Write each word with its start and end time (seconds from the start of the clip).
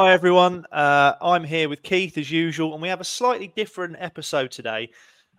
hi 0.00 0.12
everyone. 0.12 0.64
Uh, 0.70 1.14
I'm 1.20 1.42
here 1.42 1.68
with 1.68 1.82
Keith 1.82 2.16
as 2.18 2.30
usual, 2.30 2.72
and 2.72 2.80
we 2.80 2.86
have 2.86 3.00
a 3.00 3.04
slightly 3.04 3.52
different 3.56 3.96
episode 3.98 4.52
today. 4.52 4.90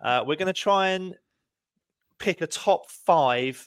Uh, 0.02 0.22
we're 0.26 0.36
going 0.36 0.48
to 0.48 0.52
try 0.52 0.88
and 0.90 1.14
pick 2.18 2.42
a 2.42 2.46
top 2.46 2.90
five 2.90 3.66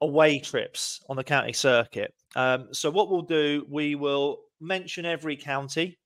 away 0.00 0.38
trips 0.38 1.02
on 1.10 1.16
the 1.16 1.22
county 1.22 1.52
circuit. 1.52 2.14
Um, 2.34 2.68
so 2.72 2.90
what 2.90 3.10
we'll 3.10 3.20
do, 3.20 3.66
we 3.68 3.94
will 3.94 4.38
mention 4.58 5.04
every 5.04 5.36
county, 5.36 5.98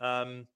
um, 0.00 0.46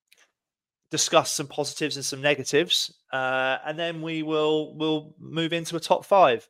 discuss 0.93 1.33
some 1.33 1.49
positives 1.49 1.97
and 1.97 2.05
some 2.05 2.23
negatives, 2.23 2.95
uh, 3.13 3.59
and 3.67 3.77
then 3.77 4.01
we 4.01 4.23
will 4.23 4.77
will 4.77 5.17
move 5.19 5.53
into 5.53 5.75
a 5.75 5.81
top 5.81 6.05
five. 6.05 6.49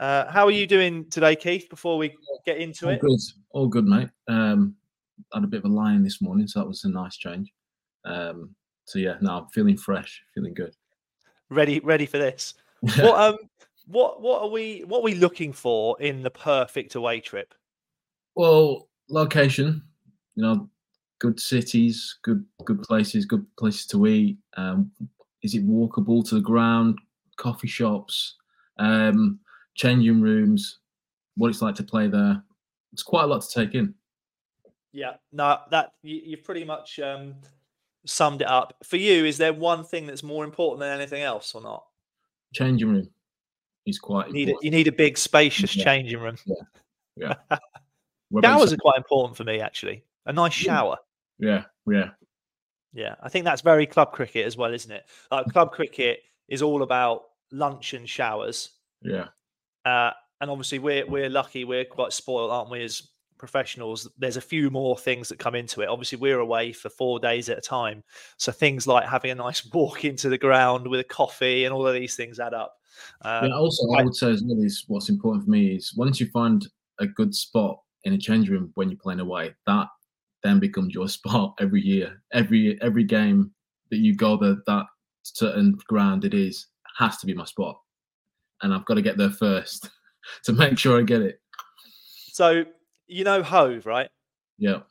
Uh, 0.00 0.28
how 0.28 0.46
are 0.46 0.50
you 0.50 0.66
doing 0.66 1.08
today, 1.10 1.36
Keith? 1.36 1.70
Before 1.70 1.96
we 1.96 2.16
get 2.44 2.56
into 2.56 2.86
All 2.86 2.92
it, 2.92 3.00
good, 3.00 3.20
all 3.52 3.68
good, 3.68 3.84
mate. 3.84 4.08
Um, 4.26 4.74
had 5.32 5.44
a 5.44 5.46
bit 5.46 5.64
of 5.64 5.70
a 5.70 5.74
lie-in 5.74 6.02
this 6.02 6.20
morning, 6.20 6.46
so 6.46 6.60
that 6.60 6.66
was 6.66 6.84
a 6.84 6.88
nice 6.88 7.16
change. 7.16 7.52
Um, 8.04 8.54
so 8.84 8.98
yeah, 8.98 9.14
now 9.20 9.40
I'm 9.40 9.48
feeling 9.48 9.76
fresh, 9.76 10.22
feeling 10.34 10.54
good. 10.54 10.74
ready 11.50 11.80
ready 11.80 12.06
for 12.06 12.18
this. 12.18 12.54
What 12.98 13.20
um 13.20 13.38
what 13.86 14.20
what 14.20 14.42
are 14.42 14.48
we 14.48 14.80
what 14.80 14.98
are 15.00 15.04
we 15.04 15.14
looking 15.14 15.52
for 15.52 16.00
in 16.00 16.22
the 16.22 16.30
perfect 16.30 16.94
away 16.94 17.20
trip? 17.20 17.54
well, 18.34 18.88
location, 19.08 19.82
you 20.34 20.42
know, 20.42 20.68
good 21.18 21.38
cities, 21.38 22.18
good 22.22 22.44
good 22.64 22.82
places, 22.82 23.24
good 23.26 23.44
places 23.56 23.86
to 23.86 24.06
eat. 24.06 24.38
Um, 24.56 24.90
is 25.42 25.54
it 25.54 25.66
walkable 25.66 26.26
to 26.28 26.36
the 26.36 26.40
ground? 26.40 26.98
Coffee 27.36 27.68
shops, 27.68 28.36
um, 28.78 29.40
changing 29.74 30.20
rooms, 30.20 30.78
what 31.36 31.48
it's 31.48 31.62
like 31.62 31.74
to 31.76 31.82
play 31.82 32.08
there. 32.08 32.42
It's 32.92 33.02
quite 33.02 33.24
a 33.24 33.26
lot 33.26 33.42
to 33.42 33.48
take 33.48 33.74
in. 33.74 33.94
Yeah, 34.92 35.14
no, 35.32 35.58
that 35.70 35.92
you, 36.02 36.20
you've 36.24 36.44
pretty 36.44 36.64
much 36.64 36.98
um, 37.00 37.34
summed 38.04 38.42
it 38.42 38.48
up. 38.48 38.74
For 38.84 38.96
you, 38.96 39.24
is 39.24 39.38
there 39.38 39.52
one 39.52 39.84
thing 39.84 40.06
that's 40.06 40.22
more 40.22 40.44
important 40.44 40.80
than 40.80 40.90
anything 40.94 41.22
else, 41.22 41.54
or 41.54 41.62
not? 41.62 41.84
Changing 42.54 42.88
room 42.90 43.08
is 43.86 43.98
quite 43.98 44.28
You 44.28 44.32
need 44.34 44.48
a, 44.50 44.54
you 44.62 44.70
need 44.70 44.88
a 44.88 44.92
big, 44.92 45.16
spacious 45.16 45.74
Yeah. 45.74 45.84
changing 45.84 46.20
room. 46.20 46.36
Yeah, 47.16 47.34
yeah. 47.50 47.58
Showers 48.42 48.72
are 48.72 48.76
quite 48.76 48.96
important 48.98 49.36
for 49.36 49.44
me, 49.44 49.60
actually. 49.60 50.04
A 50.26 50.32
nice 50.32 50.52
shower. 50.52 50.96
Yeah, 51.38 51.64
yeah, 51.86 52.10
Yeah, 52.92 53.14
I 53.22 53.28
think 53.28 53.44
that's 53.44 53.62
very 53.62 53.86
club 53.86 54.12
cricket 54.12 54.46
as 54.46 54.56
well, 54.56 54.72
isn't 54.72 54.90
it? 54.92 55.04
Like 55.30 55.46
club 55.46 55.72
cricket 55.72 56.20
is 56.48 56.62
all 56.62 56.82
about 56.82 57.24
lunch 57.50 57.94
and 57.94 58.08
showers. 58.08 58.70
yeah. 59.02 59.28
Uh, 59.84 60.12
and 60.40 60.50
obviously, 60.50 60.78
we're 60.78 61.06
we're 61.06 61.28
lucky. 61.30 61.64
We're 61.64 61.84
quite 61.84 62.12
spoiled, 62.12 62.50
aren't 62.50 62.70
we? 62.70 62.82
As 62.84 63.08
professionals, 63.42 64.08
there's 64.16 64.36
a 64.36 64.40
few 64.40 64.70
more 64.70 64.96
things 64.96 65.28
that 65.28 65.40
come 65.40 65.56
into 65.56 65.80
it. 65.80 65.88
Obviously, 65.88 66.16
we're 66.16 66.38
away 66.38 66.70
for 66.70 66.88
four 66.88 67.18
days 67.18 67.48
at 67.48 67.58
a 67.58 67.60
time, 67.60 68.04
so 68.36 68.52
things 68.52 68.86
like 68.86 69.04
having 69.04 69.32
a 69.32 69.34
nice 69.34 69.66
walk 69.72 70.04
into 70.04 70.28
the 70.28 70.38
ground 70.38 70.86
with 70.86 71.00
a 71.00 71.04
coffee 71.04 71.64
and 71.64 71.74
all 71.74 71.84
of 71.84 71.92
these 71.92 72.14
things 72.14 72.38
add 72.38 72.54
up. 72.54 72.76
Um, 73.22 73.46
yeah, 73.46 73.56
also, 73.56 73.90
I 73.94 74.04
would 74.04 74.14
say 74.14 74.30
as 74.30 74.44
well 74.44 74.64
is 74.64 74.84
what's 74.86 75.08
important 75.08 75.44
for 75.44 75.50
me 75.50 75.74
is 75.74 75.92
once 75.96 76.20
you 76.20 76.28
find 76.28 76.64
a 77.00 77.06
good 77.08 77.34
spot 77.34 77.80
in 78.04 78.12
a 78.12 78.18
change 78.18 78.48
room 78.48 78.70
when 78.76 78.90
you're 78.90 78.98
playing 79.02 79.18
away, 79.18 79.56
that 79.66 79.88
then 80.44 80.60
becomes 80.60 80.94
your 80.94 81.08
spot 81.18 81.54
every 81.58 81.82
year. 81.82 82.22
Every 82.32 82.80
every 82.80 83.02
game 83.02 83.50
that 83.90 83.98
you 83.98 84.14
go 84.14 84.36
there, 84.36 84.58
that 84.68 84.86
certain 85.24 85.76
ground 85.88 86.24
it 86.24 86.32
is 86.32 86.68
has 86.96 87.16
to 87.18 87.26
be 87.26 87.34
my 87.34 87.44
spot, 87.44 87.76
and 88.62 88.72
I've 88.72 88.84
got 88.84 88.94
to 88.94 89.02
get 89.02 89.16
there 89.16 89.30
first 89.30 89.90
to 90.44 90.52
make 90.52 90.78
sure 90.78 91.00
I 91.00 91.02
get 91.02 91.22
it. 91.22 91.40
So 92.30 92.64
you 93.06 93.24
know 93.24 93.42
Hove, 93.42 93.86
right? 93.86 94.10
Yeah, 94.58 94.82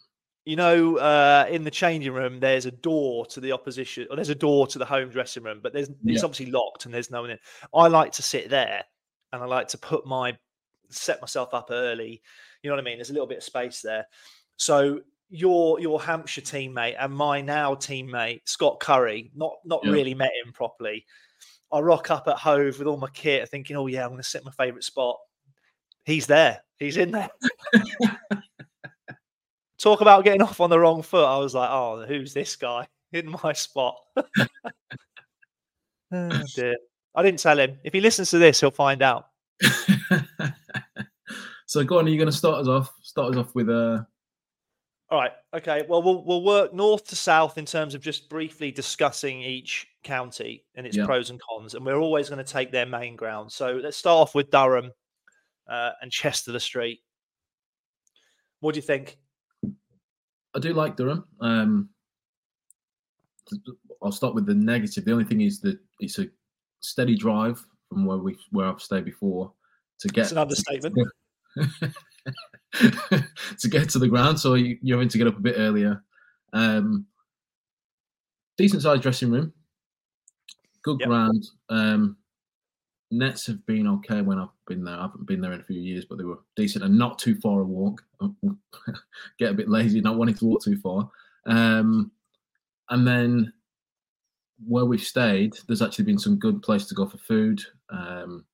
You 0.44 0.56
know, 0.56 0.98
uh, 0.98 1.46
in 1.52 1.64
the 1.64 1.70
changing 1.72 2.14
room, 2.14 2.40
there's 2.40 2.66
a 2.66 2.72
door 2.72 3.28
to 3.28 3.40
the 3.40 3.52
opposition, 3.52 4.08
or 4.10 4.16
there's 4.16 4.30
a 4.30 4.36
door 4.36 4.66
to 4.68 4.80
the 4.80 4.86
home 4.86 5.10
dressing 5.10 5.44
room, 5.44 5.60
but 5.62 5.72
there's 5.72 5.90
it's 6.08 6.24
Yeah. 6.24 6.24
obviously 6.24 6.48
locked 6.52 6.86
and 6.86 6.94
there's 6.94 7.12
no 7.12 7.22
one 7.22 7.30
in. 7.32 7.40
I 7.76 7.88
like 7.88 8.12
to 8.14 8.24
sit 8.24 8.50
there, 8.50 8.84
and 9.32 9.44
I 9.44 9.46
like 9.46 9.68
to 9.70 9.78
put 9.78 10.06
my 10.08 10.38
set 10.90 11.22
myself 11.22 11.54
up 11.54 11.68
early. 11.72 12.22
You 12.64 12.70
know 12.70 12.76
what 12.76 12.82
I 12.82 12.86
mean? 12.86 12.98
There's 12.98 13.12
a 13.12 13.14
little 13.14 13.28
bit 13.28 13.38
of 13.40 13.44
space 13.44 13.82
there. 13.82 14.08
So 14.58 15.02
your 15.30 15.80
your 15.80 16.02
Hampshire 16.02 16.42
teammate 16.42 16.96
and 17.00 17.14
my 17.14 17.40
now 17.42 17.76
teammate 17.76 18.42
Scott 18.46 18.80
Currie, 18.80 19.32
not 19.36 19.54
not 19.64 19.84
Yeah. 19.84 19.90
really 19.90 20.16
met 20.16 20.32
him 20.44 20.54
properly. 20.54 21.06
I 21.72 21.80
rock 21.82 22.12
up 22.12 22.28
at 22.28 22.38
Hove 22.38 22.80
with 22.80 22.88
all 22.88 22.98
my 22.98 23.10
kit, 23.12 23.50
thinking, 23.50 23.78
"Oh 23.78 23.88
yeah, 23.88 24.04
I'm 24.04 24.10
going 24.12 24.20
to 24.22 24.24
sit 24.30 24.42
in 24.42 24.46
my 24.46 24.52
favourite 24.54 24.84
spot." 24.86 25.20
He's 26.06 26.28
there. 26.28 26.62
He's 26.80 26.98
in 26.98 27.12
there. 27.12 27.30
Talk 29.80 30.02
about 30.02 30.24
getting 30.24 30.42
off 30.42 30.60
on 30.62 30.70
the 30.70 30.80
wrong 30.80 31.02
foot. 31.02 31.26
I 31.26 31.38
was 31.40 31.54
like, 31.56 31.70
"Oh, 31.72 32.06
who's 32.08 32.34
this 32.34 32.56
guy 32.56 32.88
in 33.14 33.36
my 33.44 33.54
spot?" 33.54 33.96
oh, 36.12 36.44
dear. 36.56 36.76
I 37.16 37.24
didn't 37.24 37.40
tell 37.40 37.60
him. 37.60 37.78
If 37.84 37.94
he 37.94 38.00
listens 38.02 38.30
to 38.32 38.38
this, 38.38 38.60
he'll 38.60 38.72
find 38.72 39.02
out. 39.02 39.26
so 41.66 41.84
go 41.84 41.98
on. 42.00 42.06
Are 42.06 42.10
you 42.10 42.18
going 42.18 42.30
to 42.30 42.36
start 42.36 42.62
us 42.62 42.68
off? 42.68 42.92
Start 43.02 43.32
us 43.34 43.38
off 43.38 43.56
with 43.56 43.70
uh, 43.70 44.04
All 45.10 45.20
right. 45.20 45.32
Okay. 45.56 45.84
Well, 45.88 46.04
we'll 46.04 46.24
we'll 46.26 46.44
work 46.44 46.74
north 46.74 47.08
to 47.08 47.16
south 47.16 47.58
in 47.58 47.66
terms 47.66 47.96
of 47.96 48.02
just 48.02 48.30
briefly 48.30 48.72
discussing 48.72 49.42
each 49.42 49.88
county 50.04 50.64
and 50.76 50.86
its 50.88 50.96
Yeah. 50.98 51.06
pros 51.06 51.30
and 51.32 51.40
cons, 51.42 51.74
and 51.76 51.86
we're 51.86 52.00
always 52.00 52.30
going 52.30 52.44
to 52.44 52.52
take 52.52 52.72
their 52.72 52.86
main 52.86 53.16
ground. 53.16 53.52
So 53.52 53.74
let's 53.84 53.98
start 53.98 54.22
off 54.22 54.36
with 54.36 54.52
Durham 54.52 54.92
uh, 55.68 55.92
and 56.02 56.12
Chester-le-Street. 56.12 57.00
What 58.60 58.74
do 58.74 58.78
you 58.78 58.84
think? 58.84 59.18
I 60.54 60.60
do 60.60 60.74
like 60.74 60.96
Durham. 60.98 61.26
Um, 61.40 61.90
I'll 64.04 64.12
start 64.12 64.36
with 64.36 64.46
the 64.46 64.54
negative. 64.54 65.06
The 65.06 65.12
only 65.12 65.24
thing 65.26 65.42
is 65.42 65.60
that 65.62 65.80
it's 66.00 66.20
a 66.20 66.28
steady 66.82 67.16
drive 67.16 67.66
from 67.90 68.06
where 68.06 68.18
we 68.18 68.38
where 68.52 68.68
I've 68.68 68.82
stayed 68.82 69.06
before 69.06 69.52
to 70.00 70.08
get 70.10 70.24
It's 70.24 70.32
an 70.32 70.38
understatement. 70.38 70.96
to 73.60 73.70
get 73.70 73.90
to 73.90 74.00
the 74.00 74.08
ground. 74.08 74.40
So 74.40 74.54
you, 74.56 74.78
you're 74.82 74.98
having 74.98 75.10
to 75.10 75.18
get 75.18 75.28
up 75.28 75.38
a 75.38 75.42
bit 75.42 75.56
earlier. 75.58 76.04
Um, 76.54 77.06
decent 78.58 78.82
sized 78.82 79.02
dressing 79.02 79.32
room, 79.32 79.54
good 80.84 81.00
Yep. 81.00 81.10
ground. 81.10 81.48
Um, 81.70 82.18
nets 83.12 83.46
have 83.48 83.66
been 83.66 83.88
okay 83.88 84.22
when 84.22 84.40
I've 84.40 84.50
been 84.68 84.84
there. 84.84 84.96
I 84.96 85.02
haven't 85.04 85.28
been 85.28 85.42
there 85.42 85.54
in 85.54 85.62
a 85.62 85.66
few 85.66 85.80
years, 85.80 86.06
but 86.06 86.18
they 86.18 86.24
were 86.24 86.40
decent 86.56 86.84
and 86.84 86.98
not 86.98 87.20
too 87.20 87.36
far 87.36 87.60
a 87.62 87.64
walk. 87.64 88.02
get 89.40 89.52
a 89.52 89.54
bit 89.54 89.70
lazy, 89.70 90.02
not 90.02 90.18
wanting 90.18 90.36
to 90.36 90.46
walk 90.46 90.64
too 90.64 90.78
far. 90.78 91.10
Um, 91.46 92.12
and 92.90 93.06
then 93.06 93.54
where 94.66 94.86
we've 94.86 95.04
stayed, 95.04 95.54
there's 95.68 95.82
actually 95.82 96.06
been 96.06 96.20
some 96.20 96.38
good 96.38 96.62
place 96.62 96.86
to 96.88 96.96
go 96.96 97.06
for 97.08 97.18
food. 97.18 97.62
Um, 97.90 98.46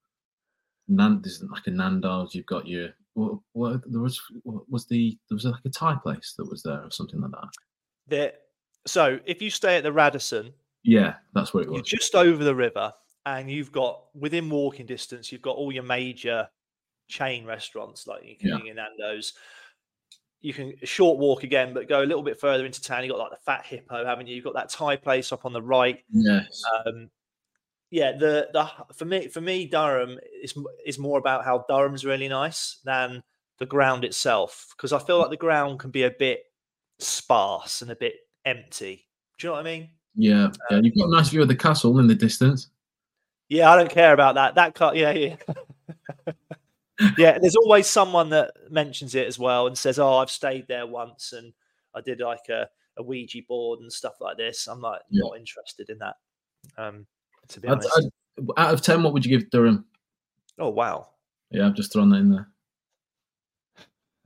Nan, 0.87 1.21
there's 1.21 1.43
like 1.43 1.67
a 1.67 1.71
Nando's. 1.71 2.33
You've 2.33 2.45
got 2.45 2.67
your 2.67 2.89
what, 3.13 3.39
what 3.53 3.91
there 3.91 4.01
was 4.01 4.21
what 4.43 4.69
was 4.69 4.85
the 4.85 5.17
there 5.29 5.35
was 5.35 5.45
like 5.45 5.55
a 5.65 5.69
Thai 5.69 5.95
place 6.01 6.33
that 6.37 6.49
was 6.49 6.63
there 6.63 6.81
or 6.83 6.91
something 6.91 7.19
like 7.19 7.31
that. 7.31 7.49
There. 8.07 8.33
So 8.85 9.19
if 9.25 9.41
you 9.41 9.49
stay 9.49 9.75
at 9.75 9.83
the 9.83 9.91
Radisson, 9.91 10.53
Yeah, 10.83 11.15
that's 11.33 11.53
where 11.53 11.63
it 11.63 11.67
you're 11.67 11.79
was. 11.79 11.89
just 11.89 12.15
over 12.15 12.41
the 12.43 12.55
river, 12.55 12.93
and 13.27 13.51
you've 13.51 13.71
got 13.71 14.03
within 14.15 14.49
walking 14.49 14.85
distance, 14.85 15.31
you've 15.31 15.41
got 15.41 15.57
all 15.57 15.71
your 15.71 15.83
major 15.83 16.47
chain 17.09 17.45
restaurants 17.45 18.07
like 18.07 18.23
you 18.25 18.37
can 18.37 18.65
Yeah. 18.65 18.73
Nando's. 18.73 19.33
You 20.39 20.53
can 20.53 20.73
short 20.83 21.17
walk 21.17 21.43
again, 21.43 21.73
but 21.73 21.89
go 21.89 22.01
a 22.01 22.05
little 22.05 22.21
bit 22.23 22.39
further 22.39 22.65
into 22.65 22.81
town. 22.81 23.03
You've 23.03 23.11
got 23.11 23.19
like 23.19 23.31
the 23.31 23.43
Fat 23.43 23.65
Hippo, 23.65 24.05
haven't 24.05 24.27
you? 24.27 24.35
You've 24.35 24.45
got 24.45 24.53
that 24.53 24.69
Thai 24.69 24.95
place 24.95 25.31
up 25.31 25.45
on 25.45 25.51
the 25.51 25.61
right. 25.61 25.99
Yes. 26.11 26.61
Um, 26.85 27.09
yeah, 27.89 28.11
the 28.17 28.47
the 28.53 28.69
for 28.93 29.05
me 29.05 29.27
for 29.27 29.41
me 29.41 29.65
Durham 29.65 30.19
is 30.43 30.53
is 30.85 30.99
more 30.99 31.19
about 31.19 31.43
how 31.43 31.65
Durham's 31.67 32.05
really 32.05 32.27
nice 32.27 32.79
than 32.85 33.23
the 33.59 33.65
ground 33.65 34.05
itself 34.05 34.73
because 34.77 34.93
I 34.93 34.99
feel 34.99 35.17
like 35.19 35.31
the 35.31 35.37
ground 35.37 35.79
can 35.79 35.89
be 35.89 36.03
a 36.03 36.11
bit 36.11 36.43
sparse 36.99 37.81
and 37.81 37.89
a 37.91 37.95
bit 37.95 38.15
empty. 38.45 39.07
Do 39.37 39.47
you 39.47 39.49
know 39.51 39.57
what 39.57 39.67
I 39.67 39.69
mean? 39.71 39.89
yeah, 40.15 40.49
yeah. 40.69 40.79
You've 40.83 40.95
got 40.95 41.07
a 41.07 41.11
nice 41.11 41.29
view 41.29 41.41
of 41.41 41.47
the 41.47 41.55
castle 41.55 41.99
in 41.99 42.07
the 42.07 42.15
distance. 42.15 42.69
Yeah, 43.49 43.71
I 43.71 43.77
don't 43.77 43.89
care 43.89 44.13
about 44.13 44.35
that. 44.35 44.55
That 44.55 44.75
cut, 44.75 44.95
yeah, 44.97 45.11
yeah. 45.11 45.35
yeah, 47.17 47.37
there's 47.39 47.55
always 47.55 47.87
someone 47.87 48.29
that 48.29 48.51
mentions 48.69 49.15
it 49.15 49.27
as 49.27 49.39
well 49.39 49.67
and 49.67 49.77
says, 49.77 49.99
"Oh, 49.99 50.17
I've 50.17 50.31
stayed 50.31 50.67
there 50.67 50.85
once 50.87 51.33
and 51.33 51.53
I 51.95 52.01
did 52.01 52.19
like 52.19 52.49
a, 52.49 52.67
a 52.97 53.03
Ouija 53.03 53.39
board 53.47 53.79
and 53.79 53.91
stuff 53.91 54.15
like 54.19 54.37
this." 54.37 54.67
I'm 54.67 54.81
like 54.81 55.01
Yeah. 55.09 55.21
not 55.23 55.37
interested 55.37 55.89
in 55.89 55.99
that. 55.99 56.15
Um, 56.77 57.05
to 57.49 57.59
be 57.61 57.67
I'd, 57.67 57.73
honest. 57.73 57.89
I'd- 57.97 58.09
out 58.57 58.73
of 58.73 58.81
ten, 58.81 59.01
what 59.01 59.13
would 59.13 59.25
you 59.25 59.35
give 59.37 59.49
Durham? 59.49 59.85
oh 60.59 60.69
wow, 60.69 61.07
Yeah, 61.51 61.65
I've 61.67 61.73
just 61.75 61.91
thrown 61.93 62.09
that 62.11 62.17
in 62.17 62.29
there. 62.29 62.47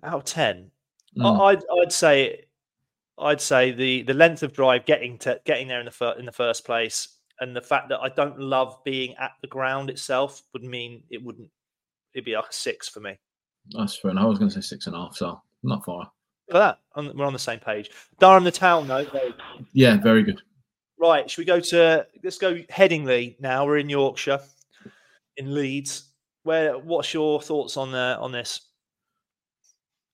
out 0.03 0.13
of 0.15 0.25
ten, 0.25 0.71
I 1.17 1.23
Mm, 1.23 1.39
I'd 1.41 1.63
I'd 1.81 1.91
say 1.93 2.45
I'd 3.17 3.39
say 3.41 3.71
the 3.71 4.01
the 4.03 4.13
length 4.13 4.43
of 4.43 4.51
drive 4.53 4.85
getting 4.85 5.17
to 5.19 5.39
getting 5.45 5.67
there 5.67 5.79
in 5.79 5.85
the 5.85 5.91
fir- 5.91 6.15
in 6.17 6.25
the 6.25 6.31
first 6.31 6.65
place 6.65 7.09
and 7.41 7.55
the 7.55 7.61
fact 7.61 7.89
that 7.89 7.99
I 7.99 8.09
don't 8.09 8.39
love 8.39 8.77
being 8.85 9.15
at 9.15 9.31
the 9.41 9.47
ground 9.47 9.89
itself 9.89 10.43
would 10.53 10.63
mean 10.63 11.03
it 11.09 11.21
wouldn't 11.21 11.49
it'd 12.13 12.25
be 12.25 12.35
like 12.35 12.49
a 12.49 12.53
six 12.53 12.87
for 12.87 12.99
me. 13.01 13.17
that's 13.71 13.97
fair 13.97 14.11
enough. 14.11 14.23
I 14.23 14.27
was 14.27 14.39
going 14.39 14.49
to 14.49 14.55
say 14.55 14.65
six 14.65 14.87
and 14.87 14.95
a 14.95 14.99
half, 14.99 15.15
so 15.15 15.41
not 15.63 15.83
far. 15.83 16.11
Look 16.47 16.61
at 16.61 16.77
that. 16.95 17.15
We're 17.15 17.25
on 17.25 17.33
the 17.33 17.39
same 17.39 17.59
page. 17.59 17.91
Durham, 18.19 18.43
the 18.43 18.51
town, 18.51 18.87
though. 18.87 19.05
Yeah, 19.73 19.97
very 19.97 20.23
good. 20.23 20.41
Right. 20.99 21.29
Should 21.29 21.41
we 21.41 21.45
go 21.45 21.59
to? 21.59 22.05
Let's 22.23 22.37
go 22.37 22.55
Headingley 22.69 23.39
now. 23.39 23.65
We're 23.65 23.77
in 23.77 23.89
Yorkshire, 23.89 24.39
in 25.37 25.53
Leeds. 25.53 26.09
Where? 26.43 26.77
What's 26.77 27.13
your 27.13 27.41
thoughts 27.41 27.77
on 27.77 27.91
the 27.91 28.17
on 28.19 28.31
this? 28.31 28.61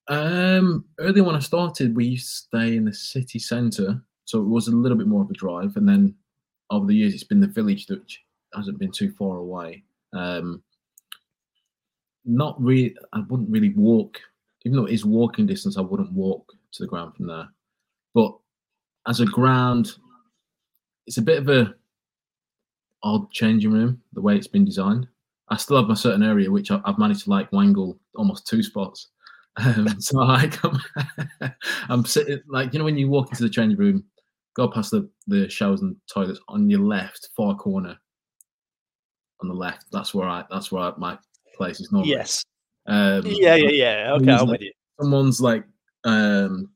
Um, 0.09 0.85
early 0.99 1.21
when 1.21 1.35
I 1.35 1.39
started, 1.39 1.95
we 1.95 2.05
used 2.05 2.27
to 2.27 2.59
stay 2.59 2.77
in 2.77 2.85
the 2.85 2.93
city 2.93 3.39
centre, 3.39 4.01
so 4.25 4.39
it 4.39 4.47
was 4.47 4.67
a 4.67 4.71
little 4.71 4.97
bit 4.97 5.07
more 5.07 5.23
of 5.23 5.29
a 5.29 5.33
drive. 5.33 5.75
And 5.75 5.89
then 5.89 6.15
over 6.69 6.85
the 6.85 6.95
years, 6.95 7.13
it's 7.13 7.23
been 7.23 7.39
the 7.39 7.47
village 7.47 7.85
that 7.87 8.01
hasn't 8.53 8.79
been 8.79 8.91
too 8.91 9.11
far 9.11 9.37
away. 9.37 9.83
Um, 10.13 10.63
not 12.25 12.61
really. 12.61 12.95
I 13.13 13.21
wouldn't 13.29 13.49
really 13.49 13.69
walk, 13.69 14.19
even 14.65 14.77
though 14.77 14.85
it 14.85 14.93
is 14.93 15.05
walking 15.05 15.45
distance. 15.45 15.77
I 15.77 15.81
wouldn't 15.81 16.11
walk 16.11 16.51
to 16.73 16.83
the 16.83 16.87
ground 16.87 17.15
from 17.15 17.27
there. 17.27 17.47
But 18.13 18.37
as 19.07 19.21
a 19.21 19.25
ground, 19.25 19.93
it's 21.05 21.17
a 21.17 21.21
bit 21.21 21.39
of 21.39 21.49
a 21.49 21.73
odd 23.03 23.31
changing 23.31 23.71
room 23.71 24.01
the 24.13 24.21
way 24.21 24.35
it's 24.35 24.47
been 24.47 24.65
designed. 24.65 25.07
I 25.49 25.55
still 25.55 25.77
have 25.77 25.87
my 25.87 25.93
certain 25.93 26.23
area 26.23 26.51
which 26.51 26.71
I've 26.71 26.97
managed 26.97 27.23
to 27.23 27.29
like 27.29 27.51
wangle 27.53 27.97
almost 28.15 28.47
two 28.47 28.63
spots. 28.63 29.09
Um, 29.59 29.99
so 29.99 30.19
like 30.19 30.63
I'm, 30.63 30.79
I'm 31.89 32.05
sitting 32.05 32.39
like 32.47 32.73
you 32.73 32.77
know 32.77 32.85
when 32.85 32.95
you 32.95 33.09
walk 33.09 33.31
into 33.31 33.41
the 33.41 33.49
changing 33.49 33.79
room, 33.79 34.03
go 34.57 34.67
past 34.67 34.91
the 34.91 35.07
the 35.27 35.47
showers 35.49 35.81
and 35.81 35.95
toilets 36.11 36.39
on 36.49 36.69
your 36.69 36.81
left 36.81 37.29
far 37.37 37.55
corner. 37.55 37.97
On 39.41 39.47
the 39.47 39.53
left, 39.53 39.85
that's 39.91 40.15
where 40.15 40.27
I 40.27 40.43
that's 40.49 40.71
where 40.71 40.81
I, 40.83 40.93
my 40.97 41.17
place 41.55 41.79
is 41.79 41.91
normally. 41.91 42.11
Yes. 42.11 42.43
Um, 42.87 43.21
yeah, 43.25 43.55
yeah, 43.55 43.69
yeah. 43.69 44.13
Okay, 44.13 44.31
I'm 44.31 44.47
with 44.47 44.61
you. 44.61 44.71
Someone's 44.99 45.39
like 45.39 45.63
um, 46.05 46.71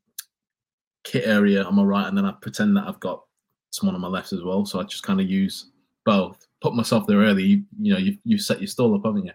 kit 1.03 1.25
area 1.25 1.63
on 1.63 1.75
my 1.75 1.83
right, 1.83 2.07
and 2.07 2.15
then 2.15 2.25
I 2.25 2.33
pretend 2.33 2.77
that 2.77 2.87
I've 2.87 2.99
got 2.99 3.23
someone 3.71 3.95
on 3.95 4.01
my 4.01 4.07
left 4.07 4.31
as 4.31 4.43
well. 4.43 4.63
So 4.65 4.79
I 4.79 4.83
just 4.83 5.01
kind 5.01 5.19
of 5.19 5.27
use 5.27 5.71
both. 6.05 6.45
Put 6.61 6.75
myself 6.75 7.07
there 7.07 7.17
early. 7.17 7.43
You, 7.43 7.63
you 7.79 7.93
know, 7.93 7.99
you 7.99 8.17
you 8.23 8.37
set 8.37 8.61
your 8.61 8.67
stall 8.67 8.93
up, 8.93 9.05
haven't 9.05 9.25
you? 9.25 9.33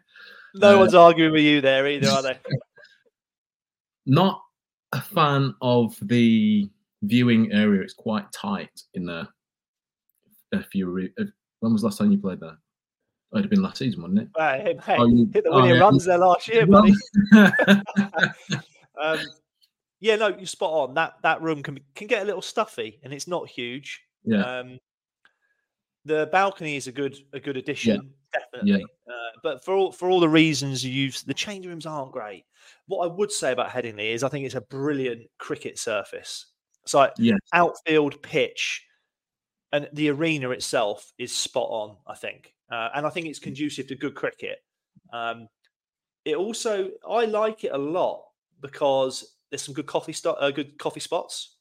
No 0.54 0.76
uh, 0.76 0.80
one's 0.80 0.94
arguing 0.94 1.32
with 1.32 1.42
you 1.42 1.60
there 1.60 1.88
either, 1.88 2.08
are 2.08 2.22
they? 2.22 2.38
Not 4.06 4.40
a 4.92 5.00
fan 5.00 5.52
of 5.60 5.96
the 6.00 6.70
viewing 7.06 7.52
area. 7.52 7.82
It's 7.82 7.94
quite 7.94 8.30
tight 8.32 8.82
in 8.94 9.06
there. 9.06 9.28
If 10.52 10.74
you 10.74 10.90
re- 10.90 11.12
if, 11.16 11.28
when 11.60 11.72
was 11.72 11.82
the 11.82 11.88
last 11.88 11.98
time 11.98 12.12
you 12.12 12.18
played 12.18 12.40
there? 12.40 12.58
It'd 13.32 13.44
have 13.44 13.50
been 13.50 13.62
last 13.62 13.78
season, 13.78 14.02
wouldn't 14.02 14.20
it? 14.20 14.28
Hey, 14.36 14.76
hey, 14.84 14.96
oh, 14.98 15.06
you, 15.06 15.28
hit 15.32 15.44
the 15.44 15.50
winning 15.50 15.72
oh, 15.72 15.74
yeah. 15.74 15.80
runs 15.80 16.04
there 16.04 16.18
last 16.18 16.48
year, 16.48 16.64
buddy. 16.66 16.94
um, 19.02 19.18
yeah, 20.00 20.16
no, 20.16 20.28
you're 20.28 20.46
spot 20.46 20.70
on. 20.72 20.94
That 20.94 21.14
that 21.22 21.42
room 21.42 21.62
can 21.62 21.80
can 21.94 22.06
get 22.06 22.22
a 22.22 22.24
little 22.24 22.42
stuffy, 22.42 23.00
and 23.02 23.12
it's 23.12 23.26
not 23.26 23.48
huge. 23.48 24.00
Yeah. 24.24 24.42
Um, 24.42 24.78
the 26.04 26.28
balcony 26.30 26.76
is 26.76 26.86
a 26.86 26.92
good 26.92 27.16
a 27.32 27.40
good 27.40 27.56
addition, 27.56 28.12
yeah. 28.32 28.40
definitely. 28.40 28.86
Yeah. 29.06 29.12
Uh, 29.12 29.30
but 29.42 29.64
for 29.64 29.74
all 29.74 29.92
for 29.92 30.08
all 30.08 30.20
the 30.20 30.28
reasons 30.28 30.84
you 30.84 30.92
use, 30.92 31.22
the 31.22 31.34
change 31.34 31.66
rooms 31.66 31.84
aren't 31.84 32.12
great. 32.12 32.44
What 32.86 33.04
I 33.04 33.12
would 33.12 33.32
say 33.32 33.52
about 33.52 33.70
Headingley 33.70 34.12
is 34.12 34.22
I 34.22 34.28
think 34.28 34.46
it's 34.46 34.54
a 34.54 34.60
brilliant 34.60 35.22
cricket 35.38 35.78
surface. 35.78 36.46
It's 36.86 36.94
like 36.94 37.14
yes. 37.18 37.40
outfield 37.52 38.22
pitch, 38.22 38.86
and 39.72 39.88
the 39.92 40.08
arena 40.10 40.50
itself 40.50 41.12
is 41.18 41.34
spot 41.34 41.66
on. 41.68 41.96
I 42.06 42.14
think, 42.14 42.54
uh, 42.70 42.90
and 42.94 43.04
I 43.04 43.10
think 43.10 43.26
it's 43.26 43.40
conducive 43.40 43.88
to 43.88 43.96
good 43.96 44.14
cricket. 44.14 44.60
Um, 45.12 45.48
it 46.24 46.36
also 46.36 46.90
I 47.08 47.24
like 47.24 47.64
it 47.64 47.72
a 47.72 47.78
lot 47.78 48.22
because 48.60 49.34
there's 49.50 49.62
some 49.62 49.74
good 49.74 49.86
coffee 49.86 50.12
st- 50.12 50.36
uh, 50.38 50.52
good 50.52 50.78
coffee 50.78 51.00
spots, 51.00 51.56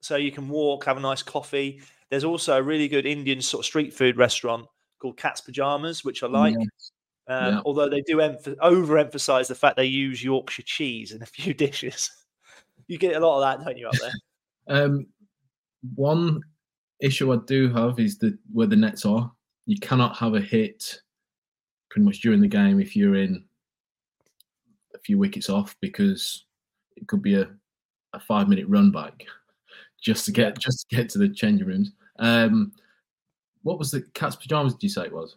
so 0.00 0.16
you 0.16 0.32
can 0.32 0.48
walk, 0.48 0.86
have 0.86 0.96
a 0.96 1.00
nice 1.00 1.22
coffee. 1.22 1.82
There's 2.08 2.24
also 2.24 2.56
a 2.56 2.62
really 2.62 2.88
good 2.88 3.04
Indian 3.04 3.42
sort 3.42 3.60
of 3.60 3.66
street 3.66 3.92
food 3.92 4.16
restaurant 4.16 4.64
called 4.98 5.18
Cat's 5.18 5.42
Pajamas, 5.42 6.02
which 6.02 6.22
I 6.22 6.28
like. 6.28 6.54
Yes. 6.58 6.92
Um, 7.28 7.54
yeah. 7.54 7.60
Although 7.66 7.90
they 7.90 8.00
do 8.00 8.16
emph- 8.16 8.56
overemphasize 8.56 9.48
the 9.48 9.54
fact 9.54 9.76
they 9.76 9.84
use 9.84 10.24
Yorkshire 10.24 10.62
cheese 10.62 11.12
in 11.12 11.20
a 11.20 11.26
few 11.26 11.52
dishes. 11.66 12.10
you 12.86 12.96
get 12.96 13.16
a 13.16 13.20
lot 13.20 13.36
of 13.36 13.58
that, 13.58 13.66
don't 13.66 13.76
you, 13.76 13.88
up 13.88 13.94
there? 14.00 14.12
Um, 14.68 15.06
one 15.94 16.40
issue 17.00 17.32
I 17.32 17.38
do 17.46 17.72
have 17.72 17.98
is 17.98 18.18
that 18.18 18.36
where 18.52 18.66
the 18.66 18.76
nets 18.76 19.04
are, 19.04 19.30
you 19.66 19.78
cannot 19.78 20.16
have 20.16 20.34
a 20.34 20.40
hit 20.40 21.00
pretty 21.90 22.04
much 22.04 22.20
during 22.20 22.40
the 22.40 22.48
game 22.48 22.80
if 22.80 22.96
you're 22.96 23.16
in 23.16 23.44
a 24.94 24.98
few 24.98 25.18
wickets 25.18 25.50
off 25.50 25.76
because 25.80 26.44
it 26.96 27.06
could 27.08 27.22
be 27.22 27.34
a, 27.34 27.48
a 28.14 28.20
five 28.20 28.48
minute 28.48 28.66
run 28.68 28.90
back 28.90 29.24
just 30.02 30.24
to 30.26 30.32
get 30.32 30.58
just 30.58 30.88
to 30.88 30.96
get 30.96 31.08
to 31.10 31.18
the 31.18 31.28
changing 31.28 31.66
rooms. 31.66 31.92
Um, 32.18 32.72
what 33.62 33.78
was 33.78 33.90
the 33.90 34.02
cat's 34.14 34.36
pajamas? 34.36 34.74
Did 34.74 34.84
you 34.84 34.88
say 34.88 35.04
it 35.04 35.12
was? 35.12 35.36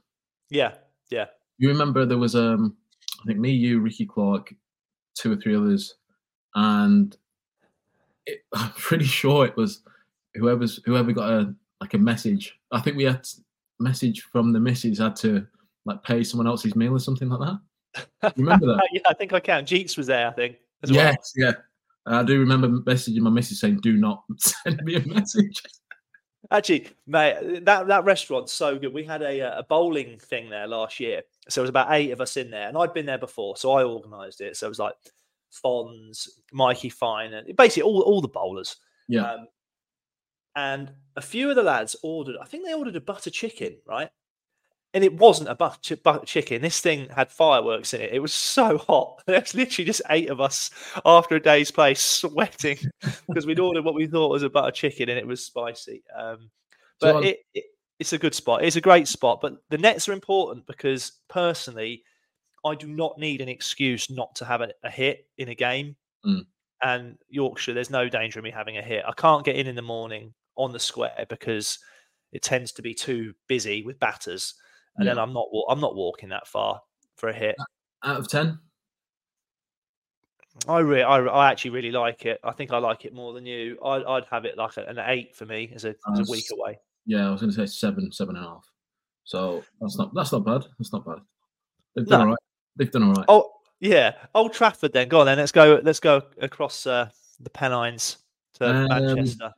Yeah, 0.49 0.75
yeah. 1.09 1.25
You 1.57 1.69
remember 1.69 2.05
there 2.05 2.17
was 2.17 2.35
um, 2.35 2.75
I 3.21 3.25
think 3.25 3.39
me, 3.39 3.51
you, 3.51 3.79
Rikki 3.79 4.05
Clarke, 4.05 4.53
two 5.15 5.31
or 5.31 5.35
three 5.35 5.55
others, 5.55 5.95
and 6.55 7.15
it, 8.25 8.41
I'm 8.53 8.71
pretty 8.71 9.05
sure 9.05 9.45
it 9.45 9.55
was 9.55 9.81
whoever's 10.35 10.81
whoever 10.85 11.11
got 11.11 11.29
a 11.29 11.53
like 11.81 11.93
a 11.93 11.97
message. 11.97 12.57
I 12.71 12.81
think 12.81 12.97
we 12.97 13.03
had 13.03 13.27
message 13.79 14.21
from 14.21 14.53
the 14.53 14.59
missus 14.59 14.99
had 14.99 15.15
to 15.17 15.45
like 15.85 16.03
pay 16.03 16.23
someone 16.23 16.47
else's 16.47 16.75
meal 16.75 16.93
or 16.93 16.99
something 16.99 17.29
like 17.29 17.59
that. 18.21 18.33
remember 18.37 18.67
that? 18.67 18.87
yeah, 18.91 19.01
I 19.07 19.13
think 19.13 19.33
I 19.33 19.39
can. 19.39 19.65
Jeets 19.65 19.97
was 19.97 20.07
there, 20.07 20.27
I 20.27 20.31
think. 20.31 20.57
yes, 20.85 21.33
well. 21.37 21.47
yeah. 21.47 21.53
I 22.07 22.23
do 22.23 22.39
remember 22.39 22.67
messaging 22.67 23.19
my 23.21 23.31
missus 23.31 23.59
saying, 23.59 23.79
"Do 23.81 23.93
not 23.97 24.23
send 24.37 24.83
me 24.83 24.95
a 24.95 25.07
message." 25.07 25.61
Actually, 26.51 26.87
mate, 27.07 27.65
that 27.65 27.87
that 27.87 28.03
restaurant's 28.03 28.53
so 28.53 28.77
good. 28.77 28.93
We 28.93 29.03
had 29.03 29.23
a 29.23 29.41
uh, 29.41 29.59
a 29.59 29.63
bowling 29.63 30.19
thing 30.19 30.49
there 30.49 30.67
last 30.67 30.99
year, 30.99 31.23
so 31.49 31.61
it 31.61 31.63
was 31.63 31.69
about 31.69 31.91
eight 31.91 32.11
of 32.11 32.21
us 32.21 32.37
in 32.37 32.51
there, 32.51 32.67
and 32.67 32.77
I'd 32.77 32.93
been 32.93 33.07
there 33.07 33.17
before, 33.17 33.57
so 33.57 33.71
I 33.71 33.83
organised 33.83 34.41
it. 34.41 34.55
So 34.55 34.67
it 34.67 34.69
was 34.69 34.79
like 34.79 34.93
Fonz, 35.63 36.27
Mikey 36.51 36.89
Fine, 36.89 37.33
and 37.33 37.55
basically 37.55 37.83
all 37.83 38.01
all 38.01 38.21
the 38.21 38.27
bowlers. 38.27 38.77
Yeah. 39.07 39.31
Um, 39.31 39.47
and 40.57 40.91
a 41.17 41.21
few 41.21 41.49
of 41.49 41.55
the 41.55 41.63
lads 41.63 41.95
ordered. 42.01 42.37
I 42.41 42.45
think 42.45 42.65
they 42.65 42.73
ordered 42.73 42.95
a 42.95 43.01
butter 43.01 43.29
chicken, 43.29 43.77
right? 43.85 44.09
and 44.95 45.03
it 45.03 45.13
wasn't 45.17 45.49
a 45.49 45.55
butter, 45.55 45.97
butter 45.97 46.25
chicken. 46.25 46.61
This 46.61 46.79
thing 46.79 47.09
had 47.09 47.29
fireworks 47.29 47.93
in 47.93 47.99
it. 47.99 48.13
It 48.13 48.19
was 48.19 48.33
so 48.33 48.77
hot. 48.77 49.21
There's 49.27 49.53
literally 49.53 49.85
just 49.85 50.01
eight 50.09 50.29
of 50.29 50.39
us 50.39 50.71
after 51.05 51.35
a 51.35 51.39
day's 51.41 51.69
play 51.69 51.95
sweating 51.95 52.77
because 53.27 53.45
we'd 53.45 53.59
ordered 53.59 53.83
what 53.83 53.93
we 53.93 54.07
thought 54.07 54.31
was 54.31 54.43
a 54.43 54.49
butter 54.49 54.71
chicken 54.71 55.09
and 55.09 55.19
it 55.19 55.27
was 55.27 55.45
spicy. 55.45 56.01
Um, 56.17 56.49
but 57.01 57.11
so 57.11 57.17
it, 57.19 57.39
it, 57.53 57.65
it's 57.99 58.13
a 58.13 58.17
good 58.17 58.33
spot. 58.33 58.63
It's 58.63 58.77
a 58.77 58.81
great 58.81 59.09
spot. 59.09 59.41
But 59.41 59.57
the 59.69 59.77
nets 59.77 60.07
are 60.07 60.13
important 60.13 60.65
because 60.65 61.11
personally, 61.27 62.03
I 62.65 62.75
do 62.75 62.87
not 62.87 63.17
need 63.17 63.41
an 63.41 63.49
excuse 63.49 64.09
not 64.09 64.35
to 64.35 64.45
have 64.45 64.61
a, 64.61 64.69
a 64.83 64.89
hit 64.89 65.27
in 65.37 65.49
a 65.49 65.55
game. 65.55 65.95
Mm. 66.25 66.45
And 66.83 67.17
Yorkshire, 67.29 67.73
there's 67.73 67.89
no 67.89 68.09
danger 68.09 68.39
of 68.39 68.43
me 68.43 68.51
having 68.51 68.77
a 68.77 68.81
hit. 68.81 69.03
I 69.07 69.13
can't 69.13 69.45
get 69.45 69.55
in 69.55 69.67
in 69.67 69.75
the 69.75 69.81
morning 69.81 70.33
on 70.57 70.71
the 70.71 70.79
square 70.79 71.25
because 71.29 71.79
it 72.31 72.41
tends 72.41 72.71
to 72.73 72.81
be 72.81 72.93
too 72.93 73.33
busy 73.47 73.83
with 73.83 73.99
batters 73.99 74.55
and 74.97 75.05
yeah. 75.05 75.13
then 75.13 75.19
I'm 75.21 75.33
not 75.33 75.47
I'm 75.69 75.79
not 75.79 75.95
walking 75.95 76.29
that 76.29 76.47
far 76.47 76.81
for 77.15 77.29
a 77.29 77.33
hit. 77.33 77.55
Out 78.03 78.19
of 78.19 78.27
ten, 78.27 78.59
I 80.67 80.79
really 80.79 81.03
I, 81.03 81.19
I 81.19 81.51
actually 81.51 81.71
really 81.71 81.91
like 81.91 82.25
it. 82.25 82.39
I 82.43 82.51
think 82.51 82.71
I 82.71 82.77
like 82.77 83.05
it 83.05 83.13
more 83.13 83.33
than 83.33 83.45
you. 83.45 83.77
I'd, 83.83 84.03
I'd 84.03 84.25
have 84.31 84.45
it 84.45 84.57
like 84.57 84.77
an 84.77 84.99
eight 85.05 85.35
for 85.35 85.45
me 85.45 85.71
as 85.75 85.85
a, 85.85 85.95
as 86.11 86.27
a 86.27 86.31
week 86.31 86.45
away. 86.51 86.79
Yeah, 87.05 87.27
I 87.27 87.31
was 87.31 87.41
going 87.41 87.51
to 87.51 87.55
say 87.55 87.65
seven, 87.65 88.11
seven 88.11 88.35
and 88.35 88.45
a 88.45 88.49
half. 88.49 88.71
So 89.23 89.63
that's 89.81 89.97
not 89.97 90.13
that's 90.13 90.31
not 90.31 90.45
bad. 90.45 90.65
That's 90.79 90.93
not 90.93 91.05
bad. 91.05 91.19
They've 91.95 92.05
done 92.05 92.19
no. 92.19 92.25
all 92.25 92.31
right. 92.31 92.39
They've 92.75 92.91
done 92.91 93.03
all 93.03 93.13
right. 93.13 93.25
Oh 93.27 93.51
yeah, 93.79 94.13
Old 94.33 94.53
Trafford. 94.53 94.93
Then 94.93 95.07
go 95.07 95.21
on. 95.21 95.25
Then 95.25 95.37
let's 95.37 95.51
go. 95.51 95.79
Let's 95.83 95.99
go 95.99 96.23
across 96.41 96.85
uh, 96.85 97.09
the 97.39 97.49
Pennines 97.49 98.17
to 98.55 98.69
um, 98.69 98.87
Manchester. 98.87 99.51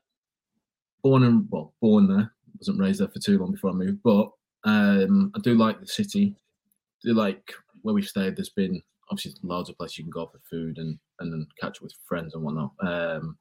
Born 1.03 1.23
and 1.23 1.47
well, 1.49 1.73
born 1.81 2.07
there. 2.07 2.31
Wasn't 2.59 2.79
raised 2.79 2.99
there 2.99 3.07
for 3.07 3.19
too 3.19 3.37
long 3.37 3.51
before 3.51 3.69
I 3.69 3.73
moved, 3.73 3.99
but 4.03 4.31
um, 4.63 5.31
I 5.35 5.39
do 5.39 5.55
like 5.55 5.79
the 5.79 5.87
city. 5.87 6.35
I 6.35 7.09
do 7.09 7.13
like 7.13 7.53
where 7.83 7.93
we've 7.93 8.07
stayed. 8.07 8.35
There's 8.35 8.49
been 8.49 8.81
obviously 9.09 9.33
loads 9.43 9.69
of 9.69 9.77
places 9.77 9.99
you 9.99 10.03
can 10.03 10.11
go 10.11 10.25
for 10.25 10.39
food 10.49 10.77
and 10.77 10.97
and 11.19 11.31
then 11.31 11.47
catch 11.59 11.77
up 11.77 11.83
with 11.83 11.93
friends 12.07 12.33
and 12.33 12.43
whatnot. 12.43 12.71
Um, 12.81 13.37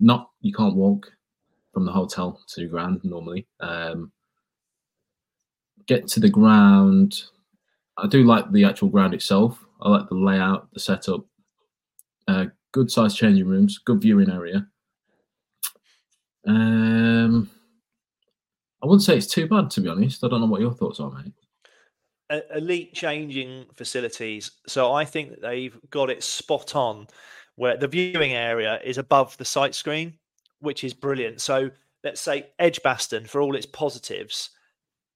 not 0.00 0.30
you 0.40 0.52
can't 0.52 0.76
walk 0.76 1.10
from 1.72 1.86
the 1.86 1.92
hotel 1.92 2.40
to 2.48 2.60
the 2.60 2.68
ground 2.68 3.00
normally. 3.02 3.46
Um, 3.60 4.12
get 5.86 6.06
to 6.08 6.20
the 6.20 6.28
ground. 6.28 7.22
I 7.98 8.06
do 8.06 8.24
like 8.24 8.50
the 8.50 8.64
actual 8.64 8.88
ground 8.88 9.14
itself. 9.14 9.64
I 9.80 9.88
like 9.90 10.08
the 10.08 10.14
layout, 10.14 10.72
the 10.72 10.80
setup. 10.80 11.24
Uh, 12.28 12.46
good 12.72 12.90
sized 12.90 13.16
changing 13.16 13.46
rooms, 13.46 13.78
good 13.78 14.00
viewing 14.00 14.30
area. 14.30 14.66
Um, 16.46 17.50
I 18.82 18.86
wouldn't 18.86 19.02
say 19.02 19.16
it's 19.16 19.26
too 19.26 19.46
bad, 19.46 19.70
to 19.70 19.80
be 19.80 19.88
honest. 19.88 20.24
I 20.24 20.28
don't 20.28 20.40
know 20.40 20.46
what 20.46 20.60
your 20.60 20.72
thoughts 20.72 21.00
are, 21.00 21.10
mate. 21.10 22.42
Elite 22.54 22.94
changing 22.94 23.66
facilities. 23.74 24.52
So 24.66 24.92
I 24.92 25.04
think 25.04 25.30
that 25.30 25.42
they've 25.42 25.78
got 25.90 26.10
it 26.10 26.22
spot 26.22 26.74
on 26.74 27.06
where 27.56 27.76
the 27.76 27.88
viewing 27.88 28.32
area 28.32 28.80
is 28.82 28.96
above 28.96 29.36
the 29.36 29.44
sight 29.44 29.74
screen, 29.74 30.14
which 30.60 30.82
is 30.82 30.94
brilliant. 30.94 31.40
So 31.40 31.70
let's 32.02 32.20
say 32.20 32.48
Edgbaston, 32.58 33.26
for 33.26 33.42
all 33.42 33.54
its 33.54 33.66
positives, 33.66 34.50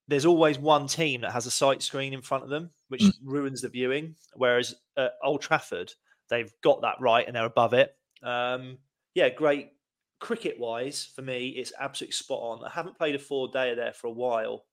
there's 0.08 0.26
always 0.26 0.58
one 0.58 0.86
team 0.86 1.22
that 1.22 1.32
has 1.32 1.46
a 1.46 1.50
sight 1.50 1.82
screen 1.82 2.12
in 2.12 2.22
front 2.22 2.44
of 2.44 2.50
them, 2.50 2.70
which 2.88 3.02
mm. 3.02 3.12
ruins 3.24 3.62
the 3.62 3.68
viewing. 3.68 4.14
Whereas 4.34 4.74
at 4.96 5.12
Old 5.22 5.40
Trafford, 5.40 5.92
they've 6.28 6.52
got 6.62 6.82
that 6.82 7.00
right 7.00 7.26
and 7.26 7.34
they're 7.34 7.44
above 7.44 7.74
it. 7.74 7.94
Um, 8.22 8.78
yeah, 9.14 9.28
great. 9.28 9.70
Cricket 10.18 10.58
wise, 10.58 11.08
for 11.14 11.22
me, 11.22 11.48
it's 11.48 11.72
absolutely 11.78 12.12
spot 12.12 12.40
on. 12.40 12.64
I 12.64 12.70
haven't 12.70 12.96
played 12.96 13.14
a 13.14 13.18
four 13.18 13.48
day 13.48 13.74
there 13.74 13.92
for 13.92 14.06
a 14.06 14.12
while. 14.12 14.64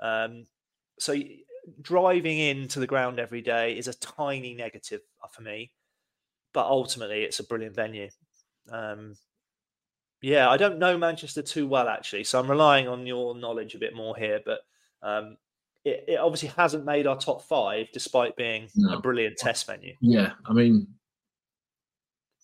Um, 0.00 0.46
so 0.98 1.14
driving 1.82 2.38
into 2.38 2.80
the 2.80 2.86
ground 2.86 3.18
every 3.18 3.42
day 3.42 3.76
is 3.76 3.88
a 3.88 3.94
tiny 3.94 4.54
negative 4.54 5.00
for 5.32 5.42
me, 5.42 5.72
but 6.54 6.66
ultimately 6.66 7.22
it's 7.22 7.40
a 7.40 7.44
brilliant 7.44 7.74
venue. 7.74 8.08
Um, 8.70 9.16
yeah, 10.22 10.50
I 10.50 10.56
don't 10.56 10.78
know 10.78 10.98
Manchester 10.98 11.42
too 11.42 11.66
well 11.66 11.88
actually, 11.88 12.24
so 12.24 12.38
I'm 12.38 12.50
relying 12.50 12.88
on 12.88 13.06
your 13.06 13.34
knowledge 13.34 13.74
a 13.74 13.78
bit 13.78 13.94
more 13.94 14.14
here. 14.16 14.40
But 14.44 14.60
um, 15.02 15.36
it, 15.84 16.04
it, 16.08 16.18
obviously 16.18 16.48
hasn't 16.48 16.84
made 16.84 17.06
our 17.06 17.18
top 17.18 17.42
five, 17.42 17.88
despite 17.92 18.36
being 18.36 18.68
no. 18.76 18.98
a 18.98 19.00
brilliant 19.00 19.38
test 19.38 19.66
venue. 19.66 19.94
Yeah, 20.00 20.32
I 20.46 20.52
mean, 20.52 20.86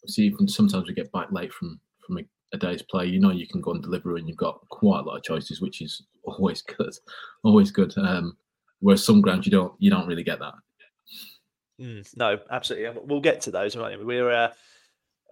see, 0.07 0.25
even 0.25 0.49
sometimes 0.49 0.89
we 0.89 0.95
get 0.95 1.13
back 1.13 1.31
late 1.33 1.53
from 1.53 1.81
from 2.07 2.19
a, 2.19 2.23
a, 2.55 2.59
day's 2.59 2.83
play. 2.83 3.07
You 3.07 3.21
know, 3.21 3.31
you 3.31 3.47
can 3.47 3.61
go 3.61 3.73
and 3.73 3.83
deliver, 3.83 4.17
and 4.17 4.27
you've 4.27 4.39
got 4.39 4.67
quite 4.71 5.01
a 5.01 5.03
lot 5.03 5.17
of 5.17 5.23
choices, 5.23 5.61
which 5.61 5.83
is 5.83 6.03
always 6.25 6.63
good, 6.63 6.95
always 7.45 7.71
good. 7.71 7.97
Um, 7.99 8.37
whereas 8.81 9.05
some 9.05 9.21
grounds 9.21 9.47
you 9.47 9.53
don't, 9.53 9.75
you 9.79 9.91
don't 9.91 10.07
really 10.07 10.25
get 10.25 10.39
that. 10.39 10.55
Mm, 11.79 12.17
no, 12.17 12.39
absolutely. 12.51 13.03
We'll 13.05 13.21
get 13.21 13.43
to 13.43 13.51
those. 13.51 13.77
Right? 13.77 14.03
We're 14.03 14.31
uh, 14.31 14.53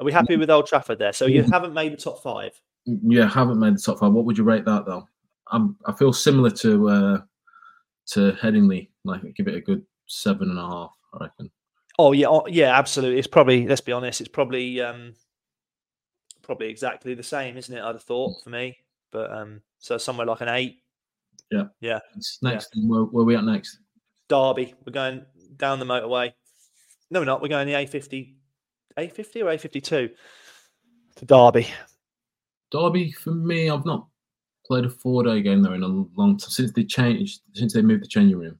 are 0.00 0.04
we 0.04 0.12
happy 0.12 0.36
with 0.36 0.50
Old 0.50 0.66
Trafford 0.66 0.98
there? 0.98 1.12
So 1.12 1.26
you 1.26 1.42
haven't 1.42 1.74
made 1.74 1.92
the 1.92 1.96
top 1.96 2.22
five. 2.22 2.60
Yeah, 2.84 3.28
haven't 3.28 3.60
made 3.60 3.74
the 3.74 3.80
top 3.80 3.98
five. 3.98 4.12
What 4.12 4.24
would 4.24 4.36
you 4.36 4.44
rate 4.44 4.64
that 4.64 4.86
though? 4.86 5.08
I'm, 5.48 5.76
I 5.86 5.92
feel 5.92 6.12
similar 6.12 6.50
to 6.50 6.88
uh, 6.88 7.18
to 8.06 8.32
Headingley. 8.32 8.88
Like 9.04 9.22
give 9.34 9.48
it 9.48 9.54
a 9.54 9.60
good 9.60 9.84
seven 10.06 10.50
and 10.50 10.58
a 10.58 10.66
half. 10.66 10.90
I 11.14 11.24
reckon. 11.24 11.50
Oh 11.98 12.12
yeah, 12.12 12.26
oh, 12.28 12.46
yeah, 12.48 12.76
absolutely. 12.76 13.18
It's 13.18 13.28
probably 13.28 13.66
let's 13.66 13.80
be 13.80 13.92
honest. 13.92 14.20
It's 14.20 14.28
probably 14.28 14.80
um, 14.80 15.14
probably 16.42 16.68
exactly 16.68 17.14
the 17.14 17.22
same, 17.22 17.56
isn't 17.56 17.74
it? 17.74 17.82
I'd 17.82 17.94
have 17.94 18.02
thought 18.02 18.42
for 18.42 18.50
me, 18.50 18.76
but 19.12 19.30
um, 19.32 19.62
so 19.78 19.96
somewhere 19.96 20.26
like 20.26 20.40
an 20.40 20.48
eight. 20.48 20.78
Yeah, 21.50 21.64
yeah. 21.80 22.00
Next, 22.42 22.70
yeah. 22.74 22.82
Where, 22.86 23.02
where 23.02 23.22
are 23.22 23.26
we 23.26 23.36
at 23.36 23.44
next? 23.44 23.78
Derby. 24.28 24.74
We're 24.84 24.92
going 24.92 25.24
down 25.56 25.78
the 25.78 25.84
motorway. 25.84 26.32
No, 27.10 27.20
we're 27.20 27.26
not. 27.26 27.42
We're 27.42 27.48
going 27.48 27.68
the 27.68 27.74
A50 27.74 28.34
a50 28.98 29.42
or 29.42 29.46
A52 29.46 30.10
to 31.16 31.24
Derby? 31.24 31.68
Derby 32.70 33.12
for 33.12 33.30
me, 33.30 33.70
I've 33.70 33.86
not 33.86 34.06
played 34.66 34.84
a 34.84 34.90
four 34.90 35.22
day 35.22 35.42
game 35.42 35.62
there 35.62 35.74
in 35.74 35.82
a 35.82 35.86
long 35.86 36.38
time 36.38 36.50
since 36.50 36.72
they 36.72 36.84
changed 36.84 37.42
since 37.54 37.72
they 37.72 37.82
moved 37.82 38.02
the 38.02 38.08
changing 38.08 38.38
room. 38.38 38.58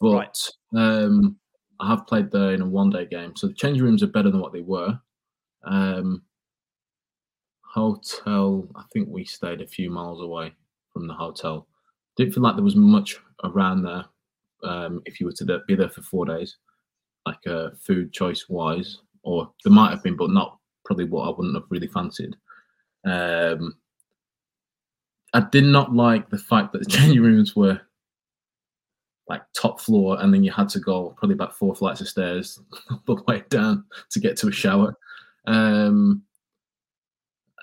But 0.00 0.14
right. 0.14 0.50
um, 0.76 1.36
I 1.80 1.88
have 1.88 2.06
played 2.06 2.30
there 2.30 2.52
in 2.52 2.62
a 2.62 2.66
one 2.66 2.90
day 2.90 3.06
game, 3.06 3.34
so 3.36 3.46
the 3.46 3.54
changing 3.54 3.82
rooms 3.82 4.02
are 4.02 4.08
better 4.08 4.30
than 4.30 4.40
what 4.40 4.52
they 4.52 4.60
were. 4.60 4.98
Um, 5.64 6.22
hotel, 7.62 8.68
I 8.74 8.82
think 8.92 9.08
we 9.08 9.24
stayed 9.24 9.60
a 9.60 9.66
few 9.66 9.90
miles 9.90 10.20
away 10.20 10.52
from 10.92 11.06
the 11.06 11.14
hotel. 11.14 11.66
Didn't 12.16 12.34
feel 12.34 12.42
like 12.42 12.56
there 12.56 12.64
was 12.64 12.76
much 12.76 13.18
around 13.44 13.82
there. 13.82 14.04
Um, 14.64 15.02
if 15.06 15.18
you 15.20 15.26
were 15.26 15.32
to 15.32 15.60
be 15.66 15.74
there 15.74 15.88
for 15.88 16.02
four 16.02 16.26
days, 16.26 16.58
like 17.26 17.44
uh, 17.46 17.70
food 17.80 18.12
choice 18.12 18.48
wise, 18.48 18.98
or 19.22 19.50
there 19.64 19.72
might 19.72 19.90
have 19.90 20.02
been, 20.02 20.16
but 20.16 20.30
not 20.30 20.58
probably 20.84 21.04
what 21.04 21.28
I 21.28 21.30
wouldn't 21.30 21.54
have 21.54 21.64
really 21.70 21.86
fancied. 21.86 22.36
Um, 23.04 23.76
I 25.34 25.40
did 25.40 25.64
not 25.64 25.94
like 25.94 26.28
the 26.28 26.38
fact 26.38 26.72
that 26.72 26.80
the 26.80 26.90
changing 26.90 27.22
rooms 27.22 27.56
were 27.56 27.80
like 29.28 29.42
top 29.54 29.80
floor, 29.80 30.20
and 30.20 30.32
then 30.32 30.44
you 30.44 30.50
had 30.50 30.68
to 30.70 30.80
go 30.80 31.14
probably 31.16 31.34
about 31.34 31.56
four 31.56 31.74
flights 31.74 32.00
of 32.00 32.08
stairs 32.08 32.60
the 33.06 33.14
way 33.26 33.42
down 33.48 33.84
to 34.10 34.20
get 34.20 34.36
to 34.38 34.48
a 34.48 34.52
shower. 34.52 34.96
Um, 35.46 36.22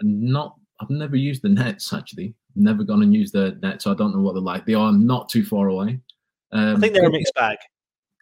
not, 0.01 0.55
I've 0.79 0.89
never 0.89 1.15
used 1.15 1.41
the 1.41 1.49
nets 1.49 1.93
actually. 1.93 2.33
Never 2.55 2.83
gone 2.83 3.03
and 3.03 3.13
used 3.13 3.33
the 3.33 3.57
nets, 3.61 3.83
so 3.83 3.91
I 3.91 3.95
don't 3.95 4.15
know 4.15 4.21
what 4.21 4.33
they're 4.33 4.41
like. 4.41 4.65
They 4.65 4.73
are 4.73 4.91
not 4.91 5.29
too 5.29 5.45
far 5.45 5.67
away. 5.67 5.99
Um, 6.51 6.77
I 6.77 6.79
think 6.79 6.93
they're 6.93 7.05
a 7.05 7.11
mixed 7.11 7.35
bag. 7.35 7.57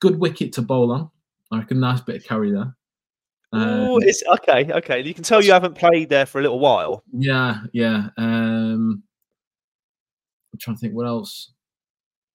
Good 0.01 0.19
wicket 0.19 0.51
to 0.53 0.61
bowl 0.61 0.91
on. 0.91 1.09
I 1.51 1.59
reckon 1.59 1.79
nice 1.79 2.01
bit 2.01 2.17
of 2.17 2.23
carry 2.25 2.51
there. 2.51 2.75
Oh, 3.53 3.99
it's 3.99 4.23
okay. 4.27 4.71
Okay, 4.71 5.01
you 5.01 5.13
can 5.13 5.23
tell 5.23 5.43
you 5.43 5.51
haven't 5.51 5.75
played 5.75 6.09
there 6.09 6.25
for 6.25 6.39
a 6.39 6.41
little 6.41 6.59
while. 6.59 7.03
Yeah, 7.13 7.59
yeah. 7.73 8.09
Um, 8.17 9.03
I'm 10.53 10.59
trying 10.59 10.75
to 10.75 10.81
think 10.81 10.93
what 10.93 11.07
else. 11.07 11.53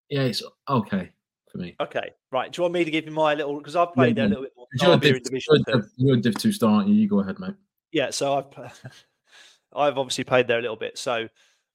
Yeah, 0.08 0.22
it's 0.22 0.42
okay 0.68 1.10
for 1.50 1.58
me. 1.58 1.76
Okay, 1.80 2.10
right. 2.30 2.50
Do 2.50 2.60
you 2.60 2.62
want 2.62 2.74
me 2.74 2.84
to 2.84 2.90
give 2.90 3.04
you 3.04 3.12
my 3.12 3.34
little? 3.34 3.58
Because 3.58 3.76
I've 3.76 3.92
played 3.92 4.16
yeah, 4.16 4.22
there 4.22 4.26
a 4.26 4.28
little 4.28 4.44
bit 4.44 4.52
more. 4.56 4.66
You're, 4.80 4.96
div, 4.96 5.20
you're, 5.30 5.58
div, 5.66 5.90
you're 5.96 6.16
a 6.16 6.20
Div 6.20 6.34
Two 6.36 6.52
star, 6.52 6.70
aren't 6.70 6.88
you? 6.88 6.94
You 6.94 7.08
go 7.08 7.20
ahead, 7.20 7.38
mate. 7.38 7.54
Yeah, 7.92 8.10
so 8.10 8.38
I've 8.38 8.72
I've 9.74 9.98
obviously 9.98 10.24
played 10.24 10.48
there 10.48 10.58
a 10.58 10.62
little 10.62 10.76
bit. 10.76 10.98
So 10.98 11.28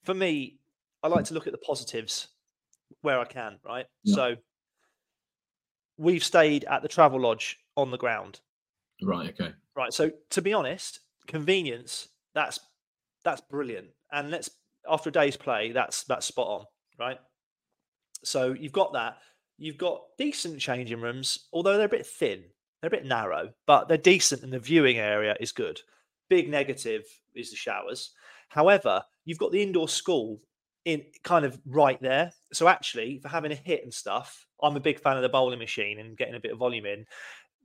for 0.04 0.14
me, 0.14 0.58
I 1.04 1.08
like 1.08 1.26
to 1.26 1.34
look 1.34 1.48
at 1.48 1.54
the 1.54 1.60
positives 1.60 2.28
where 3.02 3.20
I 3.20 3.26
can. 3.26 3.60
Right. 3.64 3.86
Yeah. 4.04 4.16
So 4.16 4.36
we've 5.98 6.24
stayed 6.24 6.66
at 6.66 6.82
the 6.82 6.90
Travelodge 6.90 7.56
on 7.76 7.92
the 7.92 7.98
ground. 7.98 8.40
Right. 9.02 9.30
Okay. 9.30 9.54
Right. 9.76 9.94
So 9.94 10.12
to 10.32 10.42
be 10.42 10.54
honest, 10.54 11.02
convenience 11.28 12.10
that's 12.34 12.60
that's 13.24 13.42
brilliant. 13.42 13.88
And 14.12 14.32
let's 14.32 14.50
after 14.90 15.10
a 15.10 15.12
day's 15.14 15.38
play, 15.38 15.72
that's 15.72 16.04
that's 16.04 16.26
spot 16.26 16.48
on. 16.48 16.66
Right. 17.00 17.20
So 18.24 18.54
you've 18.54 18.72
got 18.72 18.94
that. 18.94 19.18
You've 19.58 19.78
got 19.78 20.04
decent 20.18 20.60
changing 20.60 21.02
rooms, 21.02 21.48
although 21.52 21.78
they're 21.78 21.88
a 21.88 21.90
bit 21.90 22.06
thin. 22.06 22.44
They're 22.82 22.90
a 22.90 22.92
bit 22.92 23.06
narrow, 23.06 23.50
but 23.66 23.88
they're 23.88 23.98
decent, 23.98 24.44
and 24.44 24.54
the 24.54 24.60
viewing 24.60 24.98
area 24.98 25.36
is 25.40 25.52
good. 25.52 25.82
Big 26.30 26.48
negative 26.48 27.04
is 27.34 27.50
the 27.50 27.56
showers. 27.56 28.12
However, 28.50 29.04
you've 29.26 29.40
got 29.40 29.52
the 29.52 29.62
indoor 29.62 29.90
school 29.90 30.40
in 30.86 31.04
kind 31.24 31.44
of 31.44 31.60
right 31.66 32.00
there. 32.02 32.32
So 32.54 32.68
actually, 32.68 33.20
for 33.20 33.30
having 33.30 33.52
a 33.52 33.56
hit 33.56 33.84
and 33.84 33.94
stuff, 33.94 34.46
I'm 34.62 34.76
a 34.76 34.82
big 34.82 35.00
fan 35.00 35.18
of 35.18 35.24
the 35.24 35.30
bowling 35.30 35.60
machine 35.60 36.00
and 36.00 36.18
getting 36.18 36.36
a 36.36 36.40
bit 36.40 36.52
of 36.52 36.60
volume 36.60 36.86
in. 36.86 37.06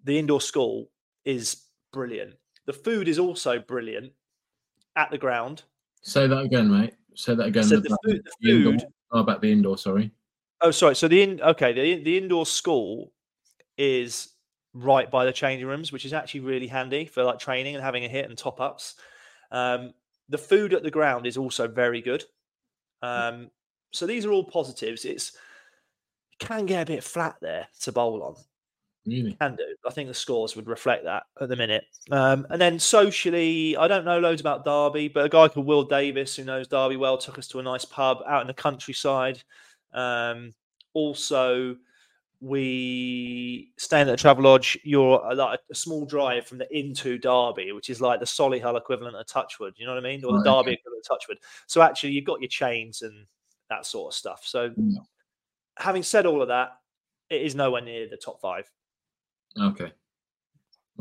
The 0.05 0.19
indoor 0.19 0.41
school 0.41 0.89
is 1.25 1.65
brilliant. 1.93 2.35
The 2.67 2.73
food 2.73 3.09
is 3.09 3.19
also 3.19 3.59
brilliant 3.59 4.13
at 4.97 5.11
the 5.11 5.19
ground. 5.19 5.63
Say 6.03 6.27
that 6.27 6.39
again, 6.39 6.71
mate. 6.71 6.95
Say 7.15 7.35
that 7.35 7.47
again. 7.47 7.65
So 7.65 7.81
the, 7.81 7.97
food, 8.05 8.29
the 8.41 8.51
food 8.51 8.85
oh, 9.13 9.21
about 9.21 9.41
the 9.41 9.53
indoor. 9.53 9.79
Sorry. 9.79 10.11
Oh, 10.61 10.71
sorry. 10.71 10.95
So 10.95 11.09
the 11.09 11.23
in 11.23 11.41
okay 11.41 11.73
the 11.73 12.03
the 12.03 12.19
indoor 12.19 12.47
school 12.47 13.13
is 13.77 14.29
right 14.75 15.11
by 15.11 15.25
the 15.25 15.33
changing 15.33 15.67
rooms, 15.67 15.93
which 15.93 16.05
is 16.05 16.13
actually 16.13 16.41
really 16.41 16.67
handy 16.67 17.05
for 17.05 17.25
like 17.25 17.39
training 17.39 17.75
and 17.75 17.85
having 17.85 18.05
a 18.05 18.09
hit 18.09 18.29
and 18.29 18.39
top 18.39 18.61
ups. 18.61 18.95
Um, 19.51 19.93
the 20.29 20.39
food 20.39 20.73
at 20.73 20.83
the 20.83 20.91
ground 20.91 21.27
is 21.27 21.37
also 21.37 21.69
very 21.69 22.01
good. 22.01 22.25
Um, 23.03 23.51
so 23.93 24.07
these 24.07 24.25
are 24.25 24.33
all 24.33 24.45
positives. 24.45 25.05
It's 25.05 25.37
it 26.33 26.47
can 26.47 26.67
get 26.67 26.83
a 26.83 26.93
bit 26.93 27.05
flat 27.05 27.37
there 27.41 27.69
to 27.81 27.93
bowl 27.93 28.23
on. 28.23 28.37
Really? 29.05 29.33
Can 29.41 29.57
do. 29.57 29.65
I 29.87 29.91
think 29.91 30.09
the 30.09 30.15
scores 30.15 30.55
would 30.55 30.69
reflect 30.69 31.05
that 31.05 31.25
at 31.41 31.49
the 31.49 31.57
minute. 31.57 31.85
Um, 32.11 32.47
and 32.51 32.61
then 32.61 32.79
socially, 32.79 33.77
I 33.77 33.89
don't 33.89 34.05
know 34.05 34.21
loads 34.21 34.41
about 34.41 34.65
Derby, 34.65 35.09
but 35.09 35.25
a 35.25 35.29
guy 35.29 35.49
called 35.49 35.67
Will 35.67 35.83
Davis, 35.83 36.37
who 36.37 36.45
knows 36.45 36.69
Derby 36.69 36.97
well, 36.97 37.19
took 37.19 37.39
us 37.39 37.49
to 37.49 37.59
a 37.59 37.63
nice 37.63 37.85
pub 37.85 38.19
out 38.29 38.43
in 38.43 38.47
the 38.47 38.55
countryside. 38.55 39.43
Um, 39.93 40.55
also, 40.95 41.77
we 42.41 43.73
staying 43.77 44.09
at 44.09 44.19
the 44.19 44.29
Travelodge. 44.29 44.77
You're 44.85 45.25
uh, 45.25 45.35
like 45.35 45.61
a 45.71 45.75
small 45.75 46.05
drive 46.05 46.47
from 46.47 46.59
the 46.59 46.77
intu 46.77 47.19
Derby, 47.19 47.73
which 47.73 47.91
is 47.91 48.01
like 48.01 48.21
the 48.21 48.27
Solihull 48.27 48.77
equivalent 48.77 49.17
of 49.17 49.27
Touchwood. 49.27 49.75
You 49.77 49.87
know 49.87 49.95
what 49.95 50.05
I 50.05 50.09
mean? 50.09 50.25
Or 50.25 50.33
the 50.39 50.45
Derby 50.45 50.59
okay. 50.59 50.73
equivalent 50.73 51.07
of 51.09 51.17
Touchwood. 51.17 51.39
So 51.67 51.83
actually, 51.83 52.11
you've 52.11 52.25
got 52.25 52.41
your 52.41 52.49
chains 52.49 53.03
and 53.03 53.27
that 53.69 53.87
sort 53.87 54.13
of 54.13 54.17
stuff. 54.17 54.43
So, 54.45 54.73
yeah. 54.77 54.99
having 55.77 56.03
said 56.03 56.27
all 56.27 56.43
of 56.43 56.49
that, 56.49 56.73
it 57.31 57.43
is 57.43 57.55
nowhere 57.55 57.81
near 57.81 58.09
the 58.09 58.17
top 58.17 58.41
five. 58.41 58.71
Okay. 59.61 59.93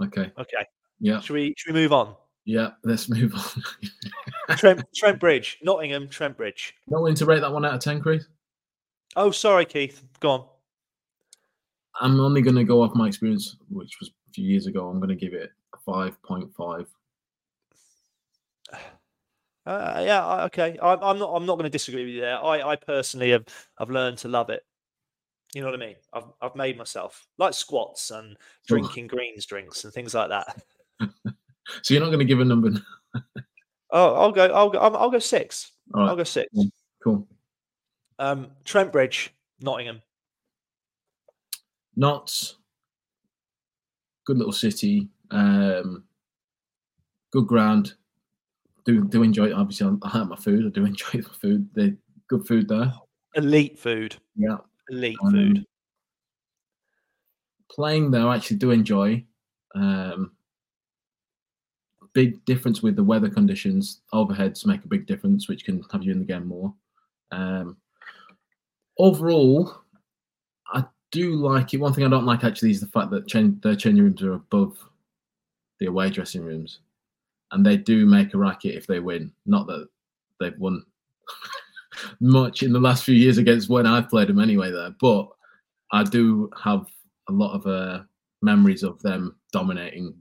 Okay. 0.01 0.31
Okay. 0.38 0.65
Yeah. 1.00 1.20
Should 1.20 1.34
we 1.34 1.53
should 1.58 1.74
we 1.74 1.81
move 1.81 1.93
on? 1.93 2.15
Yeah, 2.46 2.72
let's 2.84 3.08
move 3.10 3.34
on. 3.36 4.58
Trent 4.58 4.84
Trent 4.96 5.20
Bridge, 5.20 5.60
Nottingham, 5.62 6.10
Trent 6.10 6.38
Bridge. 6.38 6.74
Not 6.88 7.01
willing 7.01 7.15
to 7.15 7.25
rate 7.25 7.41
that 7.41 7.51
one 7.51 7.65
out 7.65 7.75
of 7.75 7.79
ten, 7.81 8.01
Chris? 8.01 8.25
Oh, 9.15 9.31
sorry, 9.31 9.65
Keith. 9.65 10.01
Go 10.20 10.29
on. 10.29 10.46
I'm 12.00 12.20
only 12.20 12.41
going 12.41 12.55
to 12.55 12.63
go 12.63 12.81
off 12.81 12.96
my 12.96 13.08
experience, 13.08 13.58
which 13.70 14.00
was 14.00 14.10
a 14.10 14.34
few 14.34 14.46
years 14.46 14.65
ago. 14.65 14.88
I'm 14.88 15.00
going 15.00 15.10
to 15.10 15.15
give 15.15 15.34
it 15.34 15.51
five 15.86 16.22
point 16.24 16.53
five. 16.55 16.88
Uh, 19.63 20.01
yeah, 20.03 20.46
okay. 20.46 20.75
I, 20.81 20.96
I'm 20.96 21.20
not. 21.20 21.36
I'm 21.36 21.46
not 21.46 21.53
going 21.53 21.65
to 21.65 21.70
disagree 21.70 22.03
with 22.03 22.15
you 22.15 22.22
there. 22.22 22.43
I, 22.43 22.72
I 22.72 22.75
personally 22.75 23.29
have, 23.29 23.46
have 23.77 23.91
learned 23.91 24.17
to 24.17 24.27
love 24.27 24.50
it. 24.50 24.63
You 25.53 25.62
know 25.62 25.67
what 25.67 25.81
I 25.81 25.86
mean? 25.86 25.96
I've 26.13 26.24
I've 26.41 26.55
made 26.55 26.77
myself 26.77 27.27
like 27.38 27.53
squats 27.53 28.12
and 28.12 28.38
drinking 28.67 29.08
greens 29.08 29.46
drinks 29.46 29.84
and 29.84 29.93
things 29.93 30.13
like 30.13 30.29
that. 30.29 30.63
so 31.81 31.93
you're 31.93 32.01
not 32.01 32.08
going 32.08 32.20
to 32.20 32.25
give 32.25 32.39
a 32.39 32.46
number. 32.46 32.72
oh, 33.91 34.15
I'll 34.15 34.31
go. 34.31 34.46
I'll 34.46 34.70
go. 34.70 34.79
I'll, 34.79 34.96
I'll 34.96 35.12
go 35.12 35.20
six. 35.20 35.72
Right. 35.93 36.08
I'll 36.08 36.15
go 36.15 36.24
six. 36.24 36.50
Cool. 37.03 37.27
Um, 38.17 38.51
Trent 38.63 38.91
Bridge, 38.91 39.34
Nottingham. 39.60 40.01
Not 41.96 42.53
good 44.25 44.38
little 44.38 44.53
city. 44.53 45.10
Um, 45.31 46.03
good 47.31 47.48
ground. 47.48 47.96
Do 48.86 49.03
do 49.03 49.24
enjoy 49.24 49.48
it. 49.48 49.53
Obviously, 49.53 49.88
I 50.03 50.17
like 50.17 50.29
my 50.29 50.36
food. 50.36 50.65
I 50.65 50.70
do 50.70 50.86
enjoy 50.86 51.22
the 51.22 51.24
food. 51.24 51.70
The 51.74 51.98
good 52.29 52.48
food 52.48 52.70
there. 52.70 52.93
Elite 53.36 53.77
food. 53.77 54.15
Yeah. 54.36 54.58
Elite 54.90 55.18
Um, 55.24 55.32
food. 55.32 55.66
Playing 57.70 58.12
though, 58.12 58.30
I 58.30 58.36
actually 58.36 58.58
do 58.58 58.72
enjoy. 58.72 59.26
Um, 59.76 60.32
big 62.14 62.44
difference 62.46 62.82
with 62.82 62.96
the 62.96 63.04
weather 63.04 63.30
conditions. 63.30 64.02
Overheads 64.14 64.66
make 64.66 64.84
a 64.84 64.90
big 64.90 65.06
difference, 65.06 65.48
which 65.48 65.64
can 65.64 65.82
have 65.92 66.04
you 66.04 66.12
in 66.12 66.20
the 66.20 66.26
game 66.26 66.48
more. 66.48 66.74
Um, 67.32 67.78
overall, 68.98 69.74
I 70.68 70.84
do 71.12 71.36
like 71.36 71.74
it. 71.74 71.78
One 71.80 71.94
thing 71.94 72.04
I 72.06 72.10
don't 72.10 72.26
like 72.26 72.44
actually 72.44 72.72
is 72.72 72.82
the 72.82 72.88
fact 72.88 73.12
that 73.12 73.28
change, 73.28 73.62
their 73.62 73.76
changing 73.76 74.04
rooms 74.04 74.22
are 74.22 74.34
above 74.34 74.78
the 75.80 75.86
away 75.88 76.10
dressing 76.10 76.44
rooms, 76.44 76.80
and 77.52 77.66
they 77.66 77.78
do 77.78 78.06
make 78.06 78.34
a 78.34 78.38
racket 78.38 78.76
if 78.76 78.88
they 78.88 79.00
win. 79.00 79.32
Not 79.46 79.68
that 79.68 79.88
they've 80.40 80.58
won 80.60 80.84
much 82.20 82.63
in 82.63 82.74
the 82.74 82.79
last 82.79 83.03
few 83.03 83.15
years 83.15 83.38
against 83.38 83.70
when 83.70 83.86
I've 83.86 84.10
played 84.10 84.29
them 84.29 84.39
anyway. 84.39 84.72
There, 84.72 84.93
but 85.00 85.27
I 85.91 86.03
do 86.03 86.50
have 86.62 86.86
a 87.29 87.31
lot 87.31 87.53
of 87.53 87.67
uh, 87.67 88.03
memories 88.41 88.84
of 88.84 89.01
them 89.01 89.36
dominating 89.51 90.13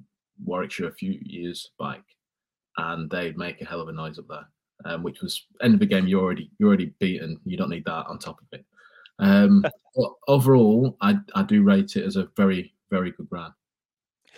Warwickshire 0.45 0.89
a 0.89 0.95
few 0.95 1.19
years 1.23 1.71
back, 1.79 2.03
and 2.77 3.11
they'd 3.11 3.37
make 3.37 3.61
a 3.61 3.65
hell 3.65 3.81
of 3.81 3.89
a 3.89 3.93
noise 3.93 4.19
up 4.19 4.29
there. 4.29 4.47
Um, 4.87 5.03
which 5.03 5.21
was 5.21 5.47
end 5.63 5.75
of 5.75 5.81
the 5.81 5.87
game. 5.87 6.07
You're 6.07 6.23
already 6.23 6.51
you're 6.59 6.69
already 6.69 6.95
beaten. 7.01 7.39
You 7.45 7.59
don't 7.59 7.69
need 7.69 7.85
that 7.85 8.07
on 8.07 8.19
top 8.19 8.41
of 8.41 8.47
it. 8.59 8.65
Um, 9.19 9.61
but 9.95 10.13
overall, 10.27 10.97
I 11.03 11.19
I 11.35 11.43
do 11.43 11.63
rate 11.63 11.97
it 11.97 12.07
as 12.07 12.17
a 12.17 12.29
very 12.37 12.73
very 12.91 13.13
good 13.13 13.29
brand. 13.29 13.53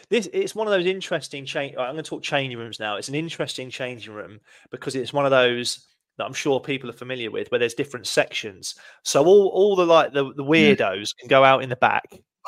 This 0.08 0.28
it's 0.32 0.54
one 0.54 0.66
of 0.66 0.72
those 0.72 0.86
interesting 0.86 1.44
change. 1.44 1.76
I'm 1.76 1.94
going 1.94 2.02
to 2.02 2.02
talk 2.02 2.22
changing 2.22 2.58
rooms 2.58 2.80
now. 2.80 2.96
It's 2.96 3.08
an 3.08 3.14
interesting 3.14 3.70
changing 3.70 4.12
room 4.12 4.40
because 4.70 4.96
it's 4.96 5.12
one 5.12 5.24
of 5.24 5.30
those 5.30 5.86
that 6.18 6.24
I'm 6.24 6.34
sure 6.34 6.60
people 6.60 6.90
are 6.90 6.94
familiar 6.94 7.30
with, 7.30 7.50
where 7.50 7.58
there's 7.58 7.74
different 7.74 8.06
sections. 8.06 8.74
So 9.02 9.24
all 9.24 9.48
all 9.48 9.76
the 9.76 9.86
like 9.86 10.12
the, 10.12 10.32
the 10.34 10.44
weirdos 10.44 11.16
can 11.18 11.28
go 11.28 11.44
out 11.44 11.62
in 11.62 11.68
the 11.68 11.76
back. 11.76 12.04